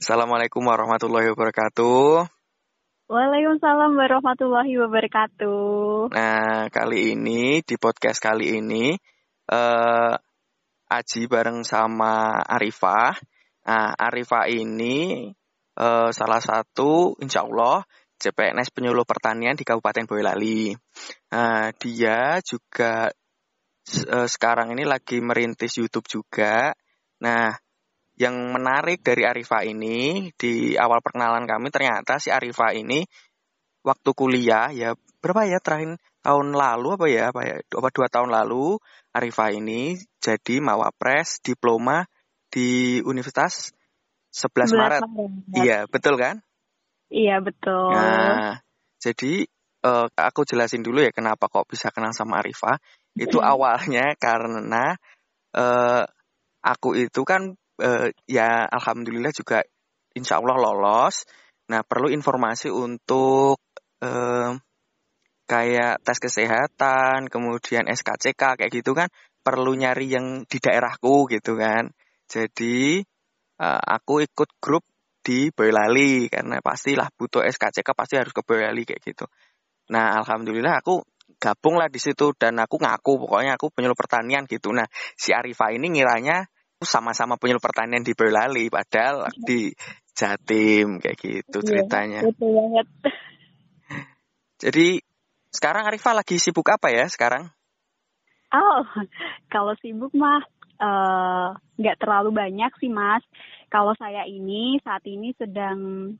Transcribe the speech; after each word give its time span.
Assalamualaikum 0.00 0.64
warahmatullahi 0.64 1.28
wabarakatuh. 1.28 2.24
Waalaikumsalam 3.04 3.92
warahmatullahi 3.92 4.72
wabarakatuh. 4.80 6.08
Nah, 6.16 6.72
kali 6.72 7.12
ini 7.12 7.60
di 7.60 7.76
podcast 7.76 8.16
kali 8.16 8.56
ini 8.56 8.96
uh, 9.52 10.16
Aji 10.88 11.28
bareng 11.28 11.68
sama 11.68 12.32
Arifah. 12.48 13.12
Nah, 13.68 13.92
Arifah 13.92 14.48
ini 14.48 15.28
uh, 15.76 16.08
salah 16.16 16.40
satu 16.40 17.20
insya 17.20 17.44
Allah 17.44 17.84
CPNS 18.16 18.72
penyuluh 18.72 19.04
pertanian 19.04 19.52
di 19.52 19.68
Kabupaten 19.68 20.08
Boyolali. 20.08 20.72
Nah, 21.28 21.76
dia 21.76 22.40
juga 22.40 23.12
uh, 24.08 24.28
sekarang 24.32 24.72
ini 24.72 24.88
lagi 24.88 25.20
merintis 25.20 25.76
YouTube 25.76 26.08
juga. 26.08 26.72
Nah, 27.20 27.52
yang 28.20 28.36
menarik 28.52 29.00
dari 29.00 29.24
Arifah 29.24 29.64
ini 29.64 30.28
di 30.36 30.76
awal 30.76 31.00
perkenalan 31.00 31.48
kami 31.48 31.72
ternyata 31.72 32.20
si 32.20 32.28
Arifah 32.28 32.76
ini 32.76 33.00
waktu 33.80 34.10
kuliah 34.12 34.68
ya 34.76 34.92
berapa 35.24 35.48
ya 35.48 35.56
terakhir 35.56 35.96
tahun 36.20 36.52
lalu 36.52 36.88
apa 37.00 37.06
ya 37.08 37.32
apa 37.32 37.40
ya 37.48 37.56
apa 37.64 37.88
dua 37.88 38.12
tahun 38.12 38.28
lalu 38.28 38.76
Arifah 39.16 39.56
ini 39.56 39.96
jadi 40.20 40.60
mawapres 40.60 41.40
diploma 41.40 42.04
di 42.52 43.00
Universitas 43.00 43.72
11 44.30 44.74
Maret. 44.74 45.02
Maret. 45.02 45.02
Iya, 45.54 45.78
betul 45.90 46.14
kan? 46.18 46.38
Iya, 47.10 47.42
betul. 47.42 47.90
Nah, 47.90 48.62
jadi 49.02 49.46
uh, 49.82 50.06
aku 50.14 50.46
jelasin 50.46 50.86
dulu 50.86 51.02
ya 51.02 51.10
kenapa 51.10 51.50
kok 51.50 51.66
bisa 51.66 51.90
kenal 51.90 52.14
sama 52.14 52.38
Arifah. 52.38 52.78
Itu 53.18 53.42
awalnya 53.42 54.14
karena 54.14 54.94
uh, 55.58 56.06
aku 56.62 56.94
itu 56.94 57.22
kan 57.26 57.58
uh, 57.80 58.08
ya 58.28 58.68
alhamdulillah 58.68 59.32
juga 59.32 59.64
insya 60.14 60.38
Allah 60.38 60.56
lolos. 60.60 61.24
Nah, 61.70 61.86
perlu 61.86 62.10
informasi 62.10 62.68
untuk 62.68 63.58
uh, 64.02 64.52
kayak 65.46 66.02
tes 66.02 66.18
kesehatan, 66.18 67.26
kemudian 67.26 67.90
SKCK 67.90 68.58
kayak 68.58 68.70
gitu 68.70 68.94
kan 68.94 69.10
perlu 69.40 69.74
nyari 69.74 70.12
yang 70.12 70.46
di 70.46 70.58
daerahku 70.60 71.26
gitu 71.30 71.56
kan. 71.58 71.90
Jadi 72.30 73.02
uh, 73.58 73.82
aku 73.82 74.22
ikut 74.22 74.50
grup 74.62 74.84
di 75.20 75.52
Boyolali 75.52 76.30
karena 76.32 76.58
pastilah 76.64 77.12
butuh 77.12 77.44
SKCK 77.44 77.92
pasti 77.92 78.14
harus 78.16 78.32
ke 78.32 78.42
Boyolali 78.42 78.82
kayak 78.86 79.02
gitu. 79.04 79.26
Nah, 79.90 80.22
alhamdulillah 80.22 80.80
aku 80.80 81.02
gabung 81.40 81.78
lah 81.78 81.88
di 81.88 81.98
situ 81.98 82.34
dan 82.36 82.58
aku 82.58 82.78
ngaku 82.78 83.26
pokoknya 83.26 83.56
aku 83.58 83.70
penyuluh 83.74 83.98
pertanian 83.98 84.46
gitu. 84.46 84.70
Nah, 84.70 84.86
si 85.18 85.34
Arifa 85.34 85.72
ini 85.74 85.90
ngiranya 85.92 86.46
sama-sama 86.80 87.36
penyuluh 87.36 87.60
pertanian 87.60 88.00
di 88.00 88.16
Boyolali 88.16 88.72
padahal 88.72 89.28
di 89.36 89.68
Jatim 90.16 91.00
kayak 91.00 91.16
gitu 91.20 91.58
iya, 91.60 91.66
ceritanya. 91.68 92.20
betul 92.24 92.50
banget. 92.56 92.86
Jadi 94.60 94.88
sekarang 95.52 95.88
Arifah 95.88 96.20
lagi 96.20 96.36
sibuk 96.36 96.68
apa 96.68 96.92
ya 96.92 97.08
sekarang? 97.08 97.48
Oh, 98.50 98.82
kalau 99.52 99.72
sibuk 99.78 100.12
mah 100.12 100.42
eh, 100.80 101.48
nggak 101.80 101.96
uh, 101.96 102.00
terlalu 102.00 102.30
banyak 102.34 102.72
sih 102.82 102.90
mas. 102.90 103.22
Kalau 103.70 103.94
saya 103.94 104.26
ini 104.26 104.82
saat 104.82 105.06
ini 105.06 105.30
sedang 105.38 106.12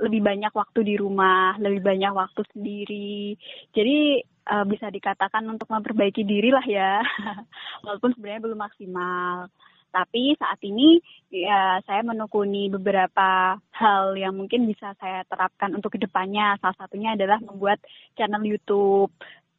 lebih 0.00 0.20
banyak 0.24 0.52
waktu 0.52 0.80
di 0.84 0.94
rumah, 0.96 1.56
lebih 1.60 1.84
banyak 1.84 2.12
waktu 2.12 2.40
sendiri. 2.52 3.36
Jadi 3.72 4.24
uh, 4.48 4.64
bisa 4.64 4.88
dikatakan 4.88 5.44
untuk 5.48 5.68
memperbaiki 5.68 6.24
diri 6.24 6.52
lah 6.52 6.64
ya, 6.64 7.04
walaupun 7.84 8.16
sebenarnya 8.16 8.44
belum 8.44 8.60
maksimal. 8.60 9.48
Tapi 9.90 10.38
saat 10.38 10.62
ini 10.62 11.02
ya 11.30 11.82
saya 11.84 12.02
menekuni 12.06 12.70
beberapa 12.70 13.58
hal 13.74 14.14
yang 14.14 14.38
mungkin 14.38 14.70
bisa 14.70 14.94
saya 14.98 15.26
terapkan 15.26 15.74
untuk 15.74 15.94
ke 15.94 15.98
depannya. 15.98 16.56
Salah 16.62 16.78
satunya 16.78 17.18
adalah 17.18 17.42
membuat 17.42 17.82
channel 18.14 18.42
YouTube. 18.46 19.10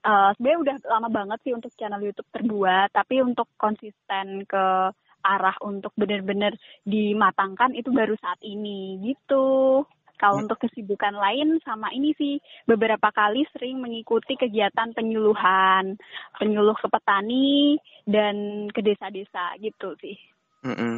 Uh, 0.02 0.34
sebenarnya 0.34 0.59
udah 0.66 0.75
lama 0.97 1.09
banget 1.14 1.40
sih 1.46 1.53
untuk 1.53 1.70
channel 1.78 2.02
YouTube 2.02 2.25
terbuat, 2.34 2.90
tapi 2.90 3.22
untuk 3.22 3.46
konsisten 3.59 4.50
ke 4.50 4.90
arah 5.22 5.53
untuk 5.62 5.94
benar-benar 5.94 6.58
dimatangkan 6.81 7.78
itu 7.78 7.94
baru 7.94 8.18
saat 8.18 8.41
ini 8.41 8.97
gitu. 9.06 9.86
Kalau 10.22 10.38
hmm. 10.38 10.46
untuk 10.46 10.62
kesibukan 10.62 11.18
lain 11.18 11.58
sama 11.66 11.90
ini 11.90 12.14
sih 12.14 12.38
beberapa 12.70 13.09
kali 13.09 13.42
sering 13.50 13.82
mengikuti 13.82 14.38
kegiatan 14.38 14.94
penyuluhan, 14.94 15.98
penyuluh 16.38 16.78
ke 16.78 16.86
petani 16.86 17.82
dan 18.06 18.70
ke 18.70 18.86
desa-desa 18.86 19.58
gitu 19.58 19.98
sih. 19.98 20.14
Mm 20.62 20.78
-mm. 20.78 20.96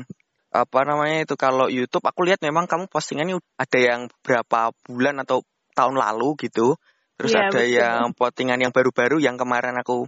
Apa 0.52 0.84
namanya 0.84 1.24
itu 1.24 1.40
kalau 1.40 1.72
YouTube 1.72 2.04
aku 2.04 2.28
lihat 2.28 2.44
memang 2.44 2.68
kamu 2.68 2.92
postingannya 2.92 3.40
ada 3.56 3.80
yang 3.80 4.12
berapa 4.28 4.76
bulan 4.84 5.24
atau 5.24 5.48
tahun 5.72 5.96
lalu 5.96 6.36
gitu. 6.44 6.76
Terus 7.16 7.32
ya, 7.32 7.48
ada 7.48 7.64
betul. 7.64 7.80
yang 7.80 8.04
postingan 8.12 8.60
yang 8.60 8.76
baru-baru 8.76 9.24
yang 9.24 9.40
kemarin 9.40 9.80
aku 9.80 10.04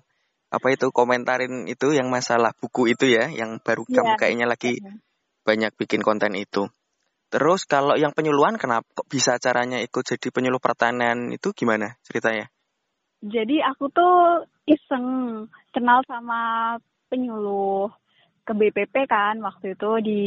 apa 0.52 0.68
itu 0.76 0.92
komentarin 0.92 1.72
itu 1.72 1.96
yang 1.96 2.12
masalah 2.12 2.52
buku 2.52 2.92
itu 2.92 3.08
ya, 3.08 3.32
yang 3.32 3.64
baru 3.64 3.88
ya, 3.88 3.96
kamu 3.96 4.12
kayaknya 4.20 4.46
lagi 4.46 4.84
banyak 5.47 5.72
bikin 5.80 6.03
konten 6.03 6.36
itu. 6.36 6.68
Terus 7.35 7.68
kalau 7.68 8.00
yang 8.00 8.16
penyuluhan 8.16 8.56
kenapa 8.56 8.88
kok 8.96 9.12
bisa 9.12 9.35
caranya 9.44 9.84
ikut 9.84 10.07
jadi 10.07 10.31
penyuluh 10.31 10.63
pertanian 10.63 11.35
itu 11.35 11.51
gimana 11.51 12.00
ceritanya? 12.07 12.47
Jadi 13.19 13.59
aku 13.59 13.91
tuh 13.91 14.47
iseng 14.63 15.44
kenal 15.75 16.00
sama 16.07 16.75
penyuluh 17.12 17.91
ke 18.47 18.56
BPP 18.56 19.12
kan 19.12 19.44
waktu 19.44 19.75
itu 19.75 19.91
di 20.00 20.22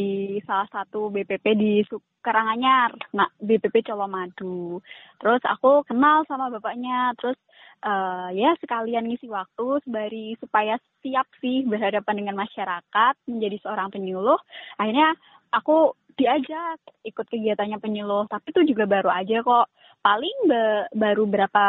salah 0.44 0.68
satu 0.68 1.08
BPP 1.08 1.44
di 1.56 1.80
Karanganyar, 2.20 2.92
nah 3.16 3.30
BPP 3.40 3.88
Colomadu. 3.88 4.84
Terus 5.16 5.40
aku 5.48 5.88
kenal 5.88 6.28
sama 6.28 6.52
bapaknya, 6.52 7.16
terus 7.16 7.40
uh, 7.88 8.28
ya 8.36 8.52
sekalian 8.60 9.08
ngisi 9.08 9.32
waktu 9.32 9.80
sembari 9.86 10.36
supaya 10.42 10.76
siap 11.00 11.24
sih 11.40 11.64
berhadapan 11.64 12.20
dengan 12.20 12.36
masyarakat 12.42 13.14
menjadi 13.30 13.56
seorang 13.64 13.88
penyuluh. 13.94 14.36
Akhirnya 14.76 15.14
aku 15.54 15.94
diajak 16.18 16.82
ikut 17.06 17.26
kegiatannya 17.30 17.78
penyuluh 17.78 18.26
tapi 18.26 18.50
itu 18.50 18.74
juga 18.74 18.90
baru 18.90 19.08
aja 19.14 19.40
kok. 19.46 19.70
Paling 20.02 20.36
be 20.50 20.62
baru 20.94 21.24
berapa 21.26 21.66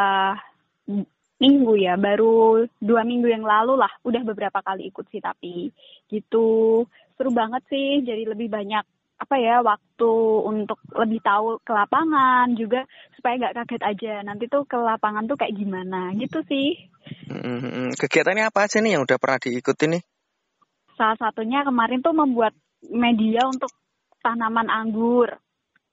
minggu 1.40 1.72
ya 1.80 1.94
baru 1.96 2.66
dua 2.82 3.02
minggu 3.06 3.30
yang 3.30 3.46
lalu 3.46 3.78
lah. 3.78 3.90
Udah 4.02 4.26
beberapa 4.26 4.58
kali 4.60 4.90
ikut 4.90 5.06
sih 5.14 5.22
tapi 5.22 5.70
gitu. 6.10 6.84
Seru 7.14 7.30
banget 7.30 7.62
sih 7.70 8.02
jadi 8.02 8.26
lebih 8.26 8.50
banyak 8.50 8.82
apa 9.20 9.36
ya 9.36 9.60
waktu 9.60 10.12
untuk 10.48 10.80
lebih 10.96 11.20
tahu 11.20 11.60
ke 11.60 11.72
lapangan 11.76 12.56
juga 12.56 12.88
supaya 13.14 13.36
nggak 13.36 13.56
kaget 13.62 13.82
aja. 13.84 14.14
Nanti 14.24 14.48
tuh 14.50 14.64
ke 14.66 14.76
lapangan 14.80 15.28
tuh 15.30 15.36
kayak 15.38 15.54
gimana 15.54 16.10
gitu 16.16 16.40
sih. 16.48 16.74
Kegiatannya 17.94 18.48
apa 18.48 18.66
aja 18.66 18.80
nih 18.80 18.98
yang 18.98 19.04
udah 19.04 19.20
pernah 19.20 19.38
diikuti 19.38 19.84
nih? 19.86 20.02
Salah 20.96 21.16
satunya 21.16 21.64
kemarin 21.64 22.00
tuh 22.00 22.12
membuat 22.12 22.52
media 22.88 23.44
untuk 23.48 23.68
tanaman 24.20 24.68
anggur. 24.68 25.32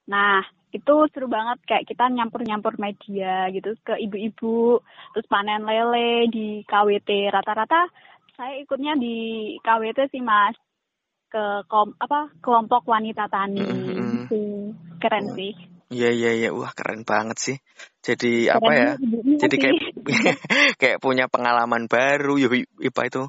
Nah, 0.08 0.40
itu 0.72 0.94
seru 1.12 1.28
banget 1.28 1.58
kayak 1.64 1.86
kita 1.88 2.12
nyampur-nyampur 2.12 2.76
media 2.76 3.48
gitu 3.52 3.72
ke 3.80 3.96
ibu-ibu, 3.96 4.80
terus 5.16 5.26
panen 5.28 5.64
lele 5.64 6.28
di 6.28 6.60
KWT. 6.68 7.32
Rata-rata 7.32 7.88
saya 8.36 8.60
ikutnya 8.60 8.94
di 8.94 9.56
KWT 9.64 10.12
sih 10.12 10.22
Mas 10.22 10.56
ke 11.28 11.64
kom, 11.68 11.92
apa 12.00 12.32
kelompok 12.40 12.88
wanita 12.88 13.28
tani. 13.28 13.60
Mm 13.64 14.28
-hmm. 14.28 14.60
Keren 15.00 15.26
sih. 15.36 15.77
Iya 15.88 16.12
iya 16.12 16.30
iya, 16.36 16.48
wah 16.52 16.68
keren 16.76 17.08
banget 17.08 17.36
sih. 17.40 17.56
Jadi 18.04 18.52
keren 18.52 18.60
apa 18.60 18.70
ya? 18.76 18.90
Jadi 19.40 19.54
kayak 19.56 19.76
kayak 20.80 20.98
punya 21.00 21.32
pengalaman 21.32 21.88
baru, 21.88 22.36
ya 22.36 22.52
IPA 22.52 23.02
itu. 23.08 23.22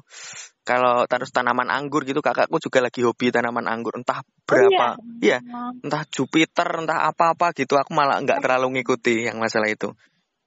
Kalau 0.60 1.08
terus 1.08 1.32
tanaman 1.32 1.72
anggur 1.72 2.04
gitu 2.04 2.20
kakakku 2.20 2.60
juga 2.60 2.84
lagi 2.84 3.00
hobi 3.00 3.32
tanaman 3.32 3.64
anggur. 3.64 3.96
Entah 3.96 4.20
berapa 4.44 5.00
oh, 5.00 5.24
iya? 5.24 5.40
ya 5.40 5.72
entah 5.80 6.04
Jupiter 6.12 6.84
entah 6.84 7.08
apa-apa 7.08 7.56
gitu. 7.56 7.80
Aku 7.80 7.96
malah 7.96 8.20
nggak 8.20 8.44
terlalu 8.44 8.76
ngikuti 8.78 9.24
yang 9.24 9.40
masalah 9.40 9.72
itu. 9.72 9.96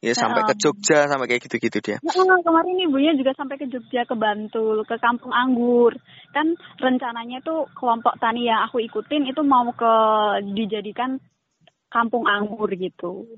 Ya 0.04 0.12
sampai 0.12 0.44
ke 0.44 0.60
Jogja 0.60 1.08
sampai 1.08 1.32
kayak 1.32 1.48
gitu-gitu 1.48 1.80
dia. 1.80 1.98
Nah, 2.04 2.36
kemarin 2.44 2.76
ibunya 2.76 3.16
juga 3.16 3.32
sampai 3.40 3.56
ke 3.56 3.72
Jogja 3.72 4.04
ke 4.04 4.12
Bantul 4.20 4.84
ke 4.84 5.00
kampung 5.00 5.32
anggur. 5.32 5.96
Kan 6.36 6.60
rencananya 6.76 7.40
tuh 7.40 7.72
kelompok 7.72 8.20
tani 8.20 8.52
yang 8.52 8.68
aku 8.68 8.84
ikutin 8.84 9.32
itu 9.32 9.40
mau 9.48 9.64
ke 9.72 9.94
dijadikan 10.52 11.24
kampung 11.94 12.26
anggur 12.26 12.74
gitu 12.74 13.30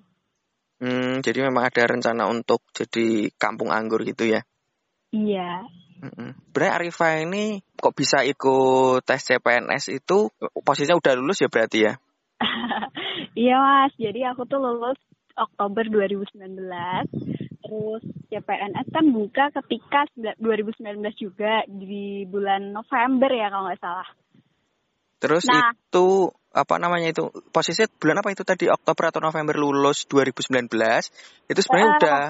hmm 0.79 1.19
jadi 1.19 1.51
memang 1.51 1.67
ada 1.67 1.83
rencana 1.83 2.31
untuk 2.31 2.63
jadi 2.71 3.27
kampung 3.35 3.75
anggur 3.75 4.07
gitu 4.07 4.23
ya 4.23 4.47
iya 5.11 5.67
Berarti 6.53 6.87
Arifa 6.87 7.19
ini 7.23 7.59
kok 7.75 7.95
bisa 7.95 8.21
ikut 8.23 9.03
tes 9.03 9.21
CPNS 9.23 9.91
itu 9.91 10.29
posisinya 10.63 10.99
udah 10.99 11.13
lulus 11.17 11.41
ya 11.43 11.49
berarti 11.49 11.79
ya? 11.87 11.93
iya 13.47 13.55
mas, 13.59 13.93
jadi 13.95 14.31
aku 14.35 14.47
tuh 14.47 14.59
lulus 14.59 14.99
Oktober 15.35 15.87
2019. 15.87 16.55
Terus 17.65 18.01
CPNS 18.29 18.87
kan 18.93 19.05
buka 19.09 19.49
ketika 19.63 20.05
2019 20.15 21.01
juga 21.17 21.65
di 21.65 22.23
bulan 22.29 22.71
November 22.75 23.31
ya 23.33 23.49
kalau 23.49 23.67
nggak 23.71 23.81
salah. 23.81 24.07
Terus 25.25 25.43
Nah. 25.49 25.73
itu 25.73 26.29
apa 26.55 26.75
namanya 26.79 27.11
itu 27.11 27.27
posisi 27.51 27.83
bulan 27.99 28.21
apa 28.23 28.31
itu 28.31 28.45
tadi 28.47 28.71
Oktober 28.71 29.11
atau 29.11 29.19
November 29.19 29.57
lulus 29.59 30.07
2019 30.07 30.71
itu 31.51 31.59
sebenarnya 31.59 31.89
Eh. 31.89 31.97
udah 31.99 32.21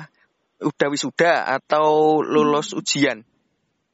udah 0.65 0.87
wisuda 0.89 1.33
atau 1.59 1.87
lulus 2.23 2.73
ujian 2.73 3.21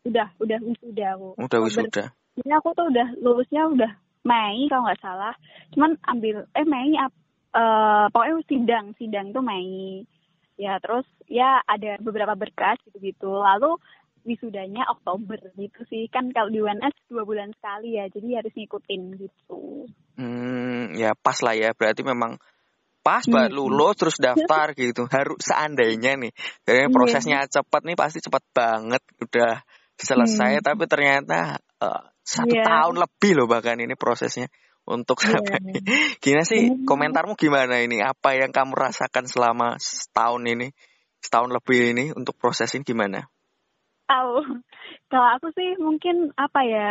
udah 0.08 0.32
udah 0.40 0.58
wisuda 0.64 1.06
aku 1.20 1.28
udah 1.36 1.60
wisuda 1.60 2.06
Jadi 2.32 2.48
aku 2.56 2.70
tuh 2.72 2.88
udah 2.88 3.08
lulusnya 3.20 3.68
udah 3.68 3.92
Mei 4.24 4.70
kalau 4.72 4.88
nggak 4.88 5.02
salah. 5.04 5.34
Cuman 5.76 6.00
ambil 6.08 6.48
eh 6.56 6.64
Mei 6.64 6.96
ap- 6.96 7.18
eh 7.52 8.06
pokoknya 8.08 8.40
sidang 8.48 8.86
sidang 8.96 9.36
tuh 9.36 9.44
Mei. 9.44 10.06
Ya 10.56 10.80
terus 10.80 11.04
ya 11.28 11.60
ada 11.68 12.00
beberapa 12.00 12.38
berkas 12.40 12.80
gitu-gitu. 12.88 13.28
Lalu 13.28 13.76
wisudanya 14.28 14.86
Oktober 14.92 15.40
gitu 15.58 15.82
sih. 15.90 16.08
Kan 16.10 16.30
kalau 16.36 16.50
di 16.50 16.60
UNS 16.62 16.96
dua 17.10 17.24
bulan 17.26 17.52
sekali 17.58 17.98
ya. 17.98 18.06
Jadi 18.10 18.28
harus 18.38 18.54
ngikutin 18.54 19.02
gitu. 19.18 19.62
hmm 20.20 20.94
ya 21.00 21.16
pas 21.16 21.40
lah 21.42 21.56
ya 21.56 21.72
berarti 21.74 22.04
memang 22.04 22.36
pas 23.02 23.26
Hmm. 23.26 23.34
banget 23.34 23.52
lulus 23.58 23.96
terus 23.98 24.18
daftar 24.22 24.74
gitu 24.78 25.08
harus 25.10 25.40
seandainya 25.42 26.20
nih 26.20 26.32
jadi 26.68 26.86
Iya. 26.86 26.94
prosesnya 26.94 27.40
cepat 27.50 27.82
nih 27.88 27.98
pasti 27.98 28.20
cepat 28.22 28.44
banget 28.54 29.02
udah 29.24 29.64
selesai 29.98 30.62
Hmm. 30.62 30.66
tapi 30.66 30.84
ternyata 30.86 31.58
eh, 31.82 32.04
satu 32.22 32.54
Iya. 32.54 32.66
tahun 32.66 32.96
lebih 33.02 33.32
loh 33.42 33.48
bahkan 33.50 33.80
ini 33.82 33.98
prosesnya 33.98 34.46
untuk 34.86 35.22
Iya. 35.22 35.42
sampai 35.42 35.58
Gimana 36.24 36.46
sih 36.46 36.70
Hmm. 36.70 36.86
komentarmu 36.86 37.34
gimana 37.38 37.82
ini? 37.82 38.02
Apa 38.02 38.38
yang 38.38 38.54
kamu 38.54 38.74
rasakan 38.78 39.26
selama 39.26 39.78
setahun 39.82 40.42
ini, 40.46 40.70
setahun 41.22 41.50
lebih 41.54 41.94
ini 41.98 42.06
untuk 42.14 42.38
proses 42.38 42.70
ini 42.78 42.86
gimana? 42.86 43.26
Tahu. 44.12 44.34
Kalau 45.08 45.28
aku 45.40 45.48
sih 45.56 45.80
mungkin 45.80 46.36
apa 46.36 46.60
ya 46.68 46.90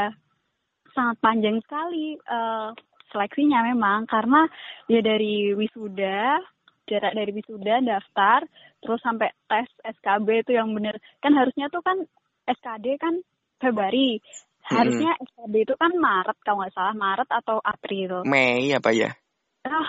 sangat 0.97 1.17
panjang 1.21 1.61
sekali 1.61 2.17
eh, 2.17 2.69
seleksinya 3.13 3.61
memang. 3.69 4.09
Karena 4.09 4.49
ya 4.89 5.05
dari 5.05 5.53
wisuda 5.53 6.41
jarak 6.89 7.13
dari 7.15 7.31
wisuda 7.31 7.85
daftar 7.85 8.43
terus 8.81 8.99
sampai 9.05 9.31
tes 9.47 9.69
SKB 10.01 10.49
itu 10.49 10.57
yang 10.57 10.73
bener. 10.73 10.97
Kan 11.21 11.37
harusnya 11.37 11.69
tuh 11.69 11.85
kan 11.85 12.01
SKD 12.49 12.97
kan 12.97 13.21
Februari. 13.61 14.19
Harusnya 14.65 15.13
SKB 15.21 15.55
itu 15.69 15.75
kan 15.77 15.93
Maret 15.97 16.39
kalau 16.41 16.65
nggak 16.65 16.73
salah 16.73 16.97
Maret 16.97 17.29
atau 17.29 17.61
April. 17.61 18.25
Mei 18.25 18.73
apa 18.73 18.91
ya? 18.97 19.13
ah 19.69 19.89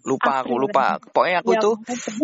Lupa 0.00 0.40
aku 0.40 0.56
lupa. 0.56 0.96
Pokoknya 1.00 1.44
aku 1.44 1.52
ya, 1.56 1.60
tuh 1.60 1.74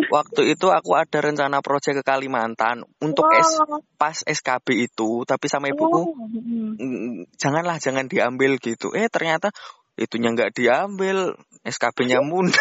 waktu 0.09 0.41
itu 0.57 0.67
aku 0.73 0.97
ada 0.97 1.19
rencana 1.21 1.61
proyek 1.61 2.01
ke 2.01 2.03
Kalimantan 2.03 2.81
untuk 3.01 3.29
Wow. 3.29 3.81
pas 4.01 4.17
SKB 4.25 4.89
itu, 4.89 5.21
tapi 5.29 5.45
sama 5.45 5.69
ibuku 5.69 6.01
Wow. 6.09 6.25
Mm. 6.25 6.73
"Mm, 6.77 7.13
janganlah 7.37 7.77
jangan 7.77 8.09
diambil 8.09 8.57
gitu. 8.57 8.93
Eh 8.97 9.09
ternyata 9.13 9.53
itunya 9.97 10.33
nggak 10.33 10.53
diambil, 10.57 11.37
SKB-nya 11.65 12.21
mundur. 12.25 12.57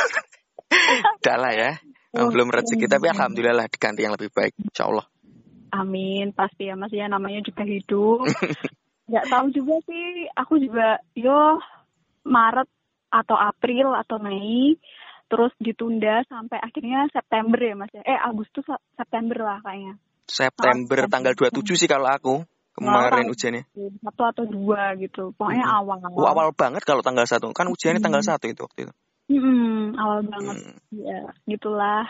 Udah 1.22 1.36
lah 1.36 1.52
ya. 1.52 1.72
Oh, 2.16 2.32
Belum 2.32 2.48
rezeki 2.48 2.88
tapi 2.88 3.12
iya. 3.12 3.12
alhamdulillah 3.12 3.56
lah 3.64 3.66
diganti 3.68 4.00
yang 4.04 4.16
lebih 4.16 4.32
baik, 4.32 4.56
insya 4.56 4.88
Allah. 4.88 5.04
Amin, 5.76 6.32
pasti 6.32 6.70
ya 6.70 6.74
Mas 6.78 6.88
ya 6.94 7.04
namanya 7.10 7.44
juga 7.44 7.66
hidup. 7.66 8.24
Nggak 9.10 9.26
tahu 9.28 9.46
juga 9.52 9.76
sih, 9.84 10.26
aku 10.34 10.56
juga 10.58 10.98
yo 11.12 11.60
Maret 12.26 12.66
atau 13.12 13.36
April 13.38 13.94
atau 13.94 14.18
Mei, 14.18 14.74
terus 15.26 15.52
ditunda 15.58 16.22
sampai 16.30 16.58
akhirnya 16.62 17.10
September 17.10 17.58
ya 17.58 17.74
Mas 17.74 17.92
ya. 17.94 18.02
Eh 18.06 18.18
Agustus 18.18 18.66
September 18.94 19.38
lah 19.42 19.58
kayaknya. 19.62 19.94
September 20.26 21.06
Oh, 21.06 21.10
tanggal 21.10 21.32
27 21.38 21.78
sih 21.78 21.88
kalau 21.90 22.10
aku 22.10 22.34
kemarin 22.74 23.26
Wow. 23.26 23.34
ujiannya. 23.34 23.62
Satu 24.02 24.22
atau 24.26 24.44
dua 24.46 24.94
gitu. 24.98 25.30
Pokoknya 25.38 25.64
Mm-mm. 25.66 25.78
awal. 25.82 25.98
Oh, 26.16 26.26
awal 26.26 26.48
banget 26.54 26.82
kalau 26.82 27.02
tanggal 27.02 27.26
satu 27.26 27.50
kan 27.54 27.70
ujiannya 27.70 28.02
tanggal 28.02 28.22
Hmm. 28.22 28.30
satu 28.30 28.46
itu 28.50 28.60
waktu 28.62 28.80
itu. 28.88 28.94
Mm-mm, 29.26 29.98
awal 29.98 30.20
banget. 30.26 30.56
Hmm. 30.62 30.78
Ya, 30.94 31.20
gitulah. 31.50 32.06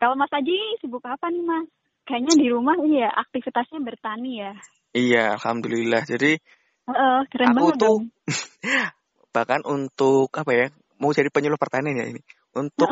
Kalau 0.00 0.16
Mas 0.18 0.32
Aji 0.32 0.56
sibuk 0.80 1.04
apa 1.04 1.28
nih 1.28 1.44
Mas? 1.44 1.68
Kayaknya 2.02 2.34
di 2.34 2.46
rumah 2.50 2.74
iya 2.82 3.08
aktivitasnya 3.14 3.78
bertani 3.78 4.42
ya. 4.42 4.52
Iya, 4.92 5.38
alhamdulillah. 5.38 6.02
Jadi 6.04 6.36
Heeh, 6.82 7.18
keren 7.30 7.54
Aku 7.54 7.56
banget 7.62 7.76
tuh 7.78 7.88
dong. 7.94 8.02
bahkan 9.34 9.62
untuk 9.64 10.28
apa 10.36 10.50
ya 10.52 10.66
mau 11.02 11.10
jadi 11.10 11.26
penyuluh 11.34 11.58
pertanian 11.58 11.98
ya 11.98 12.06
ini. 12.06 12.22
Untuk 12.54 12.86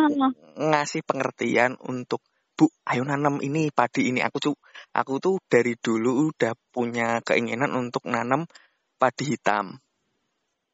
ngasih 0.59 1.07
pengertian 1.07 1.79
untuk 1.87 2.19
bu 2.59 2.67
ayo 2.91 3.07
nanam 3.07 3.39
ini 3.39 3.71
padi 3.71 4.11
ini. 4.11 4.19
Aku 4.27 4.43
tuh 4.43 4.59
aku 4.91 5.23
tuh 5.23 5.39
dari 5.47 5.79
dulu 5.79 6.35
udah 6.35 6.59
punya 6.75 7.23
keinginan 7.23 7.71
untuk 7.79 8.11
nanam 8.11 8.51
padi 8.99 9.39
hitam. 9.39 9.79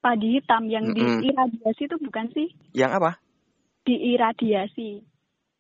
Padi 0.01 0.41
hitam 0.41 0.65
yang 0.73 0.89
Mm-mm. 0.89 1.21
diiradiasi 1.21 1.83
itu 1.85 1.97
bukan 2.01 2.27
sih? 2.33 2.49
yang 2.73 2.97
apa? 2.97 3.21
Diiradiasi. 3.85 5.05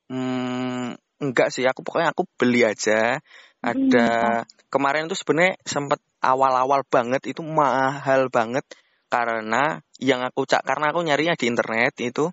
hmm, 0.08 0.96
enggak 1.20 1.52
sih. 1.52 1.69
Aku 1.69 1.84
pokoknya 1.84 2.17
aku 2.17 2.25
beli 2.40 2.64
aja. 2.64 3.20
Ada 3.61 4.43
kemarin 4.72 5.11
tuh 5.11 5.19
sebenarnya 5.19 5.58
sempat 5.67 5.99
awal-awal 6.22 6.82
banget 6.87 7.22
itu 7.26 7.43
mahal 7.43 8.31
banget 8.31 8.67
karena 9.06 9.79
yang 10.03 10.20
aku 10.26 10.44
cak 10.44 10.67
karena 10.67 10.91
aku 10.91 11.00
nyarinya 11.06 11.38
di 11.38 11.47
internet 11.47 11.94
itu 12.03 12.29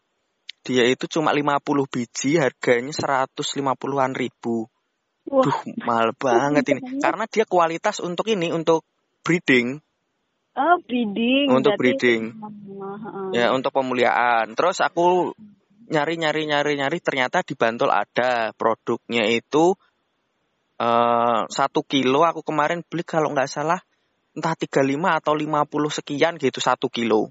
dia 0.64 0.88
itu 0.88 1.06
cuma 1.12 1.36
50 1.36 1.62
biji 1.92 2.40
harganya 2.40 2.94
150-an 2.96 4.14
ribu 4.16 4.66
Wah, 5.28 5.44
Duh 5.44 5.60
mahal 5.88 6.12
banget 6.24 6.64
ini 6.76 7.00
karena 7.00 7.24
dia 7.32 7.46
kualitas 7.48 8.04
untuk 8.04 8.28
ini 8.28 8.52
untuk 8.52 8.84
breeding 9.24 9.80
oh 10.54 10.78
breeding. 10.86 11.50
Untuk 11.50 11.74
Berarti- 11.74 11.98
breeding. 11.98 12.22
Heeh. 12.38 13.28
ya 13.34 13.46
untuk 13.56 13.74
pemuliaan 13.74 14.54
terus 14.54 14.84
aku 14.84 15.34
nyari 15.90 16.16
nyari 16.16 16.46
nyari 16.48 16.78
nyari 16.80 16.98
ternyata 17.04 17.42
di 17.44 17.56
Bantul 17.58 17.92
ada 17.92 18.54
produknya 18.56 19.26
itu 19.30 19.76
eh 20.80 21.40
satu 21.48 21.86
kilo 21.86 22.26
aku 22.26 22.42
kemarin 22.42 22.82
beli 22.88 23.04
kalau 23.06 23.30
nggak 23.32 23.48
salah 23.52 23.80
entah 24.34 24.58
35 24.58 24.82
atau 25.22 25.34
50 25.38 25.98
sekian 26.02 26.34
gitu 26.42 26.58
satu 26.58 26.90
kilo. 26.90 27.30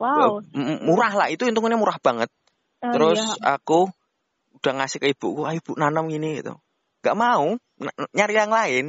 Wow. 0.00 0.42
M- 0.56 0.82
murah 0.88 1.12
lah 1.14 1.28
itu 1.30 1.46
hitungannya 1.46 1.78
murah 1.78 2.00
banget. 2.02 2.32
Oh, 2.80 2.90
terus 2.90 3.20
iya. 3.20 3.60
aku 3.60 3.92
udah 4.60 4.72
ngasih 4.82 4.98
ke 4.98 5.06
ibuku 5.12 5.44
ah 5.46 5.54
ibu 5.54 5.76
nanam 5.76 6.08
ini 6.08 6.40
gitu. 6.40 6.56
Nggak 7.04 7.16
mau 7.16 7.54
nyari 8.16 8.34
yang 8.34 8.52
lain. 8.52 8.86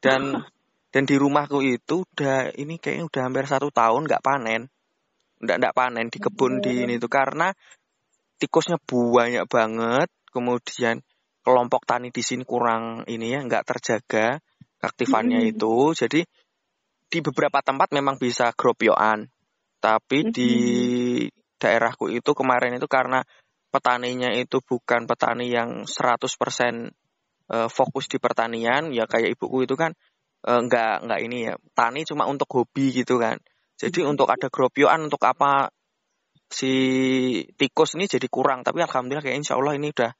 Dan 0.00 0.40
dan 0.92 1.02
di 1.04 1.16
rumahku 1.20 1.60
itu 1.60 2.08
udah 2.16 2.56
ini 2.56 2.80
kayaknya 2.80 3.04
udah 3.06 3.22
hampir 3.28 3.44
satu 3.44 3.68
tahun 3.68 4.08
nggak 4.08 4.24
panen. 4.24 4.72
Nggak 5.44 5.56
nggak 5.60 5.76
panen 5.76 6.06
di 6.08 6.18
kebun 6.18 6.64
di 6.64 6.88
ini 6.88 6.96
tuh 6.96 7.12
karena 7.12 7.52
tikusnya 8.40 8.80
banyak 8.80 9.44
banget. 9.46 10.08
Kemudian 10.32 11.00
kelompok 11.44 11.86
tani 11.86 12.10
di 12.10 12.24
sini 12.24 12.42
kurang 12.42 13.06
ini 13.06 13.30
ya 13.30 13.40
nggak 13.44 13.64
terjaga 13.68 14.40
aktifannya 14.82 15.40
Mm-mm. 15.44 15.52
itu. 15.56 15.74
Jadi 15.96 16.20
di 17.06 17.18
beberapa 17.22 17.62
tempat 17.62 17.94
memang 17.94 18.18
bisa 18.18 18.50
gropioan 18.52 19.30
tapi 19.86 20.34
di 20.34 20.52
daerahku 21.62 22.10
itu 22.10 22.30
kemarin 22.34 22.74
itu 22.74 22.90
karena 22.90 23.22
petaninya 23.70 24.34
itu 24.34 24.58
bukan 24.64 25.06
petani 25.06 25.52
yang 25.52 25.86
100% 25.86 26.26
eh, 27.54 27.68
fokus 27.70 28.10
di 28.10 28.18
pertanian. 28.18 28.90
Ya 28.90 29.06
kayak 29.06 29.38
ibuku 29.38 29.68
itu 29.68 29.78
kan 29.78 29.94
eh, 30.42 30.60
nggak 30.60 31.06
nggak 31.06 31.20
ini 31.22 31.38
ya 31.52 31.54
tani 31.76 32.02
cuma 32.02 32.26
untuk 32.26 32.50
hobi 32.50 32.90
gitu 32.90 33.20
kan. 33.20 33.38
Jadi 33.76 34.02
untuk 34.02 34.26
ada 34.32 34.48
gropioan 34.48 35.06
untuk 35.06 35.20
apa 35.22 35.68
si 36.48 36.74
tikus 37.54 37.94
ini 37.94 38.08
jadi 38.08 38.26
kurang. 38.26 38.64
Tapi 38.64 38.80
alhamdulillah 38.82 39.22
kayak 39.22 39.38
insya 39.38 39.54
Allah 39.60 39.76
ini 39.76 39.92
udah 39.92 40.12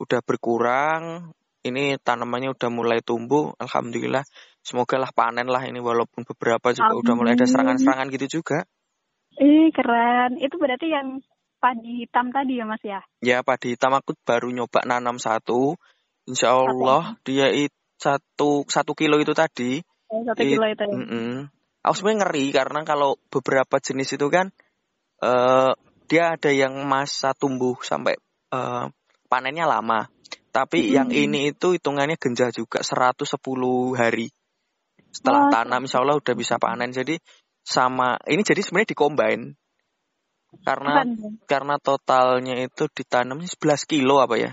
udah 0.00 0.20
berkurang 0.24 1.34
ini 1.66 2.00
tanamannya 2.00 2.56
udah 2.56 2.70
mulai 2.72 2.98
tumbuh 3.04 3.52
alhamdulillah 3.60 4.24
semoga 4.64 4.96
lah 4.96 5.12
panen 5.12 5.48
lah 5.48 5.64
ini 5.64 5.80
walaupun 5.80 6.24
beberapa 6.24 6.72
juga 6.72 6.94
udah 6.96 7.14
mulai 7.16 7.36
ada 7.36 7.44
Amin. 7.44 7.52
serangan-serangan 7.52 8.08
gitu 8.12 8.40
juga 8.40 8.64
Ih, 9.40 9.72
keren. 9.72 10.36
Itu 10.36 10.60
berarti 10.60 10.90
yang 10.92 11.22
padi 11.62 12.04
hitam 12.04 12.28
tadi 12.28 12.60
ya, 12.60 12.64
Mas 12.68 12.82
ya? 12.84 13.00
ya 13.24 13.40
padi 13.40 13.72
hitam 13.72 13.94
aku 13.96 14.12
baru 14.26 14.52
nyoba 14.52 14.84
nanam 14.84 15.16
satu 15.16 15.80
insya 16.28 16.52
Allah 16.52 17.16
dia 17.24 17.48
itu 17.48 17.72
satu 18.00 18.64
satu 18.64 18.96
kilo 18.96 19.20
itu 19.20 19.36
tadi 19.36 19.84
Oh, 20.10 20.26
Satu 20.26 20.42
kilo 20.42 20.66
itu 20.66 20.82
ya. 20.82 20.90
Mm-mm. 20.90 21.46
Aku 21.86 21.94
sebenarnya 21.94 22.26
ngeri 22.26 22.46
karena 22.50 22.82
kalau 22.82 23.14
beberapa 23.30 23.78
jenis 23.78 24.18
itu 24.18 24.26
kan 24.26 24.50
eh 25.22 25.72
dia 26.10 26.34
ada 26.34 26.50
yang 26.50 26.74
masa 26.90 27.30
tumbuh 27.30 27.78
sampai 27.78 28.18
eh, 28.50 28.86
panennya 29.30 29.70
lama. 29.70 30.10
Tapi 30.50 30.82
Mm-mm. 30.82 30.94
yang 30.94 31.08
ini 31.14 31.54
itu 31.54 31.78
hitungannya 31.78 32.18
genjah 32.18 32.50
juga 32.50 32.82
110 32.82 33.26
hari. 33.94 34.34
Setelah 35.10 35.46
Oh, 35.46 35.50
tanam 35.50 35.82
insya 35.86 36.02
Allah 36.02 36.18
udah 36.18 36.34
bisa 36.34 36.58
panen. 36.58 36.90
Jadi 36.90 37.18
sama 37.62 38.18
ini 38.26 38.42
jadi 38.42 38.58
sebenarnya 38.62 38.90
dikombin. 38.94 39.40
Karena 40.66 41.06
karena 41.46 41.78
totalnya 41.78 42.58
itu 42.58 42.90
ditanamnya 42.90 43.46
11 43.46 43.86
kilo 43.86 44.18
apa 44.18 44.34
ya? 44.38 44.50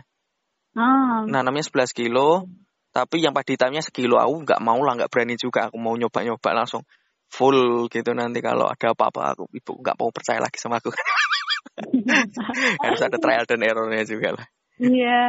Ah, 0.77 1.25
Nanamnya 1.25 1.65
11 1.65 1.89
kilo, 1.97 2.45
tapi 2.93 3.25
yang 3.25 3.33
padi 3.33 3.57
hitamnya 3.57 3.81
sekilo 3.81 4.21
aku 4.21 4.45
nggak 4.45 4.61
mau 4.61 4.77
lah, 4.85 4.93
nggak 4.93 5.09
berani 5.09 5.33
juga 5.33 5.73
aku 5.73 5.81
mau 5.81 5.97
nyoba-nyoba 5.97 6.53
langsung 6.53 6.85
full 7.27 7.87
gitu 7.91 8.15
nanti 8.15 8.39
kalau 8.39 8.71
ada 8.71 8.95
apa-apa 8.95 9.35
aku 9.35 9.43
ibu 9.51 9.73
nggak 9.83 9.97
mau 9.99 10.09
percaya 10.11 10.39
lagi 10.39 10.57
sama 10.59 10.79
aku 10.79 10.91
harus 12.83 13.01
ada 13.03 13.17
trial 13.19 13.43
dan 13.43 13.61
errornya 13.63 14.03
juga 14.07 14.39
lah 14.39 14.45
iya 14.79 15.27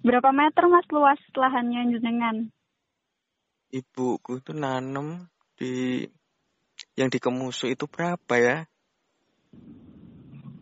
berapa 0.00 0.32
meter 0.32 0.64
mas 0.66 0.86
luas 0.88 1.20
lahannya 1.36 1.92
jenengan? 1.92 2.36
Ibuku 3.70 4.42
tuh 4.42 4.56
nanem 4.56 5.30
di 5.54 6.02
yang 6.96 7.12
di 7.12 7.18
kemusu 7.22 7.70
itu 7.70 7.86
berapa 7.86 8.34
ya? 8.40 8.66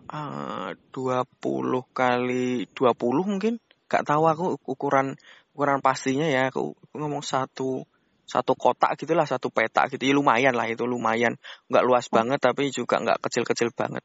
Ah, 0.09 0.73
dua 0.93 1.25
puluh 1.39 1.85
kali 1.93 2.69
dua 2.73 2.93
puluh 2.93 3.25
mungkin. 3.25 3.61
Gak 3.89 4.05
tahu 4.05 4.29
aku 4.29 4.47
ukuran 4.69 5.17
ukuran 5.57 5.81
pastinya 5.81 6.29
ya. 6.29 6.53
Aku, 6.53 6.77
aku 6.77 6.95
ngomong 6.97 7.25
satu 7.25 7.85
satu 8.29 8.53
kotak 8.53 9.01
gitulah 9.01 9.25
satu 9.25 9.49
petak 9.49 9.93
gitu. 9.97 10.05
Ya 10.09 10.15
lumayan 10.17 10.53
lah 10.53 10.69
itu 10.69 10.85
lumayan. 10.85 11.41
Nggak 11.73 11.85
luas 11.89 12.07
oh. 12.09 12.21
banget 12.21 12.41
tapi 12.41 12.69
juga 12.69 13.01
nggak 13.01 13.25
kecil-kecil 13.25 13.73
banget. 13.73 14.05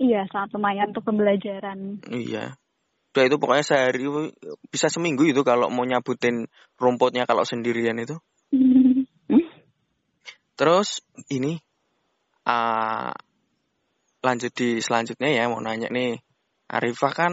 Iya 0.00 0.26
sangat 0.32 0.58
lumayan 0.58 0.90
untuk 0.90 1.06
pembelajaran. 1.06 2.02
Iya 2.08 2.59
udah 3.10 3.24
itu 3.26 3.36
pokoknya 3.42 3.64
sehari 3.66 4.06
bisa 4.70 4.86
seminggu 4.86 5.26
itu 5.26 5.42
kalau 5.42 5.66
mau 5.66 5.82
nyabutin 5.82 6.46
rumputnya 6.78 7.26
kalau 7.26 7.42
sendirian 7.42 7.98
itu 7.98 8.14
terus 10.58 11.02
ini 11.26 11.58
uh, 12.46 13.10
lanjut 14.20 14.52
di 14.54 14.78
selanjutnya 14.78 15.32
ya 15.32 15.50
mau 15.50 15.58
nanya 15.58 15.90
nih 15.90 16.22
Arifah 16.70 17.12
kan 17.12 17.32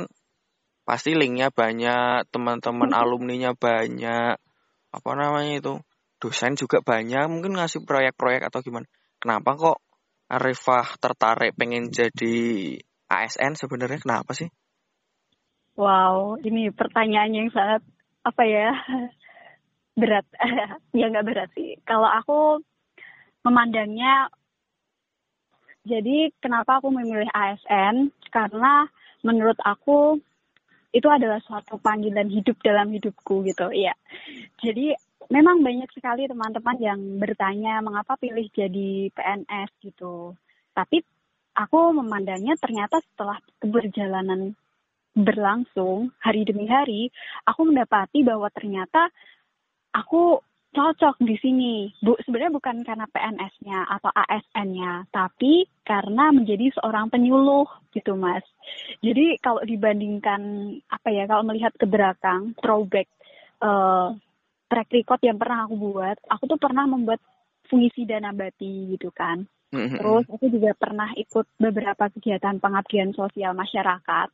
pasti 0.88 1.14
linknya 1.14 1.54
banyak 1.54 2.26
teman-teman 2.34 2.90
hmm. 2.90 2.98
alumninya 2.98 3.52
banyak 3.54 4.34
apa 4.88 5.10
namanya 5.14 5.62
itu 5.62 5.74
dosen 6.18 6.58
juga 6.58 6.82
banyak 6.82 7.30
mungkin 7.30 7.54
ngasih 7.54 7.86
proyek-proyek 7.86 8.50
atau 8.50 8.66
gimana 8.66 8.90
kenapa 9.22 9.54
kok 9.54 9.78
Arifah 10.28 11.00
tertarik 11.00 11.56
pengen 11.56 11.88
jadi 11.88 12.36
ASN 13.08 13.56
sebenarnya 13.56 14.04
kenapa 14.04 14.36
sih? 14.36 14.52
Wow, 15.78 16.42
ini 16.42 16.74
pertanyaan 16.74 17.38
yang 17.38 17.50
sangat 17.54 17.86
apa 18.26 18.44
ya 18.50 18.74
berat 20.00 20.26
ya 20.98 21.06
nggak 21.06 21.28
berat 21.30 21.50
sih. 21.54 21.78
Kalau 21.86 22.10
aku 22.10 22.66
memandangnya 23.46 24.34
jadi 25.86 26.34
kenapa 26.42 26.82
aku 26.82 26.90
memilih 26.90 27.30
ASN? 27.30 28.10
Karena 28.34 28.90
menurut 29.22 29.56
aku 29.62 30.18
itu 30.92 31.08
adalah 31.08 31.38
suatu 31.46 31.78
panggilan 31.78 32.28
hidup 32.28 32.58
dalam 32.66 32.90
hidupku 32.90 33.46
gitu. 33.46 33.70
Iya. 33.70 33.94
Jadi 34.58 34.98
memang 35.30 35.62
banyak 35.62 35.94
sekali 35.94 36.26
teman-teman 36.26 36.78
yang 36.82 37.00
bertanya 37.22 37.86
mengapa 37.86 38.18
pilih 38.18 38.50
jadi 38.50 39.14
PNS 39.14 39.70
gitu. 39.86 40.34
Tapi 40.74 41.06
aku 41.54 41.80
memandangnya 41.94 42.58
ternyata 42.58 42.98
setelah 43.14 43.38
keberjalanan 43.62 44.58
berlangsung 45.18 46.14
hari 46.22 46.46
demi 46.46 46.70
hari, 46.70 47.10
aku 47.50 47.66
mendapati 47.66 48.22
bahwa 48.22 48.48
ternyata 48.54 49.10
aku 49.90 50.38
cocok 50.78 51.18
di 51.26 51.36
sini. 51.42 51.74
Bu, 51.98 52.14
sebenarnya 52.22 52.54
bukan 52.54 52.86
karena 52.86 53.10
PNS-nya 53.10 53.80
atau 53.98 54.14
ASN-nya, 54.14 55.10
tapi 55.10 55.66
karena 55.82 56.30
menjadi 56.30 56.70
seorang 56.78 57.10
penyuluh 57.10 57.66
gitu, 57.98 58.14
Mas. 58.14 58.46
Jadi 59.02 59.42
kalau 59.42 59.66
dibandingkan 59.66 60.42
apa 60.86 61.10
ya, 61.10 61.26
kalau 61.26 61.42
melihat 61.50 61.74
ke 61.74 61.90
belakang, 61.90 62.54
throwback 62.62 63.10
uh, 63.66 64.14
track 64.70 64.90
record 64.94 65.22
yang 65.24 65.42
pernah 65.42 65.66
aku 65.66 65.76
buat, 65.80 66.18
aku 66.30 66.44
tuh 66.46 66.60
pernah 66.62 66.86
membuat 66.86 67.24
fungsi 67.66 68.06
dana 68.06 68.32
bati 68.36 68.94
gitu 68.96 69.10
kan. 69.12 69.48
Mm-hmm. 69.72 70.00
Terus 70.00 70.26
aku 70.32 70.46
juga 70.48 70.72
pernah 70.78 71.12
ikut 71.16 71.48
beberapa 71.60 72.08
kegiatan 72.08 72.60
pengabdian 72.62 73.12
sosial 73.12 73.52
masyarakat. 73.52 74.30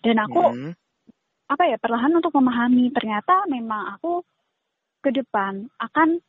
Dan 0.00 0.16
aku 0.20 0.40
mm-hmm. 0.40 0.72
apa 1.50 1.64
ya 1.68 1.76
perlahan 1.76 2.14
untuk 2.16 2.32
memahami 2.36 2.88
ternyata 2.94 3.44
memang 3.50 3.98
aku 3.98 4.24
ke 5.00 5.10
depan 5.12 5.68
akan 5.80 6.20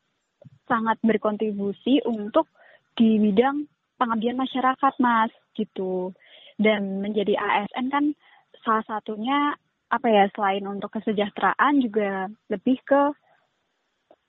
sangat 0.66 0.98
berkontribusi 1.04 2.04
untuk 2.08 2.48
di 2.96 3.20
bidang 3.20 3.68
pengabdian 4.00 4.40
masyarakat 4.40 4.94
mas 4.98 5.32
gitu 5.54 6.16
dan 6.58 7.04
menjadi 7.04 7.38
ASN 7.38 7.92
kan 7.92 8.06
salah 8.64 8.86
satunya 8.88 9.56
apa 9.92 10.08
ya 10.08 10.26
selain 10.32 10.64
untuk 10.64 10.96
kesejahteraan 10.96 11.84
juga 11.84 12.32
lebih 12.48 12.80
ke 12.88 13.12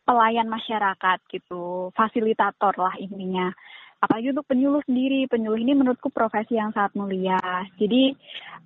pelayan 0.03 0.51
masyarakat 0.51 1.19
gitu 1.31 1.95
fasilitator 1.95 2.75
lah 2.75 2.99
intinya 2.99 3.55
apalagi 4.03 4.35
untuk 4.35 4.51
penyuluh 4.51 4.83
sendiri. 4.83 5.31
Penyuluh 5.31 5.63
ini 5.63 5.79
menurutku 5.79 6.11
profesi 6.11 6.59
yang 6.59 6.75
sangat 6.75 6.99
mulia. 6.99 7.39
Jadi 7.79 8.11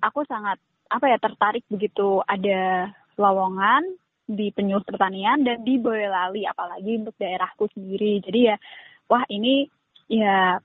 aku 0.01 0.25
sangat 0.25 0.57
apa 0.89 1.05
ya 1.05 1.17
tertarik 1.21 1.63
begitu. 1.69 2.25
Ada 2.25 2.89
lowongan 3.21 3.85
di 4.27 4.49
penyuluh 4.51 4.83
pertanian 4.83 5.45
dan 5.45 5.61
di 5.63 5.77
Boyolali 5.77 6.43
apalagi 6.49 7.05
untuk 7.05 7.15
daerahku 7.21 7.69
sendiri. 7.71 8.19
Jadi 8.25 8.39
ya 8.49 8.55
wah 9.05 9.23
ini 9.29 9.69
ya 10.09 10.57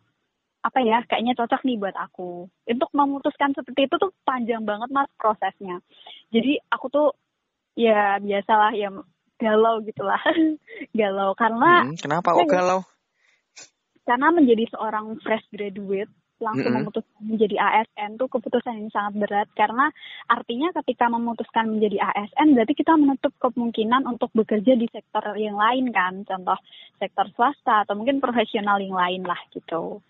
apa 0.63 0.79
ya 0.79 1.03
kayaknya 1.05 1.37
cocok 1.37 1.63
nih 1.69 1.77
buat 1.77 1.97
aku. 1.99 2.49
Untuk 2.65 2.91
memutuskan 2.97 3.53
seperti 3.53 3.87
itu 3.87 3.95
tuh 4.01 4.11
panjang 4.25 4.65
banget 4.65 4.89
mas 4.89 5.11
prosesnya. 5.21 5.85
Jadi 6.33 6.57
aku 6.73 6.87
tuh 6.89 7.09
ya 7.77 8.17
biasalah 8.19 8.73
ya 8.73 8.89
galau 9.37 9.83
gitulah. 9.83 10.23
Galau 10.99 11.35
karena 11.35 11.83
hmm, 11.83 11.99
kenapa 11.99 12.31
kok 12.31 12.47
galau 12.57 12.87
karena 14.03 14.29
menjadi 14.35 14.65
seorang 14.75 15.19
fresh 15.23 15.47
graduate 15.55 16.11
langsung 16.43 16.75
mm 16.75 16.75
-hmm. 16.75 16.83
memutuskan 16.91 17.23
menjadi 17.23 17.57
ASN 17.63 18.11
tuh 18.19 18.27
keputusan 18.27 18.75
yang 18.75 18.91
sangat 18.91 19.15
berat 19.23 19.49
karena 19.55 19.95
artinya 20.27 20.75
ketika 20.83 21.07
memutuskan 21.07 21.71
menjadi 21.71 22.03
ASN 22.03 22.59
berarti 22.59 22.75
kita 22.75 22.99
menutup 22.99 23.33
kemungkinan 23.39 24.03
untuk 24.11 24.35
bekerja 24.35 24.75
di 24.75 24.91
sektor 24.91 25.23
yang 25.39 25.55
lain 25.55 25.95
kan 25.95 26.27
contoh 26.27 26.59
sektor 26.99 27.31
swasta 27.39 27.87
atau 27.87 27.95
mungkin 27.95 28.19
profesional 28.19 28.83
yang 28.83 28.99
lain 28.99 29.23
lah 29.23 29.39
gitu 29.55 30.03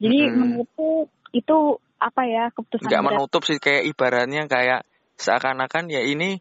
jadi 0.00 0.16
mm 0.16 0.28
-hmm. 0.32 0.40
menurutku 0.40 0.90
itu 1.36 1.58
apa 2.00 2.22
ya 2.24 2.44
keputusan 2.56 2.88
nggak 2.88 3.04
menutup 3.04 3.42
sih 3.44 3.60
kayak 3.60 3.84
ibaratnya 3.84 4.48
kayak 4.48 4.80
seakan-akan 5.16 5.92
ya 5.92 6.04
ini 6.04 6.40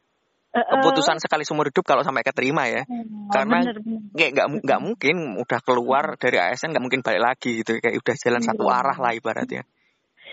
keputusan 0.56 1.20
sekali 1.20 1.44
seumur 1.44 1.68
hidup 1.68 1.84
kalau 1.84 2.02
sampai 2.06 2.24
keterima 2.24 2.64
ya. 2.72 2.88
Oh, 2.88 3.32
karena 3.32 3.68
kayak 4.16 4.32
nggak 4.32 4.48
nggak 4.64 4.80
mungkin 4.80 5.16
udah 5.44 5.60
keluar 5.60 6.16
dari 6.16 6.40
ASN 6.40 6.72
nggak 6.72 6.84
mungkin 6.84 7.02
balik 7.04 7.22
lagi 7.22 7.64
gitu. 7.64 7.76
Kayak 7.84 8.00
udah 8.00 8.16
jalan 8.16 8.42
satu 8.44 8.64
arah 8.72 8.98
lah 8.98 9.12
ibaratnya. 9.16 9.64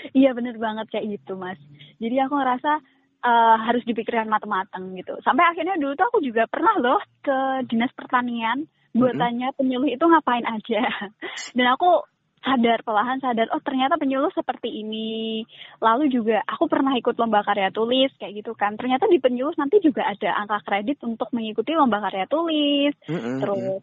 Iya 0.03 0.35
bener 0.35 0.59
banget 0.59 0.91
kayak 0.91 1.15
gitu 1.15 1.39
mas. 1.39 1.55
Jadi 2.03 2.19
aku 2.19 2.35
ngerasa 2.35 2.83
uh, 3.23 3.57
harus 3.71 3.87
dipikirkan 3.87 4.27
matang-matang 4.27 4.99
gitu. 4.99 5.15
Sampai 5.23 5.47
akhirnya 5.47 5.79
dulu 5.79 5.95
tuh 5.95 6.11
aku 6.11 6.19
juga 6.27 6.51
pernah 6.51 6.75
loh 6.83 6.99
ke 7.23 7.63
dinas 7.71 7.95
pertanian 7.95 8.67
buat 8.93 9.15
mm 9.15 9.23
-hmm. 9.23 9.23
tanya 9.23 9.49
penyuluh 9.55 9.89
itu 9.95 10.03
ngapain 10.03 10.43
aja. 10.43 10.83
Dan 11.57 11.67
aku 11.71 12.03
sadar 12.43 12.83
pelahan 12.83 13.23
sadar 13.23 13.47
oh 13.55 13.63
ternyata 13.63 13.95
penyuluh 13.97 14.31
seperti 14.35 14.83
ini. 14.83 15.47
Lalu 15.79 16.11
juga 16.11 16.43
aku 16.45 16.67
pernah 16.67 16.93
ikut 16.99 17.15
lomba 17.15 17.47
karya 17.47 17.71
tulis 17.71 18.11
kayak 18.19 18.43
gitu 18.43 18.53
kan. 18.59 18.75
Ternyata 18.75 19.07
di 19.07 19.23
penyuluh 19.23 19.55
nanti 19.55 19.79
juga 19.79 20.05
ada 20.05 20.37
angka 20.43 20.59
kredit 20.67 20.99
untuk 21.07 21.31
mengikuti 21.31 21.73
lomba 21.73 22.03
karya 22.03 22.27
tulis 22.27 22.93
mm-hmm. 23.07 23.39
terus 23.41 23.81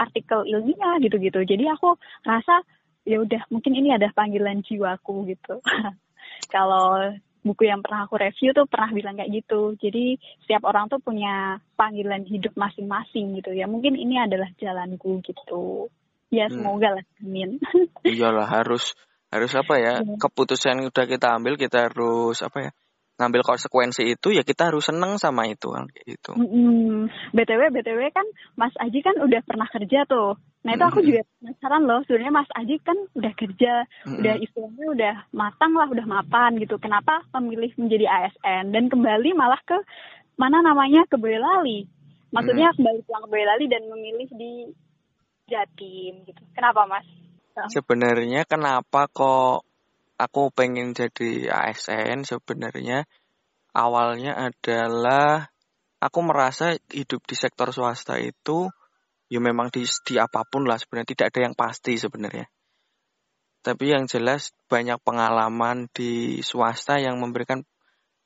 artikel 0.00 0.40
ilmiah 0.48 0.96
gitu-gitu. 1.04 1.40
Jadi 1.44 1.64
aku 1.68 1.94
rasa 2.24 2.64
ya 3.04 3.20
udah 3.20 3.44
mungkin 3.52 3.76
ini 3.76 3.92
ada 3.92 4.08
panggilan 4.16 4.64
jiwaku 4.64 5.28
gitu. 5.28 5.60
Kalau 6.54 7.12
buku 7.44 7.70
yang 7.70 7.80
pernah 7.80 8.04
aku 8.04 8.20
review 8.20 8.52
tuh 8.56 8.64
pernah 8.64 8.88
bilang 8.92 9.20
kayak 9.20 9.32
gitu. 9.44 9.76
Jadi 9.76 10.16
setiap 10.44 10.64
orang 10.64 10.88
tuh 10.88 11.00
punya 11.00 11.60
panggilan 11.76 12.24
hidup 12.24 12.56
masing-masing 12.56 13.36
gitu. 13.36 13.52
Ya 13.52 13.68
mungkin 13.68 14.00
ini 14.00 14.16
adalah 14.16 14.48
jalanku 14.56 15.20
gitu 15.24 15.92
ya 16.28 16.46
hmm. 16.48 16.54
semoga 16.54 16.88
lah. 17.00 17.04
Amin. 17.24 17.60
Iyalah 18.04 18.48
harus 18.48 18.96
harus 19.28 19.52
apa 19.52 19.74
ya 19.76 20.00
iya. 20.00 20.16
keputusan 20.16 20.80
yang 20.80 20.88
udah 20.88 21.04
kita 21.04 21.36
ambil 21.36 21.60
kita 21.60 21.92
harus 21.92 22.40
apa 22.40 22.58
ya 22.64 22.70
ngambil 23.18 23.42
konsekuensi 23.42 24.14
itu 24.14 24.30
ya 24.30 24.46
kita 24.46 24.70
harus 24.70 24.88
seneng 24.88 25.18
sama 25.18 25.50
itu 25.50 25.74
kan 25.74 25.90
itu 26.06 26.32
mm 26.38 27.34
btw 27.34 27.62
btw 27.74 28.00
kan 28.14 28.26
Mas 28.54 28.72
Aji 28.78 29.02
kan 29.02 29.18
udah 29.18 29.42
pernah 29.42 29.66
kerja 29.68 30.06
tuh. 30.06 30.38
Nah 30.62 30.74
itu 30.74 30.84
aku 30.86 31.00
juga 31.02 31.22
penasaran 31.38 31.82
loh 31.82 32.00
sebenarnya 32.06 32.34
Mas 32.34 32.50
Aji 32.54 32.76
kan 32.78 32.98
udah 33.18 33.32
kerja 33.34 33.72
mm 34.06 34.16
udah 34.22 34.34
istilahnya 34.38 34.86
udah 34.94 35.14
matang 35.34 35.74
lah 35.74 35.90
udah 35.90 36.06
mapan 36.06 36.62
gitu. 36.62 36.78
Kenapa 36.78 37.26
memilih 37.36 37.74
menjadi 37.74 38.06
ASN 38.06 38.70
dan 38.70 38.86
kembali 38.86 39.34
malah 39.34 39.60
ke 39.66 39.76
mana 40.38 40.62
namanya 40.62 41.02
ke 41.10 41.18
Boyolali. 41.18 41.90
Maksudnya 42.30 42.70
mm 42.70 42.76
kembali 42.78 42.98
pulang 43.02 43.22
ke 43.26 43.30
Boyolali 43.34 43.66
dan 43.66 43.82
memilih 43.90 44.28
di 44.30 44.52
Jatim 45.48 46.28
gitu. 46.28 46.42
Kenapa 46.52 46.84
Mas? 46.84 47.08
Sebenarnya 47.72 48.46
kenapa 48.46 49.10
kok 49.10 49.66
aku 50.20 50.52
pengen 50.54 50.94
jadi 50.94 51.50
ASN 51.50 52.22
sebenarnya 52.22 53.08
awalnya 53.74 54.36
adalah 54.36 55.50
aku 55.98 56.18
merasa 56.22 56.78
hidup 56.92 57.26
di 57.26 57.34
sektor 57.34 57.74
swasta 57.74 58.18
itu 58.22 58.70
ya 59.26 59.40
memang 59.42 59.68
di, 59.74 59.82
di 59.84 60.14
apa 60.16 60.46
pun 60.46 60.64
lah 60.64 60.78
sebenarnya 60.78 61.08
tidak 61.16 61.26
ada 61.34 61.40
yang 61.50 61.54
pasti 61.58 61.98
sebenarnya. 61.98 62.46
Tapi 63.58 63.84
yang 63.90 64.06
jelas 64.06 64.54
banyak 64.70 65.02
pengalaman 65.02 65.90
di 65.90 66.40
swasta 66.46 67.02
yang 67.02 67.18
memberikan 67.18 67.66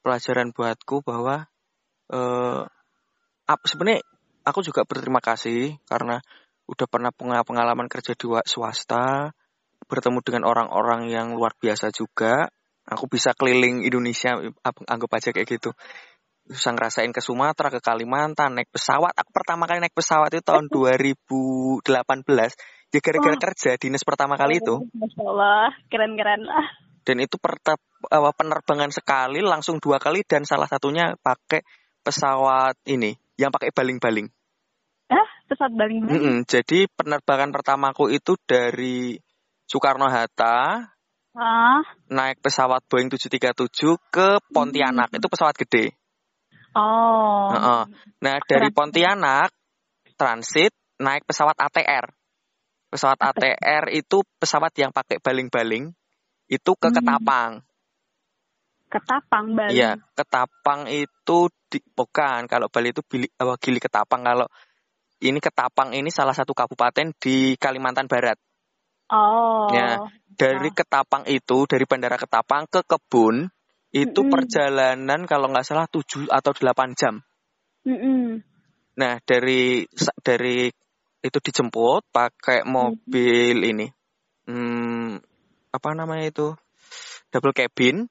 pelajaran 0.04 0.52
buatku 0.52 1.00
bahwa 1.02 1.48
eh, 2.12 2.62
sebenarnya 3.64 4.04
aku 4.44 4.60
juga 4.60 4.84
berterima 4.84 5.22
kasih 5.24 5.78
karena 5.88 6.20
udah 6.69 6.87
pernah 6.87 7.11
pengalaman 7.45 7.88
kerja 7.90 8.14
di 8.14 8.26
swasta, 8.47 9.33
bertemu 9.87 10.19
dengan 10.23 10.42
orang-orang 10.47 11.11
yang 11.11 11.35
luar 11.35 11.54
biasa 11.59 11.90
juga. 11.90 12.49
Aku 12.83 13.07
bisa 13.07 13.31
keliling 13.35 13.87
Indonesia, 13.87 14.35
anggap 14.90 15.11
aja 15.14 15.31
kayak 15.31 15.47
gitu 15.47 15.71
bisa 16.42 16.75
ngerasain 16.75 17.14
ke 17.14 17.23
Sumatera, 17.23 17.71
ke 17.71 17.78
Kalimantan, 17.78 18.59
naik 18.59 18.66
pesawat. 18.75 19.14
Aku 19.14 19.31
pertama 19.31 19.71
kali 19.71 19.78
naik 19.78 19.95
pesawat 19.95 20.26
itu 20.35 20.42
tahun 20.42 20.66
2018. 20.66 21.87
Ya 22.90 22.99
gara-gara 22.99 23.37
kerja 23.38 23.78
dinas 23.78 24.02
pertama 24.02 24.35
kali 24.35 24.59
itu. 24.59 24.83
Masya 24.90 25.23
Allah, 25.23 25.71
keren-keren 25.87 26.42
lah. 26.42 26.66
Dan 27.07 27.23
itu 27.23 27.38
penerbangan 27.38 28.90
sekali, 28.90 29.38
langsung 29.38 29.78
dua 29.78 30.02
kali, 30.02 30.26
dan 30.26 30.42
salah 30.42 30.66
satunya 30.66 31.14
pakai 31.23 31.62
pesawat 32.02 32.75
ini, 32.90 33.14
yang 33.38 33.54
pakai 33.54 33.71
baling-baling. 33.71 34.26
Pesawat 35.52 35.76
baling-baling? 35.76 36.16
Mm 36.16 36.25
-mm, 36.25 36.37
jadi 36.49 36.88
penerbangan 36.97 37.52
pertamaku 37.52 38.09
itu 38.09 38.40
dari 38.49 39.21
Soekarno-Hatta, 39.68 40.88
ah. 41.37 41.80
naik 42.09 42.40
pesawat 42.40 42.80
Boeing 42.88 43.12
737 43.12 43.68
ke 44.09 44.40
Pontianak, 44.49 45.12
hmm. 45.12 45.21
itu 45.21 45.26
pesawat 45.28 45.52
gede. 45.61 45.92
Oh. 46.73 47.52
Nah, 47.52 47.85
nah 48.16 48.37
dari 48.49 48.73
Pontianak 48.73 49.52
transit 50.16 50.73
naik 50.97 51.28
pesawat 51.28 51.61
ATR. 51.61 52.09
Pesawat 52.88 53.21
ATR 53.21 53.92
itu 53.92 54.25
pesawat 54.40 54.73
yang 54.80 54.88
pakai 54.88 55.21
baling-baling 55.21 55.92
itu 56.49 56.73
ke 56.80 56.88
hmm. 56.88 56.97
Ketapang. 56.97 57.52
Ketapang 58.92 59.56
Bali. 59.56 59.73
Iya, 59.73 60.00
Ketapang 60.16 60.88
itu 60.88 61.49
di, 61.73 61.80
bukan 61.97 62.44
kalau 62.44 62.68
Bali 62.68 62.92
itu 62.92 63.00
Bili, 63.04 63.28
oh, 63.40 63.56
Gili 63.56 63.80
Ketapang 63.80 64.21
kalau 64.21 64.49
ini 65.22 65.38
Ketapang 65.38 65.94
ini 65.94 66.10
salah 66.10 66.34
satu 66.34 66.50
kabupaten 66.50 67.14
di 67.22 67.54
Kalimantan 67.54 68.10
Barat. 68.10 68.36
Oh. 69.12 69.70
Ya, 69.70 70.02
dari 70.34 70.68
oh. 70.68 70.74
Ketapang 70.74 71.24
itu 71.30 71.64
dari 71.70 71.84
Bandara 71.86 72.18
Ketapang 72.18 72.66
ke 72.66 72.82
kebun 72.82 73.46
itu 73.92 74.08
mm 74.08 74.24
-hmm. 74.26 74.32
perjalanan 74.32 75.20
kalau 75.28 75.52
nggak 75.52 75.68
salah 75.68 75.86
7 75.86 76.26
atau 76.32 76.50
8 76.50 76.98
jam. 76.98 77.20
Mm 77.84 77.96
-hmm. 77.96 78.24
Nah, 78.98 79.20
dari 79.22 79.84
dari 80.24 80.72
itu 81.22 81.38
dijemput 81.38 82.08
pakai 82.10 82.64
mobil 82.64 83.60
mm 83.60 83.62
-hmm. 83.62 83.70
ini. 83.76 83.86
Hmm, 84.48 85.20
apa 85.70 85.88
namanya 85.94 86.26
itu? 86.26 86.48
Double 87.28 87.52
cabin. 87.52 88.08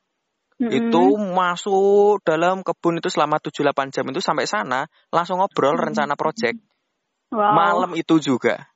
Mm 0.61 0.69
-hmm. 0.69 0.77
Itu 0.85 1.03
masuk 1.17 2.21
dalam 2.21 2.61
kebun 2.61 3.01
itu 3.01 3.09
selama 3.09 3.41
7 3.41 3.51
8 3.65 3.89
jam 3.89 4.05
itu 4.05 4.21
sampai 4.21 4.45
sana 4.45 4.85
langsung 5.09 5.41
ngobrol 5.41 5.73
mm 5.73 5.77
-hmm. 5.81 5.87
rencana 5.89 6.13
project. 6.13 6.61
Wow. 7.31 7.55
Malam 7.55 7.91
itu 7.95 8.19
juga. 8.19 8.67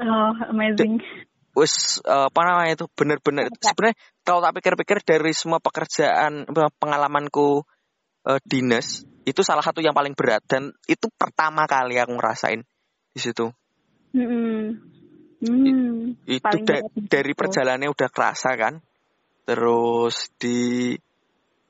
Oh, 0.00 0.32
amazing 0.48 1.02
wis 1.58 1.98
uh, 2.06 2.30
apa 2.30 2.40
namanya 2.46 2.72
itu 2.78 2.86
benar-benar 2.94 3.50
sebenarnya 3.58 3.98
kalau 4.22 4.38
tak 4.38 4.54
pikir-pikir 4.62 4.98
dari 5.02 5.32
semua 5.34 5.58
pekerjaan 5.58 6.46
pengalamanku 6.78 7.66
uh, 8.30 8.40
dinas 8.46 9.02
itu 9.26 9.42
salah 9.42 9.66
satu 9.66 9.82
yang 9.82 9.92
paling 9.92 10.14
berat 10.14 10.46
dan 10.46 10.70
itu 10.86 11.10
pertama 11.18 11.66
kali 11.66 11.98
aku 11.98 12.14
ngerasain 12.14 12.62
di 13.12 13.20
situ. 13.20 13.50
Hmm. 14.14 14.78
Hmm, 15.38 16.18
itu 16.26 16.56
da 16.66 16.82
dari 17.06 17.30
perjalanannya 17.30 17.94
udah 17.94 18.08
kerasa 18.10 18.58
kan. 18.58 18.82
Terus 19.46 20.34
di 20.34 20.96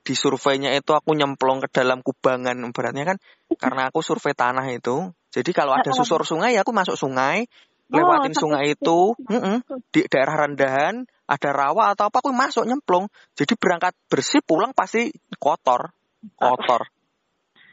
di 0.01 0.15
surveinya 0.17 0.73
itu 0.73 0.97
aku 0.97 1.13
nyemplung 1.13 1.61
ke 1.61 1.69
dalam 1.69 2.01
kubangan 2.01 2.57
beratnya 2.73 3.05
kan 3.05 3.19
karena 3.59 3.93
aku 3.93 4.01
survei 4.01 4.33
tanah 4.33 4.65
itu. 4.73 5.13
Jadi 5.29 5.51
kalau 5.53 5.77
ada 5.77 5.93
susur 5.93 6.25
sungai 6.25 6.57
ya 6.57 6.65
aku 6.65 6.73
masuk 6.73 6.97
sungai, 6.97 7.45
lewatin 7.93 8.33
oh, 8.33 8.39
sungai 8.39 8.73
itu, 8.73 9.13
mm 9.29 9.41
-mm, 9.41 9.57
di 9.93 10.01
daerah 10.09 10.49
rendahan 10.49 11.05
ada 11.29 11.51
rawa 11.53 11.93
atau 11.93 12.09
apa 12.09 12.25
aku 12.25 12.33
masuk 12.33 12.65
nyemplung. 12.65 13.13
Jadi 13.37 13.53
berangkat 13.61 13.93
bersih 14.09 14.41
pulang 14.41 14.73
pasti 14.73 15.13
kotor, 15.37 15.93
kotor. 16.37 16.89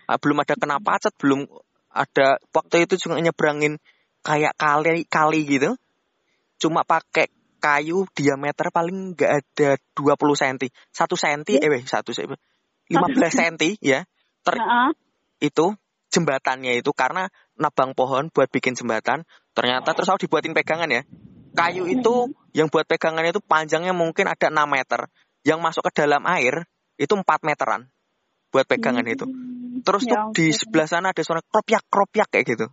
Nah, 0.06 0.18
belum 0.20 0.44
ada 0.44 0.54
kena 0.60 0.78
pacet, 0.84 1.16
belum 1.16 1.48
ada 1.96 2.38
waktu 2.52 2.84
itu 2.84 3.00
juga 3.00 3.24
nyebrangin 3.24 3.80
kayak 4.20 4.54
kali 4.60 5.08
kali 5.08 5.40
gitu. 5.48 5.80
Cuma 6.60 6.84
pakai 6.84 7.32
kayu 7.64 8.06
diameter 8.14 8.70
paling 8.70 9.16
nggak 9.16 9.32
ada 9.32 9.70
20 9.96 10.36
cm. 10.36 10.58
Satu 10.92 11.16
cm, 11.16 11.42
eh 11.64 11.84
satu 11.88 12.12
cm. 12.12 12.36
15 12.92 13.40
cm 13.40 13.56
ya. 13.82 14.04
Ter, 14.46 14.56
itu 15.42 15.74
jembatannya 16.14 16.78
itu 16.78 16.94
karena 16.94 17.32
nabang 17.56 17.96
pohon 17.96 18.28
buat 18.32 18.52
bikin 18.52 18.76
jembatan 18.76 19.24
ternyata 19.56 19.96
terus 19.96 20.12
aku 20.12 20.28
dibuatin 20.28 20.52
pegangan 20.52 20.90
ya. 20.92 21.02
Kayu 21.56 21.88
itu 21.88 22.36
yang 22.52 22.68
buat 22.68 22.84
pegangan 22.84 23.24
itu 23.24 23.40
panjangnya 23.40 23.96
mungkin 23.96 24.28
ada 24.28 24.52
6 24.52 24.68
meter. 24.68 25.08
Yang 25.48 25.60
masuk 25.64 25.84
ke 25.88 26.04
dalam 26.04 26.28
air 26.28 26.68
itu 27.00 27.16
4 27.16 27.24
meteran 27.48 27.88
buat 28.52 28.68
pegangan 28.68 29.08
itu. 29.08 29.24
Terus 29.84 30.04
tuh 30.04 30.16
ya 30.16 30.32
di 30.36 30.52
sebelah 30.52 30.88
sana 30.88 31.16
ada 31.16 31.22
suara 31.24 31.40
kropyak 31.40 32.28
kayak 32.28 32.46
gitu. 32.48 32.68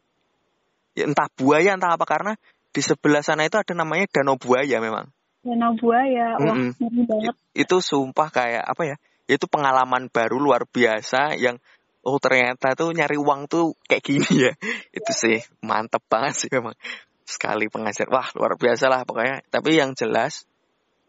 Ya, 0.98 1.06
entah 1.06 1.30
buaya 1.38 1.78
entah 1.78 1.94
apa 1.94 2.04
karena 2.04 2.34
di 2.74 2.82
sebelah 2.82 3.22
sana 3.22 3.46
itu 3.46 3.54
ada 3.54 3.72
namanya 3.72 4.10
danau 4.10 4.34
buaya 4.34 4.82
memang. 4.82 5.10
Danau 5.46 5.74
buaya 5.78 6.38
wah 6.42 6.54
mm 6.54 6.74
-mm. 6.78 7.06
banget. 7.06 7.34
Itu 7.54 7.78
sumpah 7.78 8.28
kayak 8.34 8.66
apa 8.66 8.82
ya 8.82 8.96
itu 9.30 9.46
pengalaman 9.46 10.10
baru 10.10 10.36
luar 10.42 10.66
biasa 10.66 11.38
yang 11.38 11.62
oh 12.02 12.18
ternyata 12.18 12.74
tuh 12.74 12.90
nyari 12.90 13.14
uang 13.14 13.46
tuh 13.46 13.78
kayak 13.86 14.02
gini 14.02 14.50
ya. 14.50 14.52
Itu 14.96 15.12
sih 15.14 15.38
mantep 15.62 16.02
banget 16.10 16.46
sih 16.46 16.50
memang. 16.50 16.74
Sekali 17.22 17.70
pengajar 17.70 18.10
wah 18.10 18.26
luar 18.34 18.58
biasa 18.58 18.90
lah 18.90 19.06
pokoknya. 19.06 19.46
Tapi 19.48 19.78
yang 19.78 19.94
jelas 19.94 20.44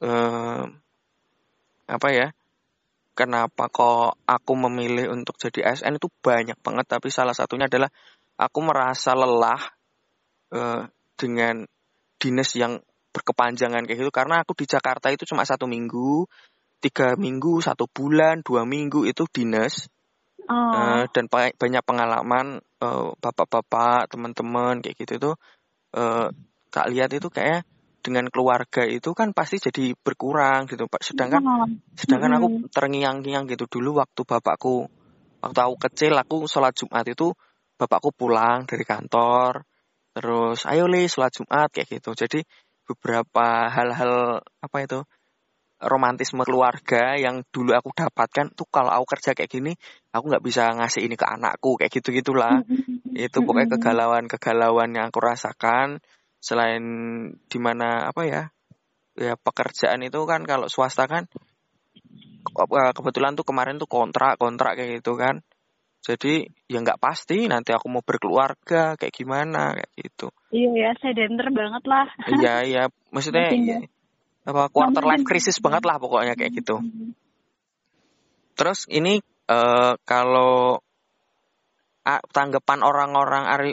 eh, 0.01 0.63
apa 1.83 2.07
ya 2.13 2.31
kenapa 3.13 3.69
kok 3.69 4.17
aku 4.25 4.53
memilih 4.57 5.13
untuk 5.13 5.37
jadi 5.37 5.73
ASN 5.73 5.97
itu 5.97 6.09
banyak 6.21 6.57
banget. 6.61 6.85
Tapi 6.85 7.09
salah 7.09 7.33
satunya 7.33 7.65
adalah 7.65 7.89
aku 8.37 8.59
merasa 8.61 9.17
lelah 9.17 9.61
eh, 10.53 10.83
dengan 11.17 11.65
dinas 12.21 12.53
yang 12.53 12.77
berkepanjangan 13.13 13.85
kayak 13.89 13.97
gitu. 13.97 14.13
Karena 14.13 14.45
aku 14.45 14.53
di 14.53 14.65
Jakarta 14.69 15.09
itu 15.09 15.25
cuma 15.25 15.45
satu 15.45 15.65
minggu 15.65 16.29
tiga 16.83 17.15
minggu 17.15 17.63
satu 17.63 17.87
bulan 17.87 18.43
dua 18.43 18.67
minggu 18.67 19.07
itu 19.07 19.23
dinas 19.31 19.87
Oh. 20.43 20.75
Uh, 20.75 21.03
dan 21.15 21.31
banyak 21.31 21.83
pengalaman 21.87 22.59
uh, 22.83 23.15
bapak-bapak, 23.23 24.11
teman-teman 24.11 24.83
kayak 24.83 24.95
gitu 24.99 25.13
tuh 25.31 25.35
uh, 25.95 26.27
Kak 26.73 26.89
lihat 26.89 27.13
itu 27.13 27.29
kayak 27.29 27.63
dengan 28.03 28.27
keluarga 28.27 28.83
itu 28.83 29.15
kan 29.15 29.31
pasti 29.31 29.61
jadi 29.61 29.95
berkurang 29.95 30.67
gitu 30.67 30.89
Pak. 30.91 31.01
Sedangkan 31.05 31.41
oh. 31.45 31.69
sedangkan 31.95 32.35
aku 32.41 32.47
terngiang-ngiang 32.73 33.47
gitu 33.47 33.69
dulu 33.69 34.03
waktu 34.03 34.21
bapakku 34.27 34.91
waktu 35.39 35.59
aku 35.63 35.75
kecil 35.87 36.13
aku 36.19 36.49
sholat 36.49 36.75
Jumat 36.75 37.07
itu 37.07 37.31
bapakku 37.79 38.11
pulang 38.11 38.67
dari 38.67 38.83
kantor 38.83 39.63
terus 40.13 40.67
ayo 40.67 40.85
li 40.91 41.07
sholat 41.07 41.31
Jumat 41.31 41.71
kayak 41.71 41.87
gitu. 42.01 42.11
Jadi 42.11 42.43
beberapa 42.83 43.71
hal-hal 43.71 44.43
apa 44.43 44.77
itu 44.83 44.99
romantisme 45.85 46.43
keluarga 46.47 47.19
yang 47.19 47.43
dulu 47.51 47.75
aku 47.75 47.91
dapatkan 47.91 48.55
tuh 48.55 48.67
kalau 48.71 48.91
aku 48.91 49.17
kerja 49.17 49.35
kayak 49.35 49.51
gini 49.51 49.71
aku 50.15 50.31
nggak 50.31 50.43
bisa 50.43 50.71
ngasih 50.73 51.05
ini 51.05 51.15
ke 51.19 51.25
anakku 51.27 51.75
kayak 51.75 51.91
gitu 51.91 52.15
gitulah 52.15 52.63
itu 53.13 53.37
pokoknya 53.45 53.77
kegalauan 53.77 54.25
kegalauan 54.25 54.89
yang 54.97 55.13
aku 55.13 55.21
rasakan. 55.21 56.01
Selain 56.43 56.83
di 57.47 57.59
mana 57.61 58.09
apa 58.11 58.27
ya 58.27 58.51
ya 59.13 59.37
pekerjaan 59.37 60.01
itu 60.03 60.19
kan 60.25 60.43
kalau 60.43 60.67
swasta 60.67 61.05
kan 61.05 61.29
kebetulan 62.97 63.37
tuh 63.37 63.45
kemarin 63.45 63.77
tuh 63.77 63.87
kontrak 63.87 64.35
kontrak 64.41 64.75
kayak 64.75 64.99
gitu 64.99 65.15
kan. 65.15 65.45
Jadi 66.03 66.43
ya 66.67 66.83
nggak 66.83 66.99
pasti 66.99 67.47
nanti 67.47 67.71
aku 67.71 67.87
mau 67.87 68.03
berkeluarga 68.03 68.99
kayak 68.99 69.13
gimana 69.15 69.71
kayak 69.71 69.91
gitu. 69.95 70.27
Iya 70.51 70.69
ya 70.75 70.91
sedenter 70.99 71.47
banget 71.53 71.83
lah. 71.87 72.07
Iya 72.27 72.55
iya. 72.67 72.83
Maksudnya 73.13 73.55
apa 74.43 74.67
quarter 74.67 75.03
life 75.07 75.23
crisis 75.23 75.59
banget 75.63 75.83
lah 75.87 75.97
pokoknya 75.99 76.35
kayak 76.35 76.51
gitu. 76.51 76.83
Terus 78.53 78.85
ini 78.91 79.23
uh, 79.49 79.95
kalau 80.03 80.83
uh, 82.03 82.21
tanggapan 82.35 82.79
orang-orang 82.83 83.43
Ari 83.47 83.71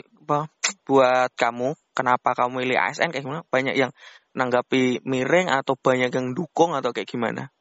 buat 0.87 1.31
kamu 1.35 1.75
kenapa 1.91 2.31
kamu 2.33 2.63
milih 2.63 2.77
ASN 2.79 3.11
kayak 3.11 3.23
gimana? 3.23 3.43
Banyak 3.51 3.75
yang 3.75 3.91
nanggapi 4.31 5.03
miring 5.03 5.51
atau 5.51 5.75
banyak 5.75 6.11
yang 6.11 6.31
dukung 6.31 6.71
atau 6.71 6.95
kayak 6.95 7.07
gimana? 7.07 7.51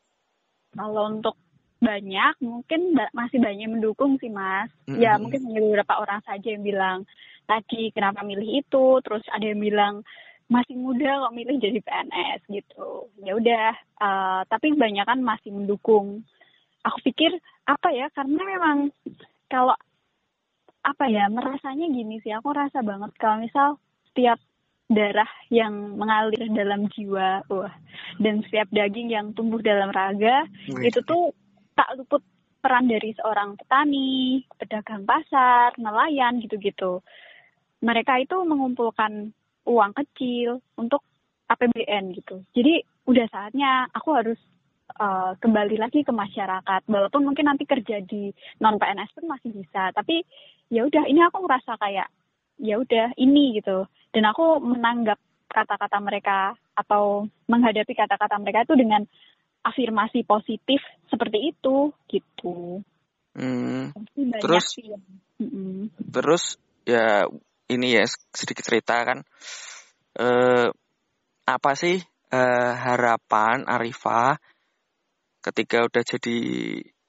Kalau 0.71 1.11
untuk 1.11 1.35
banyak 1.81 2.35
mungkin 2.45 2.95
masih 3.11 3.43
banyak 3.43 3.61
yang 3.67 3.75
mendukung 3.75 4.21
sih 4.23 4.31
mas. 4.31 4.71
Mm 4.87 4.95
-hmm. 4.95 5.03
Ya 5.03 5.19
mungkin 5.19 5.41
hanya 5.51 5.61
beberapa 5.67 5.99
orang 5.99 6.21
saja 6.23 6.47
yang 6.47 6.63
bilang 6.63 7.09
tadi 7.49 7.91
kenapa 7.91 8.23
milih 8.23 8.63
itu 8.63 9.03
terus 9.03 9.27
ada 9.27 9.43
yang 9.43 9.59
bilang 9.59 10.07
masih 10.51 10.75
muda 10.75 11.23
kok 11.25 11.35
milih 11.35 11.57
jadi 11.63 11.79
PNS 11.79 12.41
gitu 12.51 13.07
ya 13.23 13.39
udah 13.39 13.71
uh, 14.03 14.41
tapi 14.51 14.75
banyak 14.75 15.07
kan 15.07 15.23
masih 15.23 15.55
mendukung 15.55 16.27
aku 16.83 16.99
pikir 17.07 17.31
apa 17.71 17.89
ya 17.95 18.11
karena 18.11 18.41
memang 18.43 18.79
kalau 19.47 19.79
apa 20.83 21.05
ya 21.07 21.31
merasanya 21.31 21.87
gini 21.87 22.19
sih 22.25 22.35
aku 22.35 22.51
rasa 22.51 22.83
banget 22.83 23.15
kalau 23.23 23.47
misal 23.47 23.69
setiap 24.11 24.43
darah 24.91 25.29
yang 25.55 25.95
mengalir 25.95 26.51
dalam 26.51 26.91
jiwa 26.91 27.47
wah 27.47 27.75
dan 28.19 28.43
setiap 28.43 28.67
daging 28.75 29.15
yang 29.15 29.31
tumbuh 29.39 29.63
dalam 29.63 29.95
raga 29.95 30.51
Wih. 30.67 30.91
itu 30.91 30.99
tuh 31.07 31.31
tak 31.79 31.95
luput 31.95 32.27
peran 32.61 32.87
dari 32.87 33.17
seorang 33.17 33.57
petani, 33.57 34.45
pedagang 34.61 35.09
pasar, 35.09 35.73
nelayan 35.81 36.45
gitu-gitu. 36.45 37.01
Mereka 37.81 38.21
itu 38.21 38.37
mengumpulkan 38.45 39.33
uang 39.71 39.95
kecil 39.95 40.59
untuk 40.75 41.07
APBN 41.47 42.15
gitu. 42.19 42.43
Jadi 42.51 42.83
udah 43.07 43.27
saatnya 43.31 43.87
aku 43.95 44.11
harus 44.15 44.41
uh, 44.99 45.39
kembali 45.39 45.79
lagi 45.79 46.03
ke 46.03 46.11
masyarakat. 46.11 46.87
Walaupun 46.91 47.23
mungkin 47.23 47.47
nanti 47.47 47.67
kerja 47.67 48.03
di 48.03 48.35
non 48.59 48.79
PNS 48.79 49.15
pun 49.15 49.31
masih 49.31 49.55
bisa. 49.55 49.95
Tapi 49.95 50.27
ya 50.71 50.87
udah 50.87 51.07
ini 51.07 51.23
aku 51.23 51.43
ngerasa 51.47 51.79
kayak 51.79 52.09
ya 52.59 52.75
udah 52.79 53.15
ini 53.19 53.63
gitu. 53.63 53.87
Dan 54.11 54.27
aku 54.27 54.59
menanggap 54.59 55.19
kata-kata 55.51 55.99
mereka 55.99 56.55
atau 56.75 57.27
menghadapi 57.51 57.95
kata-kata 57.95 58.39
mereka 58.39 58.67
itu 58.67 58.75
dengan 58.79 59.03
afirmasi 59.67 60.23
positif 60.25 60.81
seperti 61.11 61.51
itu 61.55 61.91
gitu. 62.07 62.81
Hmm. 63.35 63.95
Terus 64.15 64.65
sih, 64.75 64.91
terus 66.11 66.59
ya 66.83 67.27
ini 67.71 67.95
ya 67.95 68.05
sedikit 68.35 68.67
cerita 68.67 69.07
kan. 69.07 69.23
Eh, 70.19 70.69
apa 71.47 71.71
sih 71.79 72.03
eh, 72.31 72.73
harapan 72.75 73.67
Arifa 73.67 74.39
ketika 75.41 75.87
udah 75.87 76.03
jadi 76.03 76.39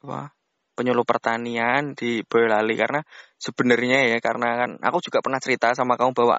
wah 0.05 0.29
penyuluh 0.77 1.03
pertanian 1.03 1.97
di 1.97 2.21
Boyolali? 2.21 2.77
Karena 2.77 3.01
sebenarnya 3.41 4.13
ya 4.13 4.17
karena 4.21 4.65
kan 4.65 4.71
aku 4.81 5.01
juga 5.01 5.19
pernah 5.25 5.41
cerita 5.41 5.73
sama 5.73 5.97
kamu 5.97 6.13
bahwa 6.13 6.37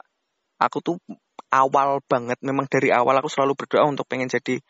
aku 0.62 0.78
tuh 0.78 0.96
awal 1.52 2.00
banget 2.06 2.38
memang 2.40 2.70
dari 2.70 2.94
awal 2.94 3.18
aku 3.18 3.28
selalu 3.28 3.58
berdoa 3.58 3.84
untuk 3.90 4.06
pengen 4.06 4.30
jadi 4.30 4.62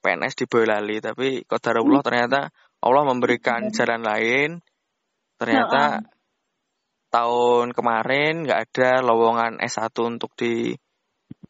PNS 0.00 0.34
di 0.40 0.44
Boyolali. 0.48 0.98
Tapi 1.04 1.28
qadarullah 1.44 2.00
hmm. 2.00 2.08
ternyata 2.08 2.40
Allah 2.80 3.04
memberikan 3.04 3.68
jalan 3.72 4.00
lain. 4.04 4.50
Ternyata 5.40 6.13
tahun 7.14 7.70
kemarin 7.70 8.42
nggak 8.42 8.60
ada 8.66 8.90
lowongan 9.06 9.62
S1 9.62 9.94
untuk 10.02 10.34
di 10.34 10.74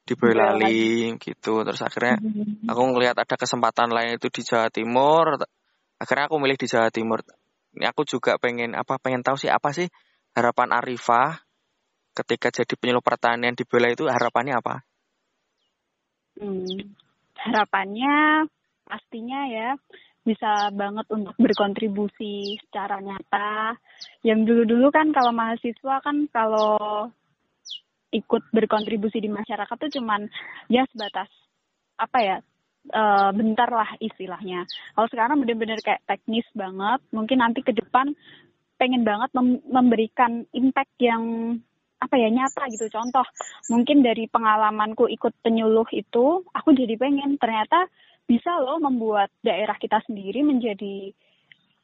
di 0.04 0.12
Boyolali 0.12 1.16
gitu 1.16 1.64
terus 1.64 1.80
akhirnya 1.80 2.20
hmm. 2.20 2.68
aku 2.68 2.80
ngelihat 2.92 3.16
ada 3.16 3.34
kesempatan 3.40 3.88
lain 3.88 4.20
itu 4.20 4.28
di 4.28 4.44
Jawa 4.44 4.68
Timur 4.68 5.40
akhirnya 5.96 6.28
aku 6.28 6.36
milih 6.36 6.60
di 6.60 6.68
Jawa 6.68 6.92
Timur 6.92 7.24
ini 7.74 7.88
aku 7.88 8.04
juga 8.04 8.36
pengen 8.36 8.76
apa 8.76 9.00
pengen 9.00 9.24
tahu 9.24 9.40
sih 9.40 9.48
apa 9.48 9.72
sih 9.72 9.88
harapan 10.36 10.76
Arifah 10.76 11.40
ketika 12.14 12.52
jadi 12.54 12.74
penyuluh 12.78 13.02
pertanian 13.02 13.58
di 13.58 13.66
Boyolali 13.66 13.98
itu 13.98 14.06
harapannya 14.06 14.54
apa? 14.54 14.86
Hmm, 16.38 16.94
harapannya 17.34 18.46
pastinya 18.86 19.40
ya 19.50 19.74
bisa 20.24 20.72
banget 20.72 21.04
untuk 21.12 21.36
berkontribusi 21.36 22.56
secara 22.66 22.98
nyata. 23.04 23.76
Yang 24.24 24.40
dulu-dulu 24.48 24.88
kan 24.88 25.12
kalau 25.12 25.30
mahasiswa 25.30 26.00
kan 26.00 26.26
kalau 26.32 27.12
ikut 28.10 28.42
berkontribusi 28.50 29.20
di 29.20 29.28
masyarakat 29.28 29.76
tuh 29.76 29.92
cuman 30.00 30.24
ya 30.72 30.88
sebatas 30.88 31.28
apa 32.00 32.18
ya 32.24 32.36
e, 32.88 33.02
bentar 33.36 33.68
lah 33.68 33.90
istilahnya. 34.00 34.64
Kalau 34.96 35.08
sekarang 35.12 35.44
bener-bener 35.44 35.78
kayak 35.84 36.02
teknis 36.08 36.46
banget, 36.56 37.04
mungkin 37.12 37.44
nanti 37.44 37.60
ke 37.60 37.76
depan 37.76 38.16
pengen 38.80 39.06
banget 39.06 39.30
mem 39.36 39.62
memberikan 39.68 40.48
impact 40.56 40.94
yang 40.98 41.22
apa 42.02 42.20
ya 42.20 42.28
nyata 42.28 42.68
gitu 42.68 42.90
contoh 42.92 43.24
mungkin 43.72 44.04
dari 44.04 44.28
pengalamanku 44.28 45.08
ikut 45.08 45.32
penyuluh 45.40 45.88
itu 45.94 46.44
aku 46.52 46.76
jadi 46.76 47.00
pengen 47.00 47.40
ternyata 47.40 47.88
bisa 48.24 48.56
loh 48.60 48.80
membuat 48.80 49.28
daerah 49.44 49.76
kita 49.76 50.00
sendiri 50.08 50.40
menjadi 50.40 51.12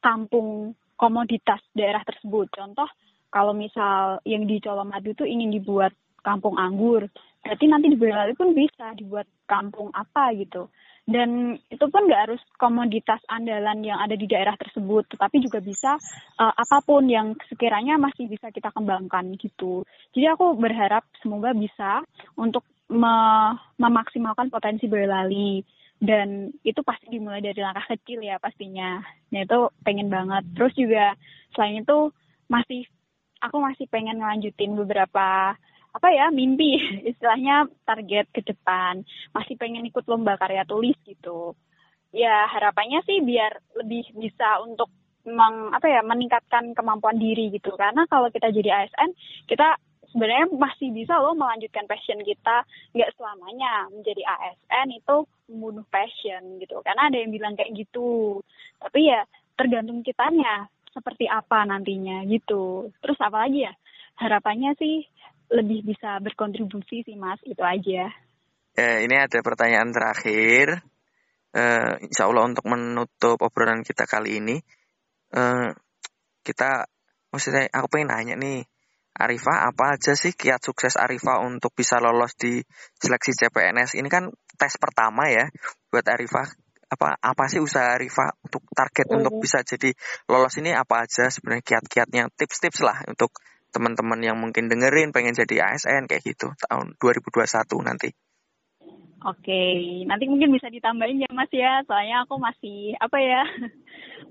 kampung 0.01 0.73
komoditas 0.97 1.61
daerah 1.73 2.01
tersebut. 2.05 2.49
Contoh 2.49 2.89
kalau 3.31 3.53
misal 3.53 4.19
yang 4.27 4.45
di 4.45 4.57
Colomadu 4.61 5.13
itu 5.13 5.25
ingin 5.25 5.53
dibuat 5.53 5.93
kampung 6.21 6.57
anggur 6.57 7.09
berarti 7.41 7.65
nanti 7.65 7.89
di 7.89 7.97
Boyolali 7.97 8.37
pun 8.37 8.53
bisa 8.53 8.93
dibuat 8.93 9.25
kampung 9.49 9.89
apa 9.93 10.29
gitu. 10.37 10.69
Dan 11.01 11.57
itu 11.65 11.85
pun 11.89 12.05
nggak 12.05 12.29
harus 12.29 12.41
komoditas 12.61 13.17
andalan 13.25 13.81
yang 13.81 13.97
ada 13.97 14.13
di 14.13 14.29
daerah 14.29 14.53
tersebut 14.53 15.09
tetapi 15.09 15.41
juga 15.41 15.57
bisa 15.57 15.97
uh, 16.37 16.53
apa 16.53 16.77
pun 16.85 17.09
yang 17.09 17.33
sekiranya 17.49 17.97
masih 17.97 18.29
bisa 18.29 18.53
kita 18.53 18.69
kembangkan 18.69 19.33
gitu. 19.41 19.81
Jadi 20.13 20.25
aku 20.29 20.53
berharap 20.53 21.01
semoga 21.25 21.57
bisa 21.57 22.05
untuk 22.37 22.61
me 22.91 23.15
memaksimalkan 23.81 24.53
potensi 24.53 24.85
Boyolali 24.85 25.65
dan 26.01 26.49
itu 26.65 26.81
pasti 26.81 27.13
dimulai 27.13 27.45
dari 27.45 27.61
langkah 27.61 27.85
kecil 27.93 28.25
ya 28.25 28.41
pastinya. 28.41 29.05
Nah 29.29 29.45
itu 29.45 29.69
pengen 29.85 30.09
banget. 30.09 30.43
Terus 30.57 30.73
juga 30.73 31.13
selain 31.53 31.85
itu 31.85 32.09
masih 32.49 32.89
aku 33.37 33.61
masih 33.61 33.85
pengen 33.85 34.17
ngelanjutin 34.17 34.73
beberapa 34.73 35.53
apa 35.93 36.07
ya 36.09 36.33
mimpi. 36.33 36.81
Istilahnya 37.13 37.69
target 37.85 38.33
ke 38.33 38.41
depan. 38.41 39.05
Masih 39.29 39.53
pengen 39.61 39.85
ikut 39.85 40.01
lomba 40.09 40.41
karya 40.41 40.65
tulis 40.65 40.97
gitu. 41.05 41.53
Ya 42.09 42.49
harapannya 42.49 43.05
sih 43.05 43.21
biar 43.21 43.61
lebih 43.77 44.09
bisa 44.17 44.57
untuk 44.65 44.89
meng, 45.21 45.69
apa 45.69 45.85
ya 45.85 46.01
meningkatkan 46.01 46.73
kemampuan 46.73 47.21
diri 47.21 47.53
gitu. 47.53 47.77
Karena 47.77 48.09
kalau 48.09 48.33
kita 48.33 48.49
jadi 48.49 48.89
ASN 48.89 49.13
kita 49.45 49.77
sebenarnya 50.11 50.51
masih 50.51 50.91
bisa 50.91 51.17
loh 51.17 51.33
melanjutkan 51.33 51.87
passion 51.87 52.19
kita. 52.21 52.67
Nggak 52.91 53.11
selamanya 53.15 53.87
menjadi 53.89 54.21
ASN 54.27 54.87
itu 54.93 55.15
membunuh 55.49 55.87
passion 55.87 56.59
gitu. 56.59 56.83
Karena 56.83 57.07
ada 57.07 57.17
yang 57.17 57.31
bilang 57.31 57.55
kayak 57.55 57.71
gitu. 57.73 58.39
Tapi 58.77 59.09
ya 59.09 59.23
tergantung 59.55 60.03
kitanya. 60.03 60.67
Seperti 60.91 61.23
apa 61.31 61.63
nantinya 61.63 62.27
gitu. 62.27 62.91
Terus 62.99 63.15
apa 63.23 63.47
lagi 63.47 63.63
ya? 63.63 63.73
Harapannya 64.19 64.75
sih 64.75 65.07
lebih 65.51 65.87
bisa 65.87 66.19
berkontribusi 66.19 67.07
sih 67.07 67.15
mas. 67.15 67.39
Itu 67.47 67.63
aja. 67.63 68.11
Eh, 68.75 68.97
ini 69.07 69.15
ada 69.15 69.39
pertanyaan 69.39 69.95
terakhir. 69.95 70.83
Eh, 71.51 71.91
insya 72.07 72.27
Allah 72.27 72.47
untuk 72.47 72.67
menutup 72.67 73.39
obrolan 73.39 73.83
kita 73.87 74.03
kali 74.03 74.43
ini. 74.43 74.59
Eh, 75.31 75.69
kita 76.43 76.83
maksudnya 77.31 77.71
aku 77.71 77.87
pengen 77.87 78.11
nanya 78.11 78.35
nih 78.35 78.67
Arifah 79.11 79.67
apa 79.67 79.99
aja 79.99 80.15
sih 80.15 80.31
kiat 80.31 80.63
sukses 80.63 80.95
Arifah 80.95 81.43
untuk 81.43 81.75
bisa 81.75 81.99
lolos 81.99 82.31
di 82.39 82.63
seleksi 82.95 83.35
CPNS 83.35 83.99
ini 83.99 84.07
kan 84.07 84.31
tes 84.55 84.79
pertama 84.79 85.27
ya 85.27 85.51
buat 85.91 86.05
Arifah. 86.07 86.47
Apa 86.91 87.15
apa 87.23 87.43
sih 87.47 87.63
usaha 87.63 87.95
Arifah 87.95 88.35
untuk 88.43 88.67
target 88.71 89.07
mm. 89.07 89.17
untuk 89.19 89.33
bisa 89.39 89.63
jadi 89.63 89.95
lolos 90.27 90.55
ini? 90.59 90.75
Apa 90.75 91.07
aja 91.07 91.31
sebenarnya 91.31 91.63
kiat-kiatnya? 91.63 92.31
Tips-tips 92.35 92.83
lah 92.83 92.99
untuk 93.07 93.31
teman-teman 93.71 94.19
yang 94.19 94.35
mungkin 94.35 94.67
dengerin 94.67 95.15
pengen 95.15 95.31
jadi 95.31 95.71
ASN 95.71 96.11
kayak 96.11 96.23
gitu 96.27 96.51
tahun 96.67 96.99
2021 96.99 97.87
nanti. 97.87 98.11
Oke, 99.21 99.61
nanti 100.09 100.25
mungkin 100.25 100.49
bisa 100.49 100.65
ditambahin 100.65 101.21
ya 101.21 101.29
Mas 101.29 101.51
ya, 101.53 101.85
soalnya 101.85 102.25
aku 102.25 102.41
masih 102.41 102.97
apa 102.97 103.21
ya, 103.21 103.45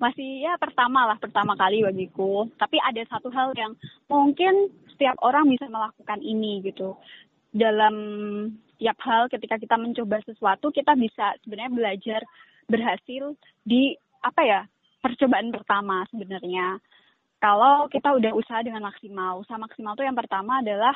masih 0.00 0.48
ya 0.48 0.56
pertama 0.56 1.04
lah 1.04 1.20
pertama 1.20 1.52
kali 1.54 1.84
bagiku. 1.84 2.48
Tapi 2.56 2.80
ada 2.80 3.04
satu 3.06 3.28
hal 3.30 3.52
yang 3.54 3.76
mungkin 4.08 4.72
setiap 4.96 5.20
orang 5.20 5.46
bisa 5.52 5.68
melakukan 5.68 6.24
ini 6.24 6.64
gitu. 6.64 6.96
Dalam 7.52 7.94
setiap 8.74 8.96
hal 9.04 9.28
ketika 9.28 9.60
kita 9.60 9.76
mencoba 9.76 10.24
sesuatu, 10.24 10.72
kita 10.72 10.96
bisa 10.96 11.36
sebenarnya 11.44 11.72
belajar 11.76 12.20
berhasil 12.64 13.36
di 13.60 13.92
apa 14.24 14.40
ya 14.42 14.60
percobaan 15.04 15.52
pertama 15.52 16.04
sebenarnya 16.08 16.80
kalau 17.40 17.88
kita 17.88 18.12
udah 18.12 18.36
usaha 18.36 18.60
dengan 18.60 18.84
maksimal. 18.84 19.40
Usaha 19.40 19.56
maksimal 19.56 19.96
tuh 19.96 20.04
yang 20.04 20.14
pertama 20.14 20.60
adalah 20.60 20.92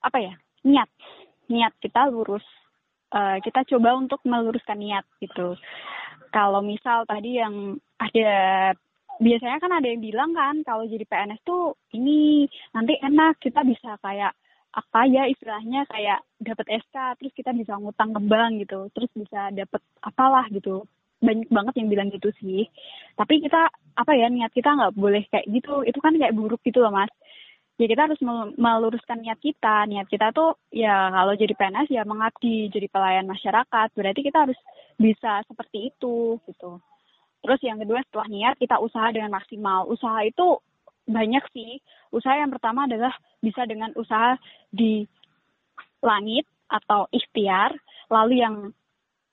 apa 0.00 0.18
ya? 0.20 0.34
Niat. 0.64 0.88
Niat 1.52 1.76
kita 1.80 2.08
lurus. 2.08 2.44
Uh, 3.14 3.38
kita 3.44 3.62
coba 3.68 3.94
untuk 3.94 4.18
meluruskan 4.26 4.80
niat 4.80 5.06
gitu. 5.22 5.54
Kalau 6.34 6.60
misal 6.66 7.06
tadi 7.06 7.38
yang 7.38 7.78
ada 8.02 8.32
biasanya 9.22 9.58
kan 9.62 9.70
ada 9.70 9.86
yang 9.86 10.02
bilang 10.02 10.34
kan 10.34 10.66
kalau 10.66 10.82
jadi 10.90 11.06
PNS 11.06 11.46
tuh 11.46 11.78
ini 11.94 12.50
nanti 12.74 12.98
enak 12.98 13.38
kita 13.38 13.62
bisa 13.62 13.94
kayak 14.02 14.34
apa 14.74 15.06
ya 15.06 15.30
istilahnya 15.30 15.86
kayak 15.86 16.26
dapat 16.42 16.66
SK 16.82 17.22
terus 17.22 17.30
kita 17.38 17.54
bisa 17.54 17.78
ngutang 17.78 18.10
ke 18.10 18.20
bank 18.26 18.66
gitu 18.66 18.90
terus 18.90 19.06
bisa 19.14 19.54
dapat 19.54 19.78
apalah 20.02 20.50
gitu 20.50 20.82
banyak 21.22 21.46
banget 21.46 21.74
yang 21.78 21.88
bilang 21.94 22.08
gitu 22.10 22.34
sih 22.42 22.66
tapi 23.14 23.38
kita 23.38 23.70
apa 23.94 24.12
ya 24.18 24.26
niat 24.26 24.50
kita 24.50 24.74
nggak 24.74 24.98
boleh 24.98 25.22
kayak 25.30 25.46
gitu 25.46 25.86
itu 25.86 25.98
kan 26.02 26.18
kayak 26.18 26.34
buruk 26.34 26.58
gitu 26.66 26.82
loh 26.82 26.90
mas 26.90 27.14
ya 27.78 27.86
kita 27.90 28.06
harus 28.06 28.20
meluruskan 28.54 29.18
niat 29.22 29.38
kita. 29.42 29.86
Niat 29.90 30.06
kita 30.06 30.30
tuh 30.30 30.54
ya 30.70 31.10
kalau 31.10 31.34
jadi 31.34 31.54
PNS 31.54 31.88
ya 31.90 32.02
mengabdi, 32.06 32.70
jadi 32.70 32.86
pelayan 32.86 33.26
masyarakat. 33.26 33.88
Berarti 33.94 34.20
kita 34.22 34.46
harus 34.46 34.58
bisa 34.98 35.42
seperti 35.46 35.94
itu 35.94 36.38
gitu. 36.46 36.78
Terus 37.44 37.60
yang 37.60 37.76
kedua 37.76 38.00
setelah 38.08 38.28
niat 38.30 38.54
kita 38.56 38.80
usaha 38.80 39.12
dengan 39.12 39.36
maksimal. 39.36 39.84
Usaha 39.90 40.24
itu 40.24 40.58
banyak 41.04 41.44
sih. 41.52 41.76
Usaha 42.08 42.40
yang 42.40 42.48
pertama 42.48 42.88
adalah 42.88 43.12
bisa 43.44 43.68
dengan 43.68 43.92
usaha 44.00 44.40
di 44.72 45.04
langit 46.00 46.48
atau 46.72 47.04
ikhtiar. 47.12 47.76
Lalu 48.08 48.40
yang 48.40 48.56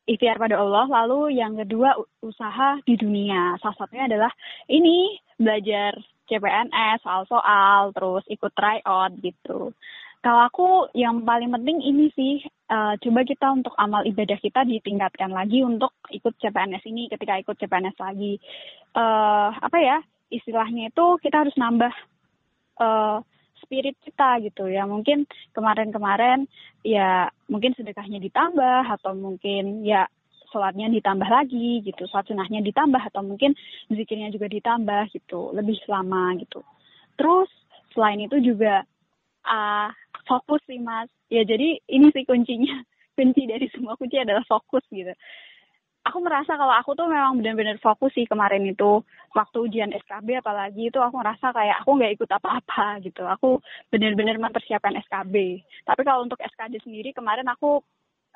ikhtiar 0.04 0.36
pada 0.36 0.60
Allah. 0.60 0.92
Lalu 0.92 1.40
yang 1.40 1.56
kedua 1.56 1.96
usaha 2.20 2.84
di 2.84 3.00
dunia. 3.00 3.56
Salah 3.64 3.80
satunya 3.80 4.12
adalah 4.12 4.32
ini 4.68 5.16
belajar 5.40 5.96
CPNS, 6.28 7.04
soal-soal, 7.04 7.92
terus 7.92 8.24
ikut 8.28 8.52
tryout 8.56 9.12
gitu. 9.20 9.76
Kalau 10.22 10.42
aku 10.46 10.68
yang 10.94 11.26
paling 11.26 11.50
penting 11.50 11.82
ini 11.82 12.14
sih, 12.14 12.46
uh, 12.70 12.94
coba 13.02 13.26
kita 13.26 13.50
untuk 13.58 13.74
amal 13.82 14.06
ibadah 14.06 14.38
kita 14.38 14.62
ditingkatkan 14.70 15.34
lagi 15.34 15.66
untuk 15.66 15.98
ikut 16.14 16.38
CPNS 16.38 16.86
ini 16.86 17.10
ketika 17.10 17.42
ikut 17.42 17.58
CPNS 17.58 17.98
lagi. 17.98 18.38
Uh, 18.94 19.50
apa 19.50 19.78
ya, 19.82 19.98
istilahnya 20.30 20.94
itu 20.94 21.06
kita 21.26 21.42
harus 21.42 21.58
nambah 21.58 21.90
uh, 22.78 23.18
spirit 23.66 23.98
kita 24.06 24.46
gitu 24.46 24.70
ya. 24.70 24.86
Mungkin 24.86 25.26
kemarin-kemarin 25.58 26.46
ya 26.86 27.26
mungkin 27.50 27.74
sedekahnya 27.74 28.22
ditambah 28.22 28.94
atau 29.02 29.18
mungkin 29.18 29.82
ya 29.82 30.06
sholatnya 30.54 30.94
ditambah 31.02 31.30
lagi 31.34 31.82
gitu, 31.82 32.06
sholat 32.06 32.30
sunahnya 32.30 32.62
ditambah 32.62 33.02
atau 33.10 33.26
mungkin 33.26 33.58
zikirnya 33.90 34.30
juga 34.30 34.46
ditambah 34.46 35.10
gitu, 35.18 35.50
lebih 35.58 35.82
lama 35.90 36.38
gitu. 36.38 36.62
Terus 37.18 37.50
selain 37.98 38.22
itu 38.22 38.38
juga 38.38 38.86
uh, 39.46 39.90
fokus 40.26 40.62
sih 40.68 40.80
mas. 40.82 41.10
Ya 41.32 41.44
jadi 41.48 41.80
ini 41.88 42.12
sih 42.14 42.24
kuncinya, 42.28 42.84
kunci 43.18 43.48
dari 43.48 43.68
semua 43.72 43.96
kunci 43.96 44.20
adalah 44.20 44.44
fokus 44.46 44.84
gitu. 44.92 45.12
Aku 46.02 46.18
merasa 46.18 46.58
kalau 46.58 46.74
aku 46.74 46.98
tuh 46.98 47.06
memang 47.06 47.38
benar-benar 47.38 47.78
fokus 47.78 48.10
sih 48.18 48.26
kemarin 48.26 48.66
itu 48.66 49.06
waktu 49.38 49.58
ujian 49.62 49.94
SKB 49.94 50.42
apalagi 50.42 50.90
itu 50.90 50.98
aku 50.98 51.22
merasa 51.22 51.54
kayak 51.54 51.86
aku 51.86 51.94
nggak 51.94 52.14
ikut 52.18 52.30
apa-apa 52.34 53.06
gitu. 53.06 53.22
Aku 53.30 53.62
benar-benar 53.94 54.42
mempersiapkan 54.42 54.98
SKB. 55.06 55.62
Tapi 55.86 56.02
kalau 56.02 56.26
untuk 56.26 56.42
SKD 56.42 56.82
sendiri 56.82 57.14
kemarin 57.14 57.46
aku 57.54 57.86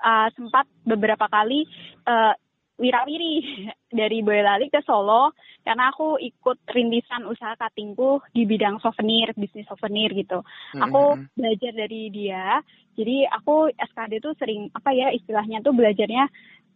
uh, 0.02 0.30
sempat 0.38 0.70
beberapa 0.86 1.26
kali 1.26 1.66
uh, 2.06 2.38
wirawiri 2.76 3.66
dari 4.00 4.20
Boyolali 4.22 4.68
ke 4.68 4.84
Solo 4.84 5.32
karena 5.66 5.90
aku 5.90 6.20
ikut 6.22 6.62
rintisan 6.70 7.26
usaha 7.26 7.58
katingku 7.58 8.22
di 8.36 8.46
bidang 8.46 8.78
souvenir, 8.84 9.34
bisnis 9.34 9.66
souvenir 9.66 10.14
gitu. 10.14 10.44
Mm-hmm. 10.44 10.84
Aku 10.86 11.04
belajar 11.34 11.72
dari 11.74 12.14
dia. 12.14 12.62
Jadi 12.96 13.26
aku 13.28 13.74
SKD 13.74 14.22
itu 14.22 14.32
sering 14.38 14.62
apa 14.72 14.94
ya 14.94 15.12
istilahnya 15.12 15.66
tuh 15.66 15.74
belajarnya 15.74 16.30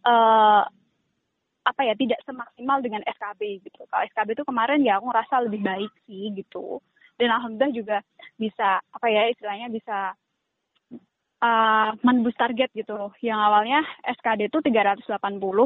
uh, 0.04 0.62
apa 1.60 1.80
ya 1.84 1.94
tidak 1.94 2.20
semaksimal 2.24 2.80
dengan 2.80 3.04
SKB 3.04 3.62
gitu. 3.62 3.84
Kalau 3.86 4.02
SKB 4.10 4.28
itu 4.34 4.44
kemarin 4.48 4.80
ya 4.82 4.98
aku 4.98 5.12
ngerasa 5.12 5.34
lebih 5.46 5.60
baik 5.62 5.92
sih 6.08 6.32
gitu. 6.34 6.80
Dan 7.20 7.30
alhamdulillah 7.36 7.76
juga 7.76 7.98
bisa 8.40 8.80
apa 8.80 9.06
ya 9.12 9.28
istilahnya 9.28 9.68
bisa 9.68 10.16
uh, 11.40 11.90
menembus 12.04 12.36
target 12.36 12.70
gitu 12.76 12.94
loh. 12.94 13.12
Yang 13.24 13.40
awalnya 13.40 13.80
SKD 14.04 14.52
itu 14.52 14.58
380 14.60 15.08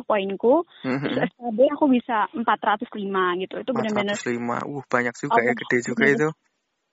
poinku, 0.06 0.64
mm-hmm. 0.86 1.02
terus 1.02 1.18
SKD 1.34 1.60
aku 1.74 1.84
bisa 1.90 2.26
405 2.32 3.42
gitu. 3.44 3.54
Itu 3.60 3.70
benar-benar 3.74 4.16
405. 4.16 4.70
Uh, 4.70 4.82
banyak 4.86 5.14
juga 5.18 5.34
Allah, 5.34 5.46
ya, 5.46 5.52
gede 5.58 5.78
juga 5.82 6.04
itu. 6.06 6.28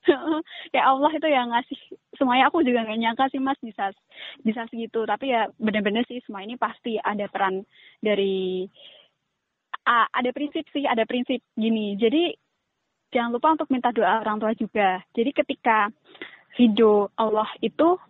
ya 0.75 0.81
Allah 0.89 1.11
itu 1.13 1.27
yang 1.29 1.53
ngasih 1.53 1.77
semuanya 2.17 2.49
aku 2.49 2.65
juga 2.65 2.81
nggak 2.85 2.99
nyangka 2.99 3.25
sih 3.29 3.37
mas 3.37 3.57
bisa 3.61 3.93
bisa 4.41 4.65
segitu 4.73 5.05
tapi 5.05 5.29
ya 5.29 5.45
benar-benar 5.61 6.05
sih 6.09 6.17
semua 6.25 6.41
ini 6.41 6.57
pasti 6.57 6.97
ada 6.97 7.29
peran 7.29 7.61
dari 8.01 8.65
uh, 9.85 10.07
ada 10.09 10.29
prinsip 10.33 10.65
sih 10.73 10.89
ada 10.89 11.05
prinsip 11.05 11.45
gini 11.53 11.97
jadi 12.01 12.33
jangan 13.13 13.37
lupa 13.37 13.53
untuk 13.53 13.69
minta 13.69 13.93
doa 13.93 14.25
orang 14.25 14.41
tua 14.41 14.53
juga 14.57 15.05
jadi 15.13 15.31
ketika 15.37 15.93
ridho 16.57 17.13
Allah 17.15 17.49
itu 17.61 18.01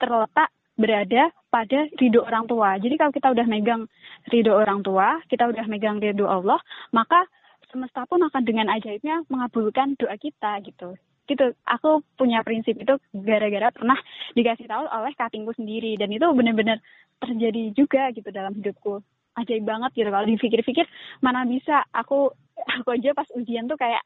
terletak 0.00 0.48
berada 0.78 1.34
pada 1.50 1.90
ridho 1.98 2.22
orang 2.22 2.46
tua. 2.46 2.78
Jadi 2.78 2.94
kalau 2.94 3.12
kita 3.12 3.28
udah 3.34 3.46
megang 3.50 3.82
ridho 4.30 4.54
orang 4.54 4.80
tua, 4.86 5.18
kita 5.26 5.50
udah 5.50 5.66
megang 5.66 5.98
ridho 5.98 6.24
Allah, 6.24 6.62
maka 6.94 7.26
semesta 7.68 8.06
pun 8.08 8.22
akan 8.22 8.42
dengan 8.46 8.70
ajaibnya 8.72 9.26
mengabulkan 9.28 9.98
doa 9.98 10.16
kita 10.16 10.62
gitu. 10.64 10.96
Gitu. 11.28 11.52
Aku 11.68 12.00
punya 12.16 12.40
prinsip 12.40 12.78
itu 12.80 12.96
gara-gara 13.12 13.68
pernah 13.68 13.98
dikasih 14.32 14.64
tahu 14.64 14.88
oleh 14.88 15.12
katingku 15.12 15.52
sendiri 15.52 15.98
dan 16.00 16.08
itu 16.08 16.24
benar-benar 16.32 16.80
terjadi 17.20 17.74
juga 17.76 18.08
gitu 18.16 18.30
dalam 18.32 18.56
hidupku. 18.56 19.04
Ajaib 19.36 19.68
banget 19.68 19.92
gitu 19.94 20.08
kalau 20.08 20.26
dipikir-pikir 20.26 20.86
mana 21.20 21.44
bisa 21.44 21.84
aku 21.92 22.32
aku 22.80 22.88
aja 22.96 23.12
pas 23.12 23.28
ujian 23.36 23.68
tuh 23.68 23.76
kayak 23.76 24.00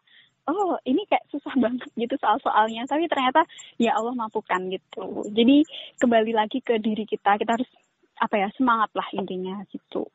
oh 0.49 0.75
ini 0.83 1.07
kayak 1.07 1.27
susah 1.31 1.55
banget 1.63 1.89
gitu 1.95 2.15
soal-soalnya. 2.19 2.87
Tapi 2.89 3.07
ternyata 3.07 3.47
ya 3.79 3.95
Allah 3.99 4.15
mampukan 4.17 4.61
gitu. 4.71 5.27
Jadi 5.31 5.67
kembali 6.01 6.33
lagi 6.35 6.59
ke 6.65 6.79
diri 6.83 7.07
kita. 7.07 7.39
Kita 7.39 7.59
harus 7.59 7.71
apa 8.19 8.35
ya 8.39 8.49
semangat 8.55 8.91
lah 8.95 9.09
intinya 9.15 9.63
gitu. 9.71 10.07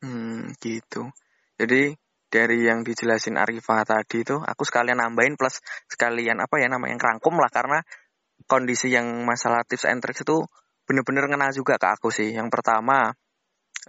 Hmm 0.00 0.52
gitu. 0.60 1.12
Jadi 1.60 1.92
dari 2.30 2.58
yang 2.62 2.86
dijelasin 2.86 3.36
Arifah 3.36 3.82
tadi 3.82 4.22
itu 4.22 4.38
aku 4.38 4.62
sekalian 4.62 5.02
nambahin 5.02 5.34
plus 5.34 5.58
sekalian 5.90 6.38
apa 6.40 6.62
ya 6.62 6.68
namanya 6.70 7.00
rangkum 7.00 7.36
lah. 7.36 7.52
Karena 7.52 7.80
kondisi 8.48 8.92
yang 8.92 9.06
masalah 9.28 9.64
tips 9.68 9.84
and 9.84 10.00
tricks 10.00 10.24
itu 10.24 10.40
bener-bener 10.88 11.28
ngena 11.28 11.52
juga 11.52 11.76
ke 11.76 11.88
aku 11.92 12.08
sih. 12.08 12.32
Yang 12.32 12.48
pertama 12.48 13.12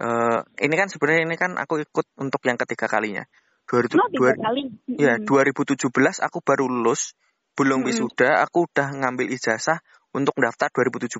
uh, 0.00 0.38
ini 0.60 0.74
kan 0.76 0.88
sebenarnya 0.92 1.22
ini 1.24 1.36
kan 1.40 1.56
aku 1.56 1.80
ikut 1.80 2.06
untuk 2.20 2.40
yang 2.44 2.60
ketiga 2.60 2.88
kalinya 2.88 3.24
2000, 3.72 3.96
oh, 3.96 4.08
dua, 4.12 4.36
kali. 4.36 4.68
Ya, 5.00 5.16
2017 5.16 5.88
aku 6.20 6.38
baru 6.44 6.68
lulus, 6.68 7.16
belum 7.56 7.80
hmm. 7.80 7.88
wisuda, 7.88 8.44
aku 8.44 8.68
udah 8.68 8.92
ngambil 8.92 9.32
ijazah 9.32 9.80
untuk 10.12 10.36
daftar 10.36 10.68
2017. 10.68 11.16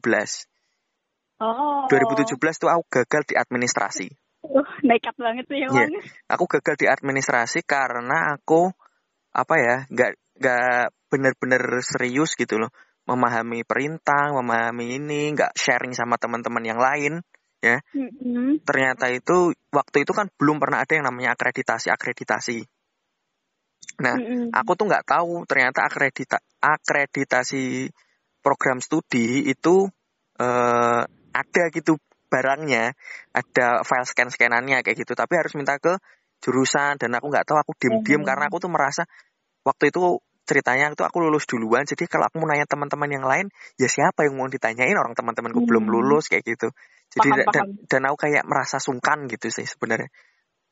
Oh. 1.40 1.88
2017 1.88 2.36
tuh 2.60 2.68
aku 2.68 2.84
gagal 2.92 3.22
di 3.32 3.34
administrasi. 3.40 4.08
Uh, 4.44 4.68
nekat 4.84 5.16
banget 5.16 5.48
sih 5.48 5.64
emang. 5.64 5.88
Yeah. 5.88 6.04
Aku 6.36 6.44
gagal 6.44 6.76
di 6.76 6.86
administrasi 6.92 7.64
karena 7.64 8.36
aku 8.36 8.68
apa 9.32 9.54
ya, 9.56 9.76
nggak 9.88 10.12
nggak 10.36 10.84
benar-benar 11.08 11.80
serius 11.80 12.36
gitu 12.36 12.60
loh, 12.60 12.68
memahami 13.08 13.64
perintah, 13.64 14.28
memahami 14.28 15.00
ini, 15.00 15.32
nggak 15.32 15.56
sharing 15.56 15.96
sama 15.96 16.20
teman-teman 16.20 16.68
yang 16.68 16.76
lain 16.76 17.24
ya. 17.62 17.78
Mm-hmm. 17.94 18.66
Ternyata 18.66 19.06
itu 19.14 19.54
waktu 19.70 20.02
itu 20.02 20.12
kan 20.12 20.26
belum 20.34 20.58
pernah 20.58 20.82
ada 20.82 20.92
yang 20.92 21.06
namanya 21.06 21.38
akreditasi 21.38 21.88
akreditasi. 21.94 22.58
Nah, 24.02 24.18
mm-hmm. 24.18 24.50
aku 24.50 24.74
tuh 24.74 24.90
nggak 24.90 25.06
tahu 25.06 25.46
ternyata 25.46 25.86
akredita 25.86 26.42
akreditasi 26.58 27.88
program 28.42 28.82
studi 28.82 29.46
itu 29.46 29.86
uh, 30.42 31.02
ada 31.32 31.62
gitu 31.70 31.96
barangnya, 32.26 32.98
ada 33.30 33.86
file 33.86 34.08
scan 34.10 34.28
scanannya 34.28 34.82
kayak 34.82 34.98
gitu. 35.06 35.14
Tapi 35.14 35.32
harus 35.38 35.54
minta 35.54 35.78
ke 35.78 35.94
jurusan 36.42 36.98
dan 36.98 37.14
aku 37.14 37.30
nggak 37.30 37.46
tahu 37.46 37.62
aku 37.62 37.72
diem 37.78 38.02
diem 38.02 38.18
mm-hmm. 38.18 38.26
karena 38.26 38.44
aku 38.50 38.58
tuh 38.58 38.72
merasa 38.74 39.06
waktu 39.62 39.94
itu 39.94 40.18
ceritanya 40.52 40.92
itu 40.92 41.00
aku 41.00 41.16
lulus 41.24 41.48
duluan 41.48 41.88
jadi 41.88 42.04
kalau 42.04 42.28
aku 42.28 42.36
mau 42.44 42.52
nanya 42.52 42.68
teman-teman 42.68 43.08
yang 43.08 43.24
lain 43.24 43.48
ya 43.80 43.88
siapa 43.88 44.28
yang 44.28 44.36
mau 44.36 44.52
ditanyain 44.52 44.92
orang 44.92 45.16
teman-temanku 45.16 45.64
hmm. 45.64 45.68
belum 45.72 45.84
lulus 45.88 46.28
kayak 46.28 46.44
gitu 46.44 46.68
jadi 47.12 47.28
paham, 47.28 47.36
dan, 47.36 47.46
paham. 47.52 47.68
dan 47.88 48.00
aku 48.08 48.16
kayak 48.24 48.44
merasa 48.48 48.80
sungkan 48.80 49.28
gitu 49.28 49.52
sih 49.52 49.68
sebenarnya. 49.68 50.08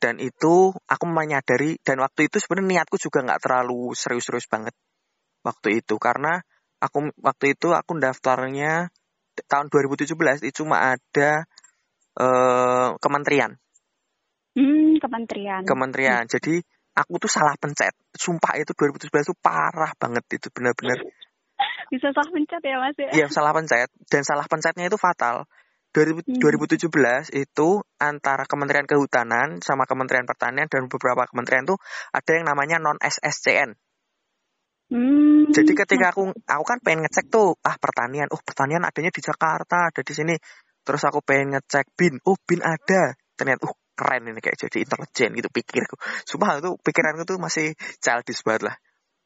Dan 0.01 0.17
itu 0.17 0.73
aku 0.73 1.05
menyadari 1.05 1.77
dan 1.85 2.01
waktu 2.01 2.25
itu 2.25 2.41
sebenarnya 2.41 2.81
niatku 2.81 2.97
juga 2.97 3.21
nggak 3.21 3.41
terlalu 3.45 3.93
serius-serius 3.93 4.49
banget 4.49 4.73
waktu 5.45 5.85
itu 5.85 6.01
karena 6.01 6.41
aku 6.81 7.13
waktu 7.21 7.53
itu 7.53 7.69
aku 7.69 8.01
daftarnya 8.01 8.89
tahun 9.45 9.69
2017 9.69 10.17
itu 10.41 10.65
cuma 10.65 10.97
ada 10.97 11.45
uh, 12.17 12.97
kementerian. 12.97 13.53
Hmm, 14.57 14.97
kementerian. 14.97 15.61
Kementerian. 15.69 16.25
Hmm. 16.25 16.33
Jadi 16.33 16.65
aku 17.01 17.17
tuh 17.17 17.31
salah 17.31 17.57
pencet. 17.57 17.93
Sumpah 18.13 18.61
itu 18.61 18.71
2017 18.77 19.09
itu 19.09 19.35
parah 19.41 19.91
banget 19.97 20.23
itu 20.37 20.47
benar-benar. 20.53 21.01
Bisa 21.89 22.13
salah 22.13 22.31
pencet 22.31 22.61
ya 22.63 22.77
Mas 22.79 22.97
ya? 22.97 23.09
Iya, 23.11 23.25
salah 23.27 23.51
pencet 23.51 23.89
dan 24.07 24.21
salah 24.23 24.45
pencetnya 24.45 24.85
itu 24.87 24.95
fatal. 24.95 25.49
2017 25.91 26.39
hmm. 26.39 27.35
itu 27.35 27.69
antara 27.99 28.47
Kementerian 28.47 28.87
Kehutanan 28.87 29.59
sama 29.59 29.83
Kementerian 29.83 30.23
Pertanian 30.23 30.71
dan 30.71 30.87
beberapa 30.87 31.27
kementerian 31.27 31.67
tuh 31.67 31.75
ada 32.15 32.31
yang 32.31 32.47
namanya 32.47 32.79
non 32.79 32.95
SSCN. 33.03 33.75
Hmm. 34.91 35.51
Jadi 35.51 35.71
ketika 35.75 36.15
aku 36.15 36.31
aku 36.31 36.63
kan 36.63 36.79
pengen 36.79 37.03
ngecek 37.03 37.27
tuh 37.27 37.59
ah 37.63 37.75
pertanian, 37.75 38.31
oh 38.31 38.39
pertanian 38.39 38.87
adanya 38.87 39.11
di 39.11 39.19
Jakarta, 39.19 39.91
ada 39.91 40.01
di 40.03 40.13
sini. 40.15 40.35
Terus 40.81 41.03
aku 41.03 41.19
pengen 41.23 41.59
ngecek 41.59 41.91
bin, 41.99 42.23
oh 42.23 42.39
bin 42.47 42.63
ada. 42.63 43.11
Ternyata 43.35 43.67
uh 43.67 43.75
keren 44.01 44.25
ini 44.25 44.41
kayak 44.41 44.57
jadi 44.57 44.77
intelijen 44.81 45.29
gitu 45.37 45.49
pikirku. 45.53 45.95
Sumpah 46.25 46.57
itu 46.57 46.73
pikiranku 46.81 47.21
tuh 47.29 47.37
masih 47.37 47.77
childish 48.01 48.41
banget 48.41 48.73
lah. 48.73 48.77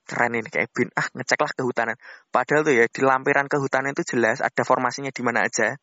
keren 0.05 0.37
ini 0.37 0.45
kayak 0.53 0.69
bin 0.69 0.91
ah 0.93 1.07
ngeceklah 1.15 1.49
kehutanan. 1.57 1.97
Padahal 2.29 2.61
tuh 2.61 2.77
ya 2.77 2.85
di 2.85 3.01
lampiran 3.01 3.49
kehutanan 3.49 3.97
itu 3.97 4.05
jelas 4.13 4.37
ada 4.43 4.61
formasinya 4.61 5.09
di 5.09 5.23
mana 5.23 5.47
aja. 5.47 5.79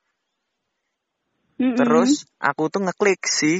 Mm-mm. 1.58 1.76
terus 1.76 2.24
aku 2.38 2.70
tuh 2.70 2.86
ngeklik 2.86 3.26
si 3.26 3.58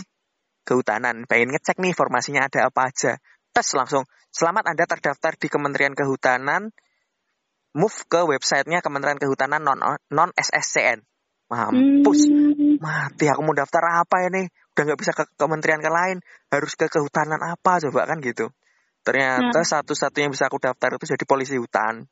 kehutanan. 0.63 1.27
Pengen 1.27 1.51
ngecek 1.51 1.83
nih 1.83 1.97
formasinya 1.97 2.47
ada 2.47 2.71
apa 2.71 2.95
aja. 2.95 3.19
Tes 3.51 3.69
langsung. 3.75 4.07
Selamat 4.31 4.71
anda 4.71 4.87
terdaftar 4.87 5.35
di 5.35 5.51
Kementerian 5.51 5.99
Kehutanan. 5.99 6.71
Move 7.75 7.99
ke 8.07 8.23
websitenya 8.23 8.87
Kementerian 8.87 9.19
Kehutanan 9.19 9.67
non 9.67 9.83
non 10.15 10.31
SSCN 10.39 11.03
mampus. 11.53 12.21
Mm. 12.33 12.81
mati 12.81 13.29
aku 13.29 13.45
mau 13.45 13.53
daftar 13.53 14.01
apa 14.01 14.33
ini 14.33 14.49
udah 14.73 14.83
nggak 14.89 15.01
bisa 15.01 15.13
ke 15.13 15.25
kementerian 15.37 15.81
ke 15.85 15.91
lain 15.93 16.17
harus 16.49 16.73
ke 16.75 16.89
kehutanan 16.89 17.41
apa 17.45 17.81
coba 17.89 18.09
kan 18.09 18.19
gitu. 18.25 18.49
Ternyata 19.05 19.61
satu-satunya 19.67 20.31
yang 20.31 20.35
bisa 20.35 20.47
aku 20.49 20.63
daftar 20.63 20.97
itu 20.97 21.05
jadi 21.17 21.25
polisi 21.29 21.57
hutan. 21.61 22.07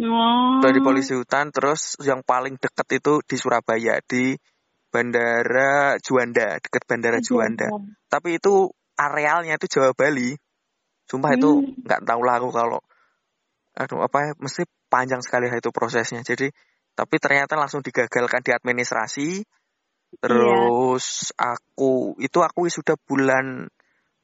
Oh. 0.00 0.64
dari 0.64 0.80
polisi 0.80 1.12
hutan 1.12 1.52
terus 1.52 2.00
yang 2.00 2.24
paling 2.24 2.56
deket 2.56 2.88
itu 3.04 3.20
di 3.20 3.36
Surabaya 3.36 4.00
di 4.00 4.32
Bandara 4.88 6.00
Juanda 6.00 6.56
deket 6.56 6.88
Bandara 6.88 7.20
Juanda. 7.20 7.68
tapi 8.08 8.40
itu 8.40 8.72
arealnya 8.96 9.60
itu 9.60 9.68
Jawa 9.68 9.92
Bali. 9.92 10.32
Sumpah 11.04 11.36
itu 11.36 11.50
Hmm. 11.52 11.84
nggak 11.84 12.00
tahu 12.08 12.20
lah 12.24 12.40
aku 12.40 12.48
kalau 12.48 12.80
aduh 13.76 14.00
apa 14.00 14.18
ya 14.24 14.32
mesti 14.40 14.64
panjang 14.88 15.20
sekali 15.20 15.52
itu 15.52 15.68
prosesnya. 15.68 16.24
Jadi 16.24 16.48
tapi 16.96 17.16
ternyata 17.20 17.60
langsung 17.60 17.84
digagalkan 17.84 18.40
di 18.40 18.56
administrasi 18.56 19.44
terus 20.18 21.30
aku 21.38 22.18
itu 22.18 22.38
aku 22.42 22.66
sudah 22.66 22.98
bulan 22.98 23.70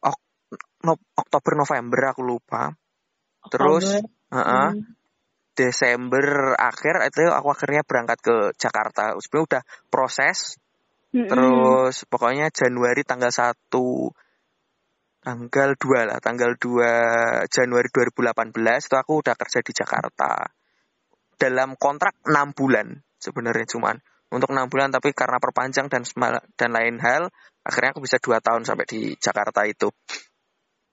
Ok- 0.02 0.58
No- 0.82 1.06
Oktober 1.14 1.52
November 1.54 2.00
aku 2.10 2.22
lupa 2.26 2.74
terus 3.48 4.02
Oktober. 4.02 4.34
heeh, 4.34 4.68
Hmm. 4.74 4.94
Desember 5.56 6.52
akhir 6.58 7.00
itu 7.08 7.30
aku 7.30 7.48
akhirnya 7.48 7.86
berangkat 7.86 8.18
ke 8.20 8.36
Jakarta 8.58 9.16
sebenarnya 9.22 9.46
udah 9.46 9.62
proses 9.88 10.58
Mm-mm. 11.16 11.32
Terus 11.32 12.04
pokoknya 12.12 12.52
Januari 12.52 13.00
tanggal 13.00 13.32
1 13.32 13.56
tanggal 15.24 15.70
2 15.80 16.00
lah, 16.04 16.18
tanggal 16.20 16.52
2 16.60 17.48
Januari 17.48 17.88
2018 17.88 18.52
itu 18.84 18.96
aku 19.00 19.12
udah 19.24 19.34
kerja 19.34 19.58
di 19.64 19.72
Jakarta. 19.72 20.44
Dalam 21.40 21.72
kontrak 21.80 22.20
6 22.28 22.52
bulan 22.52 23.00
sebenarnya 23.16 23.64
cuman 23.64 23.96
untuk 24.30 24.50
6 24.50 24.66
bulan 24.72 24.90
tapi 24.90 25.14
karena 25.14 25.38
perpanjang 25.38 25.86
dan 25.86 26.02
dan 26.58 26.70
lain 26.74 26.98
hal 26.98 27.30
akhirnya 27.62 27.94
aku 27.94 28.02
bisa 28.02 28.18
2 28.18 28.42
tahun 28.42 28.62
sampai 28.66 28.86
di 28.86 29.00
Jakarta 29.18 29.66
itu. 29.66 29.90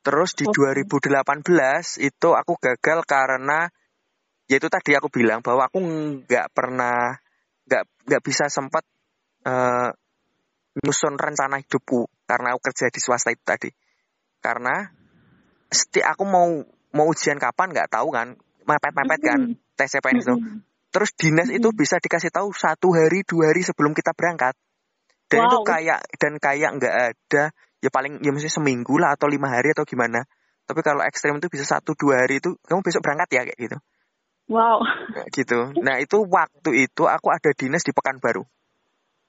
Terus 0.04 0.36
di 0.36 0.46
Oke. 0.46 0.84
2018 0.84 2.04
itu 2.04 2.30
aku 2.36 2.54
gagal 2.60 3.00
karena 3.08 3.72
yaitu 4.52 4.68
tadi 4.68 4.94
aku 4.94 5.08
bilang 5.08 5.40
bahwa 5.40 5.66
aku 5.72 5.80
nggak 6.28 6.52
pernah 6.52 7.16
nggak 7.64 7.84
nggak 8.12 8.22
bisa 8.22 8.52
sempat 8.52 8.84
eh, 9.48 9.90
nyusun 10.84 11.16
rencana 11.16 11.64
hidupku 11.64 12.10
karena 12.28 12.52
aku 12.52 12.60
kerja 12.70 12.92
di 12.92 13.00
swasta 13.00 13.32
itu 13.32 13.44
tadi. 13.46 13.70
Karena 14.44 14.84
seti 15.72 16.04
aku 16.04 16.28
mau 16.28 16.50
mau 16.94 17.06
ujian 17.08 17.40
kapan 17.40 17.72
nggak 17.72 17.90
tahu 17.90 18.12
kan, 18.12 18.36
mepet-mepet 18.68 19.20
kan 19.24 19.40
Mm-mm. 19.40 19.76
tes 19.80 19.90
CPNS 19.90 20.28
itu. 20.28 20.36
Terus 20.94 21.10
dinas 21.18 21.50
itu 21.50 21.74
Mm-mm. 21.74 21.80
bisa 21.82 21.98
dikasih 21.98 22.30
tahu 22.30 22.54
satu 22.54 22.94
hari 22.94 23.26
dua 23.26 23.50
hari 23.50 23.66
sebelum 23.66 23.98
kita 23.98 24.14
berangkat. 24.14 24.54
Dan 25.26 25.50
itu 25.50 25.58
Wow. 25.58 25.66
kayak 25.66 26.00
dan 26.22 26.38
kayak 26.38 26.70
nggak 26.78 26.96
ada 27.10 27.44
ya 27.82 27.90
paling 27.90 28.22
ya 28.22 28.30
mesti 28.30 28.54
seminggu 28.54 29.02
lah 29.02 29.18
atau 29.18 29.26
lima 29.26 29.50
hari 29.50 29.74
atau 29.74 29.82
gimana. 29.90 30.22
Tapi 30.70 30.80
kalau 30.86 31.02
ekstrim 31.02 31.42
itu 31.42 31.50
bisa 31.50 31.66
satu 31.66 31.98
dua 31.98 32.22
hari 32.22 32.38
itu 32.38 32.54
kamu 32.70 32.86
besok 32.86 33.02
berangkat 33.02 33.30
ya 33.34 33.42
kayak 33.50 33.58
gitu. 33.58 33.78
Wow. 34.54 34.86
Kayak 34.86 35.30
gitu. 35.34 35.60
Nah 35.82 35.98
itu 35.98 36.22
waktu 36.30 36.86
itu 36.86 37.04
aku 37.10 37.28
ada 37.34 37.50
dinas 37.58 37.82
di 37.82 37.90
Pekanbaru. 37.90 38.46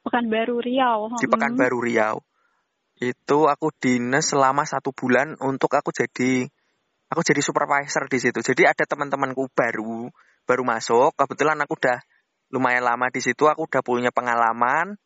Pekanbaru 0.04 0.60
Riau. 0.60 1.16
di. 1.16 1.32
Pekanbaru 1.32 1.78
Riau. 1.80 2.20
Itu 3.00 3.48
aku 3.48 3.72
dinas 3.80 4.28
selama 4.28 4.68
satu 4.68 4.92
bulan 4.92 5.40
untuk 5.40 5.72
aku 5.72 5.90
jadi 5.90 6.44
aku 7.08 7.20
jadi 7.24 7.40
supervisor 7.40 8.04
di 8.12 8.18
situ. 8.20 8.38
Jadi 8.44 8.68
ada 8.68 8.84
teman-temanku 8.84 9.48
baru 9.56 10.12
baru 10.44 10.62
masuk. 10.64 11.16
Kebetulan 11.16 11.58
aku 11.60 11.76
udah 11.76 11.98
lumayan 12.52 12.84
lama 12.84 13.10
di 13.10 13.20
situ. 13.20 13.48
Aku 13.48 13.66
udah 13.66 13.82
punya 13.84 14.12
pengalaman. 14.14 14.96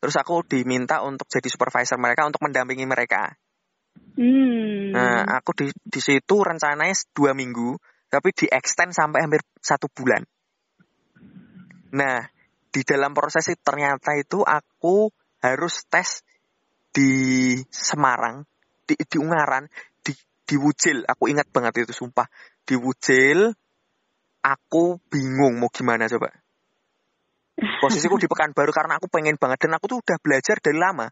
Terus 0.00 0.16
aku 0.18 0.46
diminta 0.46 1.02
untuk 1.02 1.26
jadi 1.26 1.46
supervisor 1.50 1.98
mereka 1.98 2.26
untuk 2.26 2.42
mendampingi 2.42 2.86
mereka. 2.86 3.34
Hmm. 4.16 4.92
Nah, 4.92 5.40
aku 5.40 5.52
di 5.56 5.66
di 5.72 6.00
situ 6.00 6.36
rencananya 6.40 6.94
dua 7.12 7.32
minggu, 7.36 7.76
tapi 8.08 8.32
di 8.32 8.46
extend 8.48 8.92
sampai 8.92 9.24
hampir 9.24 9.42
satu 9.60 9.88
bulan. 9.92 10.24
Nah, 11.96 12.28
di 12.72 12.80
dalam 12.84 13.16
proses 13.16 13.48
itu 13.48 13.60
ternyata 13.64 14.12
itu 14.16 14.44
aku 14.44 15.08
harus 15.40 15.84
tes 15.88 16.20
di 16.92 17.56
Semarang, 17.68 18.44
di, 18.84 18.96
di 18.96 19.16
Ungaran, 19.20 19.68
di, 20.00 20.12
di 20.44 20.56
Wujil. 20.56 21.04
Aku 21.04 21.28
ingat 21.28 21.48
banget 21.52 21.84
itu, 21.84 21.92
sumpah. 21.92 22.28
Di 22.64 22.76
Wujil, 22.76 23.52
aku 24.46 25.02
bingung 25.10 25.58
mau 25.58 25.66
gimana 25.74 26.06
coba. 26.06 26.30
Posisiku 27.56 28.14
di 28.20 28.30
Pekanbaru 28.30 28.70
karena 28.70 28.96
aku 29.00 29.10
pengen 29.10 29.34
banget 29.34 29.66
dan 29.66 29.74
aku 29.74 29.90
tuh 29.90 29.98
udah 30.00 30.16
belajar 30.22 30.56
dari 30.62 30.78
lama. 30.78 31.10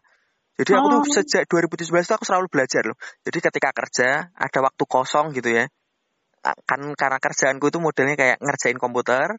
Jadi 0.55 0.71
aku 0.71 0.87
tuh 0.87 1.01
Oh. 1.03 1.13
sejak 1.19 1.43
2017 1.51 2.07
itu 2.07 2.15
aku 2.15 2.23
selalu 2.23 2.47
belajar 2.47 2.87
loh. 2.87 2.95
Jadi 3.27 3.37
ketika 3.43 3.69
kerja 3.75 4.31
ada 4.31 4.59
waktu 4.63 4.83
kosong 4.87 5.35
gitu 5.35 5.51
ya. 5.51 5.67
Kan 6.63 6.95
karena 6.95 7.19
kerjaanku 7.19 7.67
itu 7.67 7.79
modelnya 7.81 8.15
kayak 8.15 8.37
ngerjain 8.39 8.79
komputer, 8.79 9.35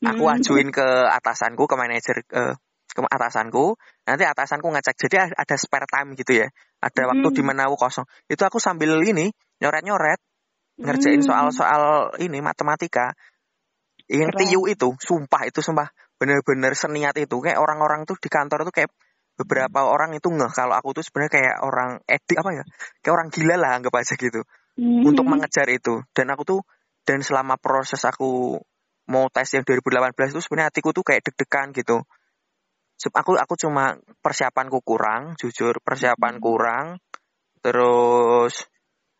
aku 0.00 0.24
Hmm. 0.24 0.36
ajuin 0.40 0.68
ke 0.72 0.86
atasanku, 1.10 1.66
ke 1.68 1.74
manajer 1.76 2.16
ke, 2.24 2.42
ke 2.94 3.00
atasanku, 3.04 3.76
nanti 4.08 4.24
atasanku 4.24 4.66
ngecek. 4.72 4.96
Jadi 4.96 5.16
ada 5.36 5.54
spare 5.58 5.84
time 5.90 6.16
gitu 6.16 6.32
ya. 6.40 6.48
Ada 6.80 7.12
waktu 7.12 7.28
Hmm. 7.28 7.36
di 7.36 7.42
mana 7.44 7.68
aku 7.68 7.76
kosong. 7.76 8.06
Itu 8.30 8.46
aku 8.48 8.56
sambil 8.62 8.96
ini 9.04 9.28
nyoret-nyoret 9.60 10.22
ngerjain 10.78 11.20
Hmm. 11.22 11.28
soal-soal 11.28 12.14
ini 12.22 12.38
matematika. 12.38 13.12
Yang 14.08 14.32
Keren. 14.32 14.40
TIU 14.48 14.60
itu, 14.72 14.88
sumpah 14.96 15.42
itu 15.44 15.60
sumpah 15.60 15.90
bener-bener 16.16 16.72
seniat 16.72 17.14
itu. 17.20 17.36
Kayak 17.44 17.60
orang-orang 17.60 18.08
tuh 18.08 18.16
di 18.16 18.30
kantor 18.32 18.64
tuh 18.64 18.74
kayak 18.74 18.90
beberapa 19.38 19.86
orang 19.86 20.18
itu 20.18 20.26
ngeh 20.34 20.50
kalau 20.50 20.74
aku 20.74 20.98
tuh 20.98 21.04
sebenarnya 21.06 21.32
kayak 21.38 21.56
orang 21.62 21.90
edik 22.08 22.38
apa 22.40 22.50
ya? 22.56 22.64
Kayak 23.04 23.14
orang 23.14 23.28
gila 23.30 23.54
lah 23.60 23.70
anggap 23.78 23.94
aja 23.94 24.14
gitu 24.18 24.40
Hmm. 24.78 25.02
untuk 25.06 25.26
mengejar 25.26 25.66
itu. 25.70 26.02
Dan 26.14 26.30
aku 26.30 26.42
tuh 26.46 26.60
dan 27.06 27.22
selama 27.22 27.58
proses 27.58 28.02
aku 28.06 28.58
mau 29.08 29.26
tes 29.32 29.48
yang 29.56 29.64
2018 29.64 30.36
itu 30.36 30.40
sebenarnya 30.44 30.68
hatiku 30.70 30.90
tuh 30.92 31.04
kayak 31.06 31.24
deg-degan 31.24 31.72
gitu. 31.72 32.04
Aku 33.14 33.38
aku 33.38 33.54
cuma 33.54 33.94
persiapanku 34.20 34.82
kurang, 34.82 35.38
jujur 35.38 35.78
persiapan 35.82 36.38
Hmm. 36.38 36.42
kurang. 36.42 36.86
Terus 37.62 38.66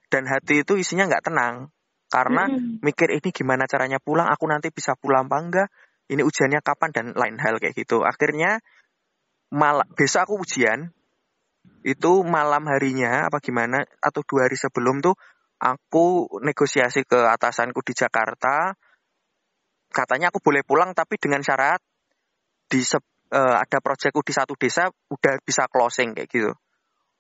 dan 0.08 0.24
hati 0.28 0.64
itu 0.64 0.76
isinya 0.80 1.08
nggak 1.08 1.24
tenang. 1.28 1.68
Karena 2.08 2.48
Hmm. 2.48 2.80
mikir 2.80 3.12
ini 3.12 3.28
gimana 3.28 3.68
caranya 3.68 4.00
pulang, 4.00 4.32
aku 4.32 4.48
nanti 4.48 4.72
bisa 4.72 4.96
pulang 4.96 5.28
apa 5.28 5.38
enggak, 5.44 5.68
ini 6.08 6.24
ujiannya 6.24 6.64
kapan? 6.64 6.90
Dan 6.90 7.06
lain 7.12 7.36
hal 7.36 7.60
kayak 7.60 7.76
gitu. 7.76 8.00
Akhirnya 8.00 8.64
mal 9.52 9.84
besok 9.92 10.28
aku 10.28 10.34
ujian. 10.40 10.88
Itu 11.84 12.24
malam 12.24 12.64
harinya 12.66 13.28
apa 13.28 13.38
gimana 13.38 13.84
atau 14.00 14.24
dua 14.24 14.48
hari 14.48 14.56
sebelum 14.56 15.04
tuh 15.04 15.14
aku 15.60 16.40
negosiasi 16.42 17.04
ke 17.04 17.28
atasanku 17.28 17.84
di 17.84 17.92
Jakarta. 17.92 18.72
Katanya 19.92 20.32
aku 20.32 20.40
boleh 20.40 20.64
pulang 20.64 20.96
tapi 20.96 21.20
dengan 21.20 21.44
syarat 21.44 21.80
di 22.68 22.80
eh, 22.84 23.56
ada 23.56 23.78
proyekku 23.80 24.20
di 24.24 24.32
satu 24.32 24.52
desa 24.56 24.88
udah 24.88 25.34
bisa 25.44 25.68
closing 25.68 26.12
kayak 26.16 26.28
gitu 26.28 26.52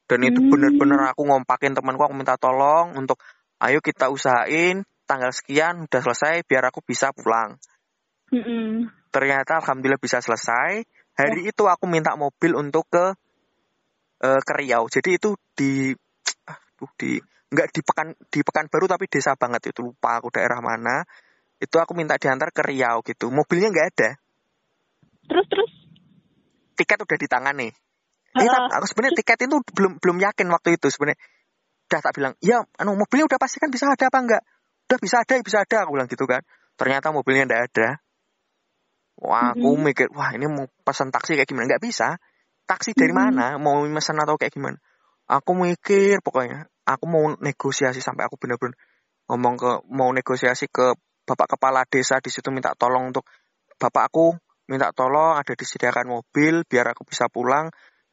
dan 0.08 0.24
itu 0.24 0.40
Hmm. 0.40 0.50
bener-bener 0.50 1.00
aku 1.12 1.28
ngompakin 1.28 1.76
temanku 1.76 2.00
aku 2.00 2.16
minta 2.16 2.40
tolong 2.40 2.96
untuk 2.96 3.20
ayo 3.60 3.84
kita 3.84 4.08
usahain 4.08 4.82
tanggal 5.04 5.30
sekian 5.32 5.84
udah 5.84 6.00
selesai 6.00 6.48
biar 6.48 6.72
aku 6.72 6.80
bisa 6.80 7.12
pulang. 7.12 7.60
Mm-mm. 8.28 8.92
ternyata 9.08 9.56
alhamdulillah 9.64 9.96
bisa 9.96 10.20
selesai. 10.20 10.84
Hari 11.16 11.48
itu 11.48 11.64
aku 11.64 11.88
minta 11.88 12.12
mobil 12.12 12.52
untuk 12.52 12.84
ke 12.92 13.16
eh, 14.20 14.40
ke 14.44 14.52
Riau. 14.52 14.84
Jadi 14.92 15.16
itu 15.16 15.32
di 15.56 15.96
aduh 16.44 16.92
di 17.00 17.16
nggak 17.48 17.68
di 17.72 17.80
pekan 17.80 18.12
di 18.28 18.40
Pekanbaru 18.44 18.84
tapi 18.84 19.08
desa 19.08 19.32
banget 19.32 19.72
itu. 19.72 19.80
Lupa 19.80 20.20
aku 20.20 20.28
daerah 20.28 20.60
mana. 20.60 21.08
Itu 21.56 21.80
aku 21.80 21.96
minta 21.96 22.20
diantar 22.20 22.52
ke 22.52 22.60
Riau 22.60 23.00
gitu. 23.00 23.32
Mobilnya 23.32 23.72
nggak 23.72 23.88
ada. 23.96 24.10
Terus 25.28 25.46
terus. 25.48 25.72
tiket 26.78 27.02
udah 27.02 27.18
di 27.18 27.26
tangan 27.26 27.56
nih 27.58 27.72
Tapi 28.46 28.72
aku 28.78 28.86
sebenarnya 28.86 29.14
tiket 29.18 29.38
itu 29.50 29.56
belum 29.74 29.92
belum 29.98 30.16
yakin 30.22 30.46
waktu 30.54 30.68
itu 30.78 30.86
sebenarnya. 30.92 31.18
Udah 31.88 32.00
tak 32.04 32.12
bilang 32.14 32.32
ya 32.44 32.62
anu 32.78 32.94
mobilnya 32.94 33.26
udah 33.26 33.40
pasti 33.40 33.58
kan 33.58 33.72
bisa 33.72 33.88
ada 33.88 34.06
apa 34.12 34.18
enggak? 34.20 34.42
Udah 34.88 34.98
bisa 35.00 35.16
ada 35.24 35.34
bisa 35.42 35.58
ada 35.64 35.76
aku 35.82 35.90
bilang 35.96 36.08
gitu 36.08 36.24
kan. 36.28 36.42
Ternyata 36.78 37.10
mobilnya 37.10 37.48
nggak 37.48 37.62
ada. 37.72 37.88
Wah 39.18 39.56
aku 39.56 39.74
Mhm. 39.74 39.82
mikir 39.82 40.06
wah 40.14 40.30
ini 40.36 40.46
mau 40.46 40.70
pesan 40.86 41.10
taksi 41.10 41.34
kayak 41.34 41.48
gimana? 41.50 41.66
Nggak 41.74 41.82
bisa. 41.82 42.18
Taksi 42.68 42.94
dari 42.94 43.10
Mhm. 43.10 43.18
mana? 43.18 43.46
Mau 43.58 43.82
pesan 43.88 44.20
atau 44.22 44.38
kayak 44.38 44.54
gimana? 44.54 44.78
Aku 45.28 45.52
mikir 45.52 46.22
pokoknya 46.22 46.70
aku 46.88 47.04
mau 47.04 47.36
negosiasi 47.36 48.00
sampai 48.00 48.24
aku 48.24 48.40
bener-bener 48.40 48.76
ngomong 49.28 49.54
ke 49.60 49.70
mau 49.92 50.08
negosiasi 50.08 50.72
ke 50.72 50.96
bapak 51.28 51.60
kepala 51.60 51.84
desa 51.84 52.16
di 52.24 52.32
situ 52.32 52.48
minta 52.48 52.72
tolong 52.72 53.12
untuk 53.12 53.28
bapak 53.76 54.08
aku 54.08 54.32
minta 54.72 54.88
tolong 54.96 55.36
ada 55.36 55.52
disediakan 55.52 56.08
mobil 56.08 56.64
biar 56.64 56.96
aku 56.96 57.04
bisa 57.04 57.28
pulang 57.28 57.68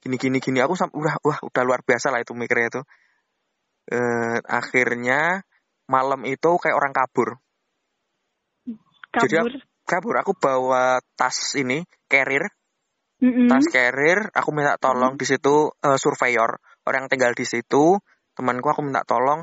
gini 0.05 0.21
gini 0.21 0.37
gini. 0.37 0.61
Aku 0.61 0.77
udah 0.77 1.17
wah 1.25 1.39
udah 1.41 1.63
luar 1.65 1.81
biasa 1.81 2.13
lah 2.13 2.21
itu 2.21 2.37
mikirnya 2.37 2.69
itu. 2.69 2.81
Eh, 3.89 4.37
akhirnya 4.45 5.41
malam 5.89 6.21
itu 6.29 6.61
kayak 6.61 6.77
orang 6.77 6.93
kabur. 6.93 7.41
Kabur. 9.09 9.25
jadi 9.25 9.35
aku, 9.41 9.49
kabur. 9.89 10.15
Aku 10.21 10.31
bawa 10.37 11.01
tas 11.17 11.57
ini 11.57 11.81
carrier. 12.05 12.53
Mm-mm. 13.15 13.47
tas 13.47 13.63
carrier 13.71 14.27
aku 14.35 14.51
minta 14.51 14.75
tolong 14.77 15.17
di 15.17 15.25
situ 15.25 15.73
eh, 15.81 15.97
surveyor. 15.97 16.61
Orang 16.85 17.09
yang 17.09 17.11
tinggal 17.11 17.33
di 17.33 17.49
situ 17.49 17.97
temanku 18.37 18.69
aku 18.69 18.85
minta 18.85 19.01
tolong. 19.01 19.41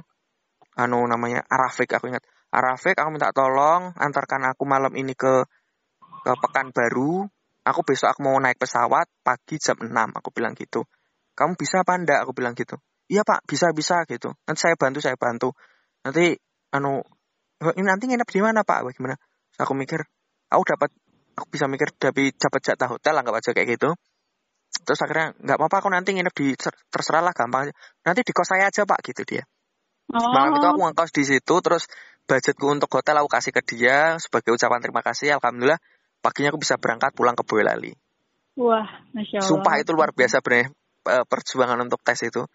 Anu 0.78 1.02
namanya 1.10 1.42
Arafik 1.50 1.90
aku 1.90 2.06
ingat. 2.06 2.22
Arafik 2.54 2.94
aku 3.02 3.10
minta 3.10 3.34
tolong 3.34 3.90
antarkan 3.98 4.46
aku 4.46 4.62
malam 4.62 4.94
ini 4.94 5.18
ke 5.18 5.42
ke 6.22 6.32
Pekanbaru 6.38 7.26
aku 7.62 7.80
besok 7.86 8.14
aku 8.14 8.20
mau 8.26 8.36
naik 8.38 8.58
pesawat 8.58 9.06
pagi 9.22 9.58
jam 9.58 9.78
6 9.78 9.88
aku 9.90 10.28
bilang 10.34 10.54
gitu. 10.58 10.86
Kamu 11.32 11.56
bisa 11.56 11.82
apa 11.82 11.96
enggak 11.96 12.22
aku 12.26 12.32
bilang 12.36 12.52
gitu. 12.52 12.76
Iya 13.08 13.22
pak 13.26 13.46
bisa 13.48 13.70
bisa 13.72 14.04
gitu. 14.06 14.34
Nanti 14.46 14.60
saya 14.60 14.74
bantu 14.76 14.98
saya 15.00 15.16
bantu. 15.16 15.54
Nanti 16.06 16.36
anu 16.74 17.02
ini 17.78 17.86
nanti 17.86 18.10
nginep 18.10 18.28
di 18.28 18.40
mana 18.42 18.66
pak? 18.66 18.86
Bagaimana? 18.86 19.16
Terus 19.16 19.60
aku 19.62 19.72
mikir 19.78 20.00
aku 20.50 20.62
dapat 20.66 20.90
aku 21.38 21.46
bisa 21.48 21.64
mikir 21.70 21.94
dari 21.96 22.34
dapat 22.34 22.60
jatah 22.60 22.88
hotel 22.90 23.14
anggap 23.16 23.38
aja 23.38 23.50
kayak 23.54 23.78
gitu. 23.78 23.90
Terus 24.82 24.98
akhirnya 25.04 25.36
nggak 25.38 25.56
apa-apa 25.60 25.76
aku 25.84 25.88
nanti 25.92 26.12
nginep 26.16 26.34
di 26.34 26.56
terserah 26.90 27.22
lah 27.22 27.32
gampang 27.32 27.68
aja. 27.68 27.72
Nanti 28.04 28.20
di 28.26 28.32
kos 28.34 28.48
saya 28.50 28.68
aja 28.68 28.82
pak 28.84 29.00
gitu 29.06 29.22
dia. 29.24 29.44
Oh. 30.12 30.28
malam 30.34 30.58
itu 30.58 30.66
aku 30.66 30.80
ngekos 30.82 31.10
di 31.14 31.24
situ 31.24 31.54
terus 31.64 31.88
budgetku 32.26 32.66
untuk 32.68 32.90
hotel 32.92 33.22
aku 33.22 33.32
kasih 33.32 33.52
ke 33.54 33.62
dia 33.64 34.18
sebagai 34.20 34.52
ucapan 34.52 34.82
terima 34.82 35.00
kasih 35.00 35.38
alhamdulillah 35.38 35.80
paginya 36.22 36.54
aku 36.54 36.62
bisa 36.62 36.78
berangkat 36.78 37.10
pulang 37.12 37.34
ke 37.34 37.42
Boyolali. 37.42 37.92
Wah, 38.56 38.86
masya 39.12 39.42
Allah. 39.42 39.48
sumpah 39.48 39.74
itu 39.82 39.90
luar 39.90 40.14
biasa 40.14 40.38
bener 40.40 40.70
perjuangan 41.02 41.82
untuk 41.82 41.98
tes 42.06 42.22
itu. 42.22 42.46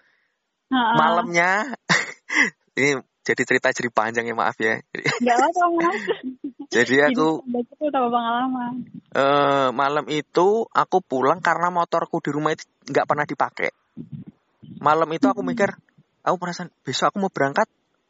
Ha-ha. 0.67 0.99
malamnya 0.99 1.79
ini 2.79 2.99
jadi 3.23 3.43
cerita 3.47 3.71
jadi 3.71 3.87
panjang 3.87 4.27
ya 4.27 4.35
maaf 4.35 4.55
ya. 4.59 4.79
Apa-apa 4.79 5.63
mas. 5.79 5.99
jadi 6.75 7.11
aku 7.11 7.43
Jadi 7.43 7.63
itu 7.63 7.85
tambah 7.91 8.11
pengalaman. 8.11 8.73
eh, 9.15 9.67
malam 9.71 10.05
itu 10.11 10.67
aku 10.67 10.97
pulang 11.03 11.39
karena 11.39 11.71
motorku 11.71 12.19
di 12.23 12.31
rumah 12.35 12.51
itu 12.55 12.67
nggak 12.87 13.07
pernah 13.07 13.23
dipakai. 13.23 13.71
Malam 14.79 15.07
itu 15.15 15.27
aku 15.27 15.43
mikir 15.43 15.71
aku 16.23 16.35
perasaan 16.35 16.67
besok 16.83 17.15
aku 17.15 17.23
mau 17.23 17.31
berangkat? 17.31 17.67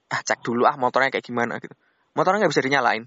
Ah 0.10 0.22
cek 0.26 0.41
dulu 0.41 0.66
ah 0.66 0.78
motornya 0.78 1.14
kayak 1.14 1.26
gimana 1.26 1.62
gitu. 1.62 1.74
Motornya 2.18 2.45
nggak 2.45 2.53
bisa 2.58 2.66
dinyalain 2.66 3.05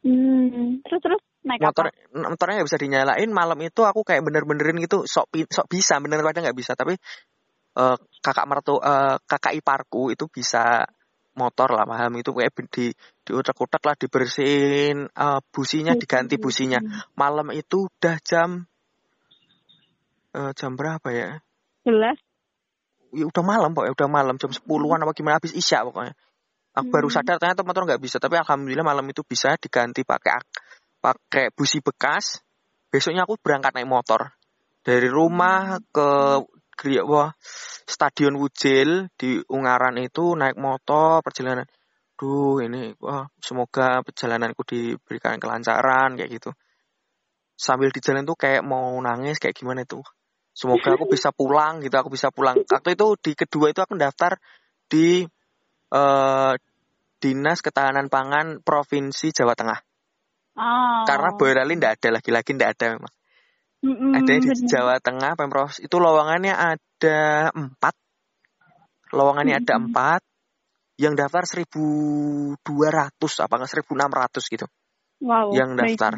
Hmm. 0.00 0.80
Terus 0.80 1.00
terus 1.04 1.20
naik 1.44 1.60
motor 1.60 1.88
apa? 1.88 2.28
motornya 2.32 2.54
nggak 2.60 2.68
bisa 2.68 2.80
dinyalain 2.80 3.30
malam 3.32 3.58
itu 3.64 3.80
aku 3.84 4.04
kayak 4.04 4.24
bener-benerin 4.24 4.76
gitu 4.80 5.08
sok 5.08 5.32
sok 5.48 5.66
bisa 5.72 5.96
bener 6.00 6.20
padahal 6.20 6.52
nggak 6.52 6.58
bisa 6.58 6.72
tapi 6.76 6.96
eh, 7.76 7.96
kakak 8.20 8.46
mertu 8.48 8.76
eh, 8.80 9.16
kakak 9.24 9.56
iparku 9.56 10.12
itu 10.12 10.28
bisa 10.28 10.84
motor 11.36 11.72
lah 11.72 11.88
paham 11.88 12.20
itu 12.20 12.30
kayak 12.36 12.52
di 12.68 12.92
diutak-utak 13.24 13.82
lah 13.84 13.96
dibersihin 13.96 15.08
eh, 15.08 15.40
businya 15.48 15.96
diganti 15.96 16.36
businya 16.36 16.80
malam 17.16 17.48
itu 17.56 17.88
udah 17.88 18.16
jam 18.20 18.68
eh, 20.36 20.52
jam 20.52 20.76
berapa 20.76 21.08
ya 21.08 21.40
Jelas. 21.80 22.20
ya 23.16 23.24
udah 23.24 23.44
malam 23.44 23.72
pokoknya 23.72 23.96
udah 23.96 24.08
malam 24.12 24.36
jam 24.36 24.52
10-an 24.52 25.00
apa 25.08 25.12
gimana 25.16 25.40
habis 25.40 25.56
isya 25.56 25.88
pokoknya 25.88 26.12
aku 26.70 26.88
baru 26.88 27.08
Hmm. 27.10 27.16
sadar 27.22 27.36
ternyata 27.42 27.66
motor 27.66 27.82
nggak 27.86 28.02
bisa 28.02 28.16
tapi 28.22 28.38
alhamdulillah 28.38 28.86
malam 28.86 29.06
itu 29.10 29.26
bisa 29.26 29.58
diganti 29.58 30.06
pakai 30.06 30.32
ak- 30.38 30.62
pakai 31.00 31.50
busi 31.54 31.82
bekas. 31.82 32.44
Besoknya 32.90 33.24
aku 33.24 33.38
berangkat 33.38 33.74
naik 33.74 33.86
motor. 33.86 34.34
Dari 34.82 35.06
rumah 35.06 35.78
ke 35.94 36.42
Gria- 36.74 37.04
wah, 37.04 37.30
stadion 37.86 38.40
Wujil 38.40 39.12
di 39.14 39.36
Ungaran 39.52 40.00
itu 40.00 40.32
naik 40.34 40.56
motor 40.56 41.20
perjalanan. 41.20 41.68
Duh 42.16 42.60
ini 42.64 42.92
wah 43.00 43.28
semoga 43.40 44.00
perjalananku 44.00 44.64
diberikan 44.64 45.36
kelancaran 45.38 46.16
kayak 46.18 46.30
gitu. 46.40 46.50
Sambil 47.54 47.92
di 47.92 48.00
jalan 48.00 48.24
tuh 48.24 48.36
kayak 48.36 48.64
mau 48.64 48.96
nangis 49.04 49.36
kayak 49.36 49.52
gimana 49.56 49.84
itu 49.84 50.00
semoga 50.52 50.98
aku 50.98 51.06
bisa 51.14 51.30
pulang 51.32 51.80
gitu 51.80 51.96
aku 51.96 52.10
bisa 52.12 52.28
pulang. 52.28 52.60
Waktu 52.66 52.98
itu 52.98 53.06
di 53.20 53.32
kedua 53.32 53.72
itu 53.72 53.80
aku 53.80 53.96
daftar 53.96 54.36
di 54.90 55.24
eh, 55.90 56.52
dinas 57.20 57.58
ketahanan 57.60 58.08
pangan 58.08 58.64
provinsi 58.64 59.30
Jawa 59.34 59.54
Tengah 59.54 59.80
Oh. 60.60 61.06
karena 61.08 61.30
Boyolali 61.38 61.78
ndak 61.78 62.02
ada 62.02 62.20
lagi-lagi 62.20 62.52
ndak 62.52 62.70
ada 62.76 62.86
memang 62.98 63.14
Mm-mm, 63.80 64.12
ada 64.12 64.32
di 64.34 64.44
bener. 64.44 64.68
Jawa 64.68 64.94
Tengah 65.00 65.32
pemprov 65.38 65.72
itu 65.80 65.96
lowongannya 65.96 66.52
ada 66.52 67.48
empat 67.54 67.94
lowongannya 69.14 69.56
ada 69.62 69.72
Mm-mm. 69.78 69.88
empat 69.88 70.20
yang 71.00 71.16
daftar 71.16 71.48
1200 71.48 72.60
apa 73.40 73.54
enggak 73.56 73.72
1600 73.72 74.52
gitu 74.52 74.66
Wow. 75.20 75.52
yang 75.52 75.76
baik. 75.76 75.96
daftar 75.96 76.12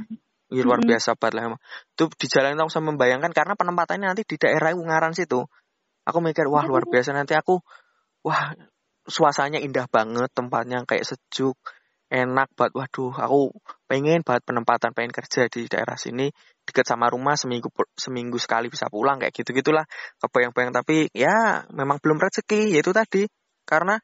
Ya, 0.52 0.68
luar 0.68 0.84
biasa 0.84 1.16
banget 1.16 1.32
lah 1.32 1.42
emang. 1.48 1.60
Itu 1.96 2.12
di 2.12 2.26
jalan 2.28 2.52
itu 2.52 2.60
aku 2.60 2.70
bisa 2.76 2.84
membayangkan 2.84 3.32
karena 3.32 3.54
penempatannya 3.56 4.06
nanti 4.12 4.22
di 4.28 4.36
daerah 4.36 4.76
Ungaran 4.76 5.16
situ. 5.16 5.48
Aku 6.04 6.18
mikir 6.20 6.44
wah 6.44 6.68
luar 6.68 6.84
biasa 6.84 7.16
nanti 7.16 7.32
aku 7.32 7.56
wah 8.20 8.52
suasananya 9.07 9.61
indah 9.62 9.86
banget, 9.90 10.30
tempatnya 10.34 10.86
kayak 10.86 11.07
sejuk, 11.07 11.59
enak 12.12 12.53
banget. 12.53 12.72
Waduh, 12.76 13.12
aku 13.16 13.40
pengen 13.88 14.20
banget 14.20 14.42
penempatan, 14.44 14.92
pengen 14.92 15.12
kerja 15.16 15.48
di 15.48 15.64
daerah 15.66 15.96
sini 15.96 16.28
dekat 16.62 16.86
sama 16.86 17.11
rumah 17.11 17.34
seminggu 17.34 17.66
seminggu 17.98 18.38
sekali 18.38 18.70
bisa 18.70 18.86
pulang 18.86 19.18
kayak 19.18 19.34
gitu 19.34 19.57
gitulah 19.57 19.88
kebayang-bayang. 20.20 20.76
Tapi 20.76 21.09
ya 21.16 21.64
memang 21.72 21.98
belum 21.98 22.20
rezeki 22.20 22.76
yaitu 22.76 22.92
tadi. 22.92 23.26
Karena 23.64 23.96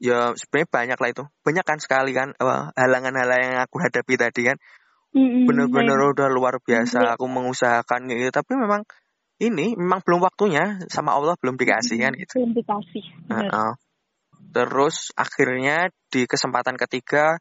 ya 0.00 0.32
sebenarnya 0.38 0.68
banyak 0.70 0.98
lah 1.02 1.08
itu. 1.10 1.24
Banyak 1.42 1.64
kan 1.66 1.78
sekali 1.82 2.14
kan 2.14 2.32
eh, 2.32 2.64
halangan-halangan 2.78 3.58
yang 3.58 3.62
aku 3.66 3.76
hadapi 3.82 4.14
tadi 4.16 4.42
kan. 4.46 4.56
Bener-bener 5.10 5.98
udah 5.98 6.30
luar 6.30 6.62
biasa 6.62 7.18
aku 7.18 7.26
mengusahakan 7.26 8.06
gitu. 8.14 8.30
Tapi 8.30 8.54
memang 8.54 8.86
ini 9.40 9.74
memang 9.74 10.04
belum 10.04 10.20
waktunya 10.22 10.84
sama 10.86 11.16
Allah 11.16 11.34
belum 11.40 11.58
dikasih 11.58 11.98
kan 11.98 12.12
gitu. 12.14 12.38
Belum 12.38 12.54
dikasih. 12.54 13.04
Bener. 13.26 13.74
Terus 14.50 15.14
akhirnya 15.14 15.90
di 16.10 16.26
kesempatan 16.26 16.74
ketiga 16.74 17.38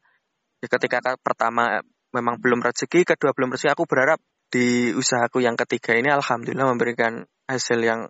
ya 0.61 0.67
ketika 0.67 0.97
ka- 1.01 1.21
pertama 1.21 1.81
memang 2.13 2.37
belum 2.41 2.61
rezeki 2.61 3.05
kedua 3.05 3.33
belum 3.33 3.53
rezeki 3.53 3.73
aku 3.73 3.85
berharap 3.89 4.19
di 4.49 4.89
usahaku 4.97 5.45
yang 5.45 5.53
ketiga 5.53 5.93
ini 5.93 6.09
alhamdulillah 6.09 6.69
memberikan 6.73 7.21
hasil 7.45 7.77
yang 7.81 8.09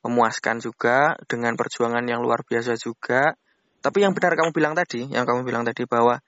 memuaskan 0.00 0.60
juga 0.64 1.16
dengan 1.28 1.56
perjuangan 1.56 2.04
yang 2.08 2.24
luar 2.24 2.40
biasa 2.44 2.76
juga. 2.80 3.36
Tapi 3.80 4.04
yang 4.04 4.12
benar 4.12 4.36
kamu 4.36 4.52
bilang 4.52 4.72
tadi 4.76 5.08
yang 5.08 5.24
kamu 5.24 5.44
bilang 5.44 5.64
tadi 5.64 5.84
bahwa 5.84 6.20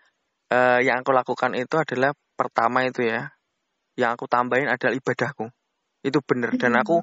eh, 0.52 0.80
yang 0.84 1.00
aku 1.04 1.12
lakukan 1.12 1.52
itu 1.56 1.76
adalah 1.76 2.12
pertama 2.36 2.84
itu 2.84 3.04
ya 3.04 3.32
yang 3.96 4.16
aku 4.16 4.24
tambahin 4.28 4.68
adalah 4.68 4.92
ibadahku. 4.96 5.48
Itu 6.04 6.20
benar. 6.24 6.56
Dan 6.56 6.76
Mm-mm. 6.76 6.82
aku 6.84 6.96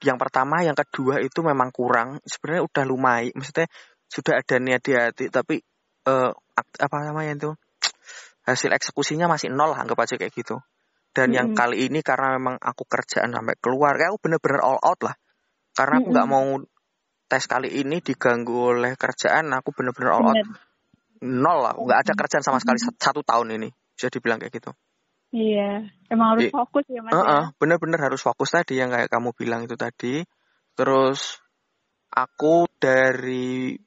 yang 0.00 0.16
pertama 0.16 0.64
yang 0.64 0.76
kedua 0.76 1.20
itu 1.20 1.40
memang 1.44 1.68
kurang. 1.72 2.20
Sebenarnya 2.24 2.64
udah 2.64 2.84
lumayan 2.88 3.32
maksudnya 3.36 3.68
sudah 4.10 4.42
ada 4.42 4.56
niat 4.58 4.82
di 4.82 4.92
hati 4.98 5.24
tapi 5.30 5.62
eh, 6.06 6.30
ak- 6.34 6.78
apa 6.82 6.96
namanya 7.06 7.32
itu 7.38 7.50
hasil 8.44 8.74
eksekusinya 8.74 9.30
masih 9.30 9.54
nol 9.54 9.70
anggap 9.72 10.02
aja 10.02 10.18
kayak 10.18 10.34
gitu 10.34 10.58
dan 11.14 11.30
yang 11.30 11.50
Mm-mm. 11.50 11.58
kali 11.58 11.86
ini 11.86 12.02
karena 12.02 12.34
memang 12.38 12.58
aku 12.58 12.82
kerjaan 12.86 13.30
sampai 13.30 13.54
keluar 13.62 13.94
kayak 13.94 14.14
aku 14.14 14.18
bener-bener 14.26 14.60
all 14.62 14.82
out 14.82 15.00
lah 15.06 15.14
karena 15.78 16.02
aku 16.02 16.08
nggak 16.10 16.26
Mm-mm. 16.26 16.34
mau 16.34 16.46
tes 17.30 17.44
kali 17.46 17.70
ini 17.70 18.02
diganggu 18.02 18.74
oleh 18.74 18.98
kerjaan 18.98 19.54
aku 19.54 19.70
bener-bener 19.70 20.10
all 20.10 20.26
out 20.34 20.38
nol 21.22 21.58
lah 21.62 21.72
nggak 21.78 22.00
ada 22.02 22.12
kerjaan 22.18 22.42
sama 22.42 22.58
sekali 22.58 22.82
satu 22.82 23.22
tahun 23.22 23.54
ini 23.62 23.68
bisa 23.94 24.10
dibilang 24.10 24.42
kayak 24.42 24.58
gitu 24.58 24.74
Iya. 25.30 25.86
Emang 26.10 26.34
harus 26.34 26.50
fokus 26.50 26.82
ya 26.90 27.06
mas 27.06 27.14
Heeh, 27.14 27.22
ya. 27.22 27.54
bener-bener 27.54 28.02
harus 28.02 28.18
fokus 28.18 28.50
tadi 28.50 28.82
yang 28.82 28.90
kayak 28.90 29.06
kamu 29.06 29.30
bilang 29.30 29.62
itu 29.62 29.78
tadi. 29.78 30.26
Terus 30.74 31.38
aku 32.10 32.66
dari 32.82 33.78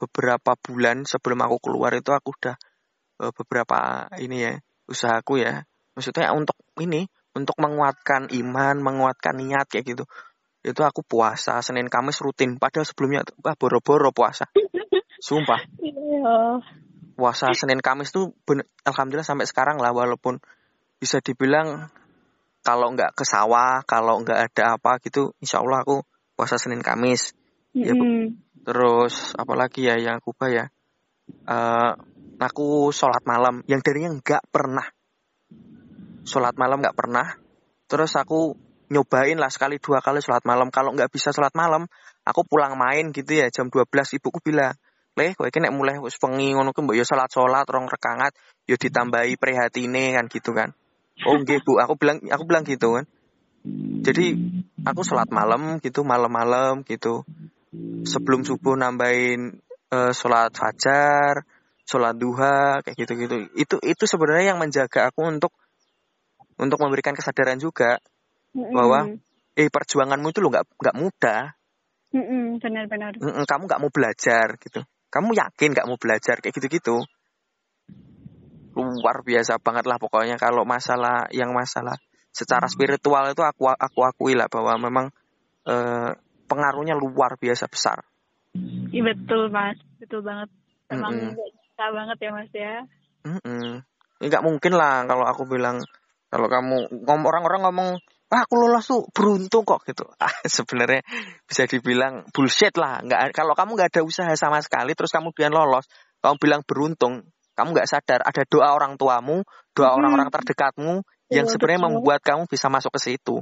beberapa 0.00 0.56
bulan 0.56 1.04
sebelum 1.04 1.44
aku 1.44 1.60
keluar 1.60 1.92
itu 1.92 2.10
aku 2.16 2.32
udah 2.40 2.56
eh, 3.20 3.32
beberapa 3.36 4.08
ini 4.16 4.36
ya 4.48 4.52
usahaku 4.88 5.44
ya. 5.44 5.68
Maksudnya 5.92 6.32
untuk 6.32 6.56
ini 6.80 7.04
untuk 7.36 7.54
menguatkan 7.60 8.32
iman, 8.32 8.76
menguatkan 8.80 9.36
niat 9.38 9.68
kayak 9.68 9.94
gitu. 9.94 10.04
Itu 10.64 10.82
aku 10.82 11.04
puasa 11.04 11.60
Senin 11.60 11.92
Kamis 11.92 12.18
rutin. 12.24 12.56
Padahal 12.56 12.88
sebelumnya 12.88 13.20
wah 13.44 13.54
boro-boro 13.54 14.10
puasa. 14.10 14.48
Sumpah, 15.20 15.60
Iya. 15.84 16.64
puasa 17.12 17.52
Senin 17.52 17.84
Kamis 17.84 18.08
tuh 18.08 18.32
bener, 18.48 18.64
alhamdulillah 18.88 19.28
sampai 19.28 19.44
sekarang 19.44 19.76
lah 19.76 19.92
walaupun 19.92 20.40
bisa 20.96 21.20
dibilang 21.20 21.92
kalau 22.64 22.92
nggak 22.92 23.12
ke 23.16 23.24
sawah, 23.28 23.84
kalau 23.84 24.20
nggak 24.24 24.52
ada 24.52 24.80
apa 24.80 24.96
gitu, 25.04 25.36
insya 25.40 25.60
Allah 25.60 25.84
aku 25.84 26.00
puasa 26.36 26.56
Senin 26.56 26.80
Kamis. 26.80 27.36
Ya, 27.70 27.94
terus 28.66 29.32
apalagi 29.38 29.86
ya 29.86 29.94
yang 29.98 30.18
aku 30.18 30.34
ya? 30.50 30.68
Uh, 31.46 31.94
aku 32.42 32.90
sholat 32.90 33.22
malam. 33.22 33.62
Yang 33.70 33.80
darinya 33.86 34.10
nggak 34.18 34.44
pernah. 34.50 34.86
Sholat 36.26 36.58
malam 36.58 36.82
nggak 36.82 36.98
pernah. 36.98 37.38
Terus 37.86 38.14
aku 38.18 38.58
nyobain 38.90 39.38
lah 39.38 39.50
sekali 39.50 39.78
dua 39.78 40.02
kali 40.02 40.18
sholat 40.18 40.42
malam. 40.42 40.68
Kalau 40.74 40.90
nggak 40.90 41.14
bisa 41.14 41.30
sholat 41.30 41.54
malam 41.54 41.86
aku 42.24 42.44
pulang 42.44 42.76
main 42.76 43.10
gitu 43.10 43.32
ya 43.40 43.48
jam 43.48 43.72
12 43.72 43.88
ibuku 44.20 44.38
bilang 44.44 44.76
leh 45.18 45.34
kowe 45.34 45.50
nek 45.50 45.74
mulai 45.74 45.98
wis 45.98 46.16
wengi 46.22 46.54
ngono 46.54 46.70
ku 46.70 46.86
mbok 46.86 46.94
yo 46.94 47.02
salat-salat 47.02 47.66
rong 47.66 47.90
rekangat 47.90 48.32
yo 48.64 48.78
ditambahi 48.78 49.34
prihatine 49.36 50.16
kan 50.16 50.30
gitu 50.30 50.54
kan. 50.54 50.70
Oh 51.26 51.36
nggih 51.36 51.60
Bu. 51.66 51.76
Aku 51.82 51.98
bilang 51.98 52.22
aku 52.30 52.46
bilang 52.46 52.64
gitu 52.64 52.94
kan. 52.96 53.04
Jadi 54.00 54.32
aku 54.86 55.04
sholat 55.04 55.28
malam 55.28 55.82
gitu 55.84 56.00
malam-malam 56.06 56.86
gitu 56.88 57.26
sebelum 58.04 58.42
subuh 58.42 58.74
nambahin 58.74 59.62
uh, 59.94 60.10
sholat 60.10 60.50
fajar 60.54 61.46
sholat 61.86 62.14
duha 62.14 62.82
kayak 62.86 62.96
gitu 62.98 63.12
gitu 63.18 63.36
itu 63.58 63.76
itu 63.82 64.04
sebenarnya 64.06 64.54
yang 64.54 64.58
menjaga 64.62 65.10
aku 65.10 65.26
untuk 65.26 65.54
untuk 66.60 66.78
memberikan 66.78 67.16
kesadaran 67.16 67.56
juga 67.56 67.98
mm-hmm. 68.52 68.74
bahwa 68.76 68.98
eh 69.56 69.68
perjuanganmu 69.72 70.30
itu 70.30 70.38
lo 70.44 70.52
nggak 70.52 70.66
nggak 70.76 70.96
mudah. 70.96 71.42
Mm-hmm, 72.10 72.44
benar-benar. 72.60 73.12
Mm 73.16 73.44
kamu 73.48 73.62
nggak 73.66 73.80
mau 73.80 73.90
belajar 73.90 74.46
gitu. 74.60 74.80
Kamu 75.10 75.34
yakin 75.34 75.68
nggak 75.74 75.88
mau 75.88 75.98
belajar 75.98 76.38
kayak 76.38 76.54
gitu-gitu. 76.54 77.02
Luar 78.76 79.26
biasa 79.26 79.58
banget 79.58 79.88
lah 79.88 79.98
pokoknya 79.98 80.38
kalau 80.38 80.62
masalah 80.62 81.26
yang 81.34 81.50
masalah 81.50 81.98
secara 82.30 82.70
spiritual 82.70 83.26
itu 83.26 83.42
aku 83.42 83.66
aku 83.66 84.06
akui 84.06 84.38
lah 84.38 84.46
bahwa 84.46 84.78
memang 84.78 85.06
eh, 85.66 86.12
pengaruhnya 86.50 86.98
luar 86.98 87.38
biasa 87.38 87.70
besar. 87.70 88.02
Iya 88.90 89.14
betul 89.14 89.54
mas, 89.54 89.78
betul 90.02 90.26
banget. 90.26 90.50
Memang 90.90 91.14
mm 91.14 91.38
-mm. 91.38 91.54
bisa 91.62 91.84
banget 91.94 92.18
ya 92.18 92.30
mas 92.34 92.50
ya. 92.50 92.74
Mm 93.22 93.38
-mm. 93.38 93.68
Nggak 94.26 94.42
mungkin 94.42 94.72
lah 94.74 95.06
kalau 95.06 95.24
aku 95.30 95.46
bilang 95.46 95.78
kalau 96.26 96.50
kamu 96.50 96.90
ngom 97.06 97.22
orang-orang 97.22 97.62
ngomong 97.70 97.90
ah, 98.30 98.46
aku 98.46 98.54
lolos 98.58 98.86
tuh 98.86 99.06
beruntung 99.14 99.62
kok 99.62 99.86
gitu. 99.86 100.06
Ah, 100.22 100.34
sebenarnya 100.46 101.06
bisa 101.46 101.70
dibilang 101.70 102.26
bullshit 102.34 102.74
lah. 102.74 103.02
Nggak 103.06 103.34
kalau 103.34 103.54
kamu 103.54 103.78
nggak 103.78 103.90
ada 103.94 104.02
usaha 104.02 104.32
sama 104.34 104.58
sekali 104.58 104.98
terus 104.98 105.14
kamu 105.14 105.30
kemudian 105.30 105.54
lolos, 105.54 105.86
kamu 106.18 106.34
bilang 106.42 106.62
beruntung, 106.66 107.22
kamu 107.54 107.68
nggak 107.74 107.88
sadar 107.90 108.20
ada 108.26 108.42
doa 108.46 108.74
orang 108.74 108.98
tuamu, 108.98 109.46
doa 109.74 109.90
orang-orang 109.94 110.30
hmm. 110.30 110.36
terdekatmu 110.38 110.94
yang 111.30 111.46
ya, 111.46 111.50
sebenarnya 111.50 111.86
membuat 111.86 112.20
kamu 112.22 112.50
bisa 112.50 112.66
masuk 112.66 112.90
ke 112.98 113.00
situ. 113.14 113.38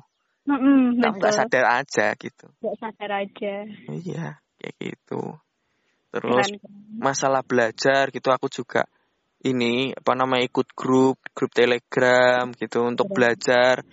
Mm-mm, 0.49 0.97
kamu 0.97 1.17
nggak 1.21 1.35
sadar 1.37 1.65
aja 1.85 2.17
gitu. 2.17 2.47
Nggak 2.65 2.77
sadar 2.81 3.11
aja. 3.21 3.55
Iya, 3.93 4.27
kayak 4.57 4.75
gitu. 4.81 5.37
Terus 6.09 6.49
Keren. 6.49 6.97
masalah 6.97 7.45
belajar 7.45 8.09
gitu 8.09 8.33
aku 8.33 8.49
juga 8.49 8.89
ini 9.45 9.93
apa 9.93 10.17
namanya 10.17 10.49
ikut 10.49 10.73
grup 10.73 11.21
grup 11.37 11.53
telegram 11.53 12.51
gitu 12.57 12.83
untuk 12.89 13.13
belajar 13.13 13.85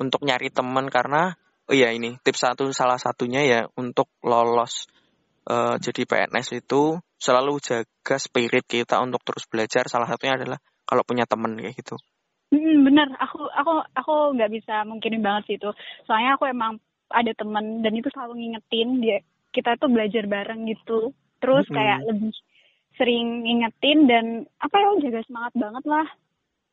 untuk 0.00 0.24
nyari 0.24 0.50
teman 0.50 0.88
karena 0.90 1.36
oh 1.68 1.74
iya 1.76 1.94
ini 1.94 2.18
tips 2.26 2.42
satu 2.42 2.66
salah 2.74 2.98
satunya 2.98 3.46
ya 3.46 3.60
untuk 3.78 4.10
lolos 4.24 4.90
uh, 5.46 5.78
jadi 5.78 6.02
PNS 6.08 6.64
itu 6.64 6.98
selalu 7.20 7.60
jaga 7.62 8.16
spirit 8.16 8.64
kita 8.64 8.98
untuk 8.98 9.20
terus 9.22 9.44
belajar 9.46 9.86
salah 9.86 10.08
satunya 10.08 10.40
adalah 10.40 10.58
kalau 10.88 11.06
punya 11.06 11.28
teman 11.28 11.54
kayak 11.54 11.76
gitu. 11.76 11.94
Hmm, 12.50 12.82
bener, 12.82 13.08
aku 13.14 13.46
aku 13.46 13.72
aku 13.94 14.14
nggak 14.34 14.50
bisa 14.50 14.82
mungkinin 14.82 15.22
banget 15.22 15.42
sih 15.46 15.56
itu. 15.56 15.70
Soalnya 16.02 16.34
aku 16.34 16.50
emang 16.50 16.82
ada 17.10 17.30
teman 17.34 17.82
dan 17.82 17.94
itu 17.94 18.10
selalu 18.10 18.42
ngingetin 18.42 18.98
dia 18.98 19.18
kita 19.54 19.78
tuh 19.78 19.90
belajar 19.90 20.26
bareng 20.26 20.66
gitu. 20.66 21.14
Terus 21.38 21.66
-hmm. 21.70 21.76
kayak 21.78 21.98
lebih 22.10 22.34
sering 22.98 23.46
ngingetin 23.46 23.98
dan 24.10 24.24
apa 24.58 24.76
ya 24.76 24.88
jaga 24.98 25.20
semangat 25.30 25.54
banget 25.54 25.84
lah. 25.86 26.06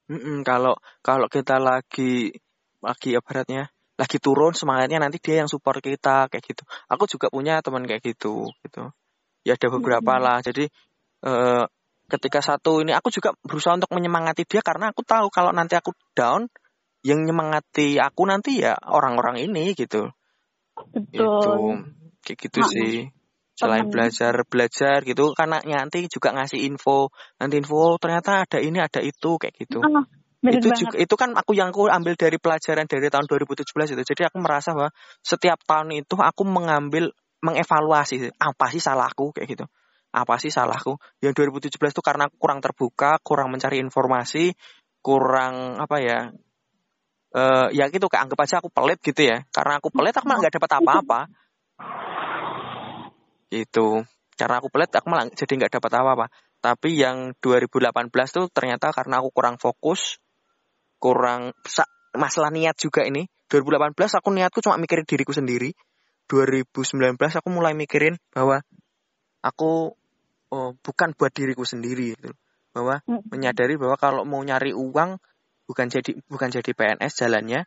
Mm 0.07 0.19
-mm, 0.19 0.37
kalau 0.41 0.75
kalau 1.05 1.27
kita 1.29 1.61
lagi 1.61 2.33
lagi 2.81 3.09
ibaratnya 3.13 3.69
lagi 3.97 4.17
turun 4.21 4.53
semangatnya 4.53 5.01
nanti 5.01 5.17
dia 5.17 5.41
yang 5.41 5.49
support 5.49 5.81
kita 5.81 6.29
kayak 6.29 6.43
gitu. 6.45 6.63
Aku 6.89 7.09
juga 7.09 7.29
punya 7.33 7.61
teman 7.65 7.85
kayak 7.85 8.01
gitu 8.01 8.49
gitu. 8.65 8.93
Ya 9.45 9.57
ada 9.57 9.67
beberapa 9.73 10.13
-hmm. 10.17 10.23
lah. 10.25 10.37
Jadi 10.41 10.69
uh, 11.25 11.65
ketika 12.07 12.39
satu 12.39 12.81
ini 12.81 12.95
aku 12.95 13.11
juga 13.11 13.35
berusaha 13.43 13.75
untuk 13.75 13.91
menyemangati 13.91 14.47
dia 14.47 14.63
karena 14.63 14.95
aku 14.95 15.03
tahu 15.03 15.27
kalau 15.27 15.51
nanti 15.51 15.75
aku 15.75 15.91
down 16.15 16.47
yang 17.03 17.23
menyemangati 17.23 17.99
aku 17.99 18.23
nanti 18.25 18.63
ya 18.63 18.75
orang-orang 18.79 19.43
ini 19.43 19.75
gitu. 19.75 20.11
Betul. 20.91 21.13
Itu 21.13 21.51
kayak 22.23 22.37
gitu 22.39 22.59
nah, 22.63 22.71
sih. 22.71 22.95
Selain 23.57 23.89
belajar 23.89 24.33
belajar 24.45 25.01
gitu 25.01 25.33
karena 25.33 25.57
nanti 25.65 26.05
juga 26.07 26.29
ngasih 26.31 26.61
info, 26.69 27.09
nanti 27.41 27.57
info 27.57 27.97
ternyata 27.97 28.45
ada 28.45 28.59
ini 28.61 28.77
ada 28.77 29.01
itu 29.01 29.39
kayak 29.41 29.55
gitu. 29.57 29.81
Oh, 29.81 30.05
itu 30.45 30.69
banget. 30.69 30.77
juga 30.77 30.95
itu 31.01 31.15
kan 31.17 31.33
aku 31.33 31.57
yang 31.57 31.73
aku 31.73 31.89
ambil 31.89 32.13
dari 32.13 32.37
pelajaran 32.37 32.85
dari 32.85 33.09
tahun 33.09 33.25
2017 33.25 33.97
itu. 33.97 34.03
Jadi 34.13 34.21
aku 34.29 34.37
merasa 34.37 34.77
bahwa 34.77 34.93
setiap 35.25 35.57
tahun 35.65 36.05
itu 36.05 36.15
aku 36.21 36.45
mengambil 36.45 37.09
mengevaluasi 37.41 38.29
apa 38.37 38.65
sih 38.69 38.81
salahku 38.81 39.33
kayak 39.33 39.57
gitu 39.57 39.65
apa 40.11 40.39
sih 40.39 40.49
salahku? 40.49 40.97
Yang 41.19 41.47
2017 41.51 41.93
itu 41.93 42.01
karena 42.03 42.25
kurang 42.31 42.59
terbuka, 42.63 43.19
kurang 43.21 43.51
mencari 43.53 43.81
informasi, 43.83 44.55
kurang 45.03 45.77
apa 45.77 45.97
ya? 45.99 46.19
Uh, 47.27 47.67
ya 47.75 47.91
gitu 47.91 48.07
kayak 48.07 48.31
anggap 48.31 48.39
aja 48.47 48.55
aku 48.63 48.71
pelit 48.71 48.99
gitu 49.03 49.21
ya. 49.27 49.43
Karena 49.51 49.77
aku 49.77 49.91
pelit 49.91 50.15
aku 50.15 50.25
malah 50.25 50.39
nggak 50.47 50.55
dapat 50.57 50.71
apa-apa. 50.79 51.19
Gitu. 53.51 53.87
Karena 54.37 54.55
aku 54.61 54.67
pelit 54.71 54.91
aku 54.93 55.07
malah 55.11 55.27
jadi 55.31 55.53
nggak 55.53 55.73
dapat 55.79 55.91
apa-apa. 56.01 56.25
Tapi 56.57 56.97
yang 56.97 57.37
2018 57.39 58.09
tuh 58.33 58.45
ternyata 58.49 58.89
karena 58.89 59.21
aku 59.21 59.29
kurang 59.29 59.61
fokus, 59.61 60.17
kurang 60.97 61.53
masalah 62.17 62.49
niat 62.49 62.75
juga 62.79 63.05
ini. 63.05 63.29
2018 63.47 63.95
aku 63.95 64.27
niatku 64.33 64.59
cuma 64.59 64.75
mikirin 64.81 65.07
diriku 65.07 65.31
sendiri. 65.31 65.71
2019 66.27 67.15
aku 67.15 67.47
mulai 67.47 67.71
mikirin 67.71 68.19
bahwa 68.35 68.59
aku 69.47 69.95
oh, 70.51 70.69
bukan 70.83 71.15
buat 71.15 71.31
diriku 71.31 71.63
sendiri 71.63 72.15
gitu. 72.15 72.31
Bahwa 72.75 72.99
hmm. 73.07 73.31
menyadari 73.31 73.79
bahwa 73.79 73.95
kalau 73.95 74.23
mau 74.27 74.43
nyari 74.43 74.75
uang 74.75 75.17
bukan 75.67 75.87
jadi 75.87 76.11
bukan 76.27 76.49
jadi 76.51 76.71
PNS 76.71 77.13
jalannya. 77.23 77.63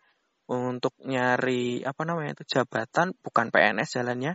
Untuk 0.51 0.99
nyari 1.07 1.87
apa 1.87 2.03
namanya 2.03 2.35
itu 2.35 2.59
jabatan 2.59 3.15
bukan 3.23 3.55
PNS 3.55 4.03
jalannya. 4.03 4.35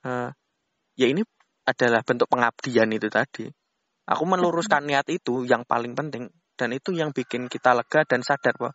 Uh, 0.00 0.32
ya 0.96 1.12
ini 1.12 1.20
adalah 1.68 2.00
bentuk 2.00 2.24
pengabdian 2.32 2.88
itu 2.96 3.12
tadi. 3.12 3.52
Aku 4.08 4.24
meluruskan 4.24 4.88
niat 4.88 5.04
itu 5.12 5.44
yang 5.44 5.68
paling 5.68 5.92
penting. 5.92 6.32
Dan 6.56 6.72
itu 6.72 6.96
yang 6.96 7.12
bikin 7.12 7.52
kita 7.52 7.76
lega 7.76 8.08
dan 8.08 8.24
sadar 8.24 8.56
bahwa 8.56 8.72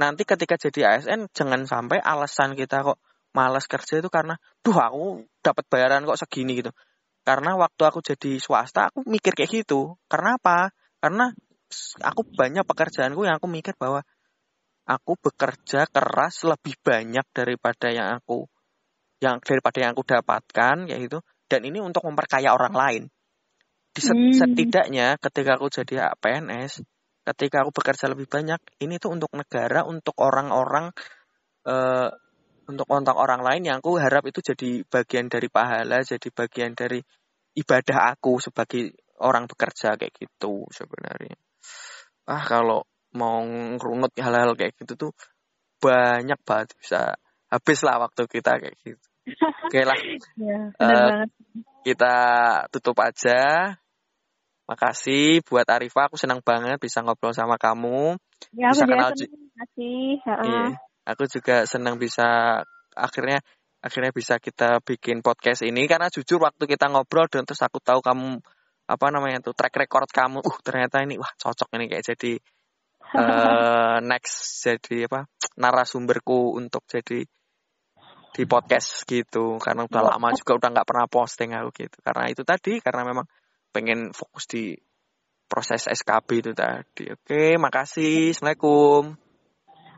nanti 0.00 0.24
ketika 0.24 0.56
jadi 0.56 0.96
ASN 0.96 1.28
jangan 1.36 1.68
sampai 1.68 2.00
alasan 2.00 2.56
kita 2.56 2.80
kok 2.80 2.96
malas 3.30 3.64
kerja 3.70 4.02
itu 4.02 4.10
karena 4.10 4.34
duh 4.62 4.74
aku 4.74 5.24
dapat 5.40 5.64
bayaran 5.70 6.02
kok 6.02 6.18
segini 6.18 6.60
gitu 6.60 6.74
karena 7.20 7.54
waktu 7.56 7.82
aku 7.84 8.00
jadi 8.00 8.40
swasta 8.40 8.88
aku 8.88 9.04
mikir 9.04 9.36
kayak 9.36 9.62
gitu. 9.62 9.94
Karena 10.08 10.40
apa? 10.40 10.72
Karena 10.98 11.28
aku 12.02 12.26
banyak 12.26 12.64
pekerjaanku 12.64 13.22
yang 13.28 13.36
aku 13.38 13.46
mikir 13.46 13.76
bahwa 13.76 14.02
aku 14.88 15.14
bekerja 15.20 15.86
keras 15.86 16.42
lebih 16.42 16.74
banyak 16.80 17.22
daripada 17.30 17.92
yang 17.92 18.18
aku 18.18 18.48
yang 19.20 19.38
daripada 19.44 19.78
yang 19.84 19.92
aku 19.92 20.02
dapatkan 20.02 20.88
kayak 20.88 21.00
gitu 21.06 21.18
dan 21.46 21.60
ini 21.62 21.78
untuk 21.78 22.02
memperkaya 22.08 22.56
orang 22.56 22.74
lain. 22.74 23.02
Di 23.90 24.00
hmm. 24.00 24.34
setidaknya 24.34 25.20
ketika 25.20 25.60
aku 25.60 25.68
jadi 25.68 26.14
PNS, 26.16 26.80
ketika 27.30 27.66
aku 27.66 27.70
bekerja 27.74 28.06
lebih 28.08 28.30
banyak, 28.30 28.58
ini 28.80 28.96
tuh 28.96 29.12
untuk 29.12 29.34
negara, 29.34 29.82
untuk 29.82 30.14
orang-orang 30.22 30.94
uh, 31.68 32.08
untuk 32.70 32.86
kontak 32.86 33.18
orang 33.18 33.42
lain 33.42 33.62
yang 33.66 33.76
aku 33.82 33.98
harap 33.98 34.22
itu 34.30 34.38
jadi 34.40 34.86
bagian 34.86 35.26
dari 35.26 35.50
pahala, 35.50 36.06
jadi 36.06 36.28
bagian 36.30 36.72
dari 36.78 37.02
ibadah 37.58 38.14
aku 38.14 38.38
sebagai 38.38 38.94
orang 39.20 39.50
bekerja 39.50 39.98
kayak 39.98 40.14
gitu 40.14 40.64
sebenarnya. 40.70 41.34
Ah 42.30 42.46
kalau 42.46 42.86
mau 43.10 43.42
ngerunut 43.42 44.14
hal-hal 44.14 44.54
kayak 44.54 44.78
gitu 44.78 44.94
tuh 44.94 45.12
banyak 45.82 46.38
banget 46.46 46.78
bisa 46.78 47.18
habis 47.50 47.82
lah 47.82 47.98
waktu 47.98 48.30
kita 48.30 48.62
kayak 48.62 48.76
gitu. 48.86 49.06
Oke 49.66 49.80
lah. 49.82 49.98
ya, 50.46 50.60
uh, 50.78 51.26
kita 51.82 52.14
tutup 52.70 52.96
aja. 53.02 53.74
Makasih 54.70 55.42
buat 55.42 55.66
Arifah, 55.66 56.06
aku 56.06 56.14
senang 56.14 56.38
banget 56.46 56.78
bisa 56.78 57.02
ngobrol 57.02 57.34
sama 57.34 57.58
kamu. 57.58 58.14
Ya, 58.54 58.70
bisa 58.70 58.86
kenal 58.86 59.10
juga. 59.18 59.34
Iya, 60.46 60.78
aku 61.06 61.24
juga 61.30 61.64
senang 61.64 61.96
bisa 61.96 62.60
akhirnya 62.94 63.40
akhirnya 63.80 64.12
bisa 64.12 64.36
kita 64.36 64.84
bikin 64.84 65.24
podcast 65.24 65.64
ini 65.64 65.88
karena 65.88 66.12
jujur 66.12 66.36
waktu 66.40 66.68
kita 66.68 66.92
ngobrol 66.92 67.28
dan 67.32 67.48
terus 67.48 67.64
aku 67.64 67.80
tahu 67.80 68.04
kamu 68.04 68.40
apa 68.90 69.06
namanya 69.08 69.40
tuh 69.40 69.56
track 69.56 69.72
record 69.86 70.10
kamu 70.10 70.38
uh 70.44 70.56
ternyata 70.60 71.00
ini 71.00 71.16
wah 71.16 71.30
cocok 71.38 71.72
ini 71.78 71.88
kayak 71.88 72.04
jadi 72.12 72.32
uh, 73.16 73.98
next 74.10 74.66
jadi 74.66 75.08
apa 75.08 75.30
narasumberku 75.56 76.58
untuk 76.60 76.84
jadi 76.84 77.24
di 78.30 78.44
podcast 78.46 79.04
gitu. 79.04 79.58
Karena 79.58 79.84
udah 79.86 80.16
lama 80.16 80.30
iya. 80.30 80.38
juga 80.38 80.52
udah 80.56 80.68
nggak 80.70 80.88
pernah 80.88 81.06
posting 81.10 81.50
aku 81.54 81.70
gitu. 81.86 81.98
Karena 82.00 82.24
itu 82.30 82.42
tadi 82.46 82.78
karena 82.78 83.02
memang 83.02 83.26
pengen 83.70 84.14
fokus 84.14 84.46
di 84.46 84.74
proses 85.50 85.90
SKB 85.90 86.28
itu 86.40 86.52
tadi. 86.54 87.10
Oke 87.10 87.58
makasih. 87.58 88.32
Assalamualaikum. 88.34 89.29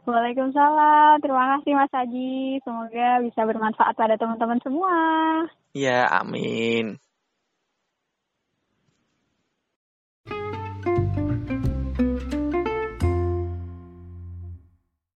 Waalaikumsalam. 0.03 1.22
Terima 1.22 1.57
kasih 1.59 1.72
Mas 1.78 1.92
Haji. 1.94 2.59
Semoga 2.66 3.09
bisa 3.22 3.40
bermanfaat 3.46 3.94
pada 3.94 4.18
teman-teman 4.18 4.59
semua. 4.62 4.94
Ya, 5.72 6.11
amin. 6.11 6.98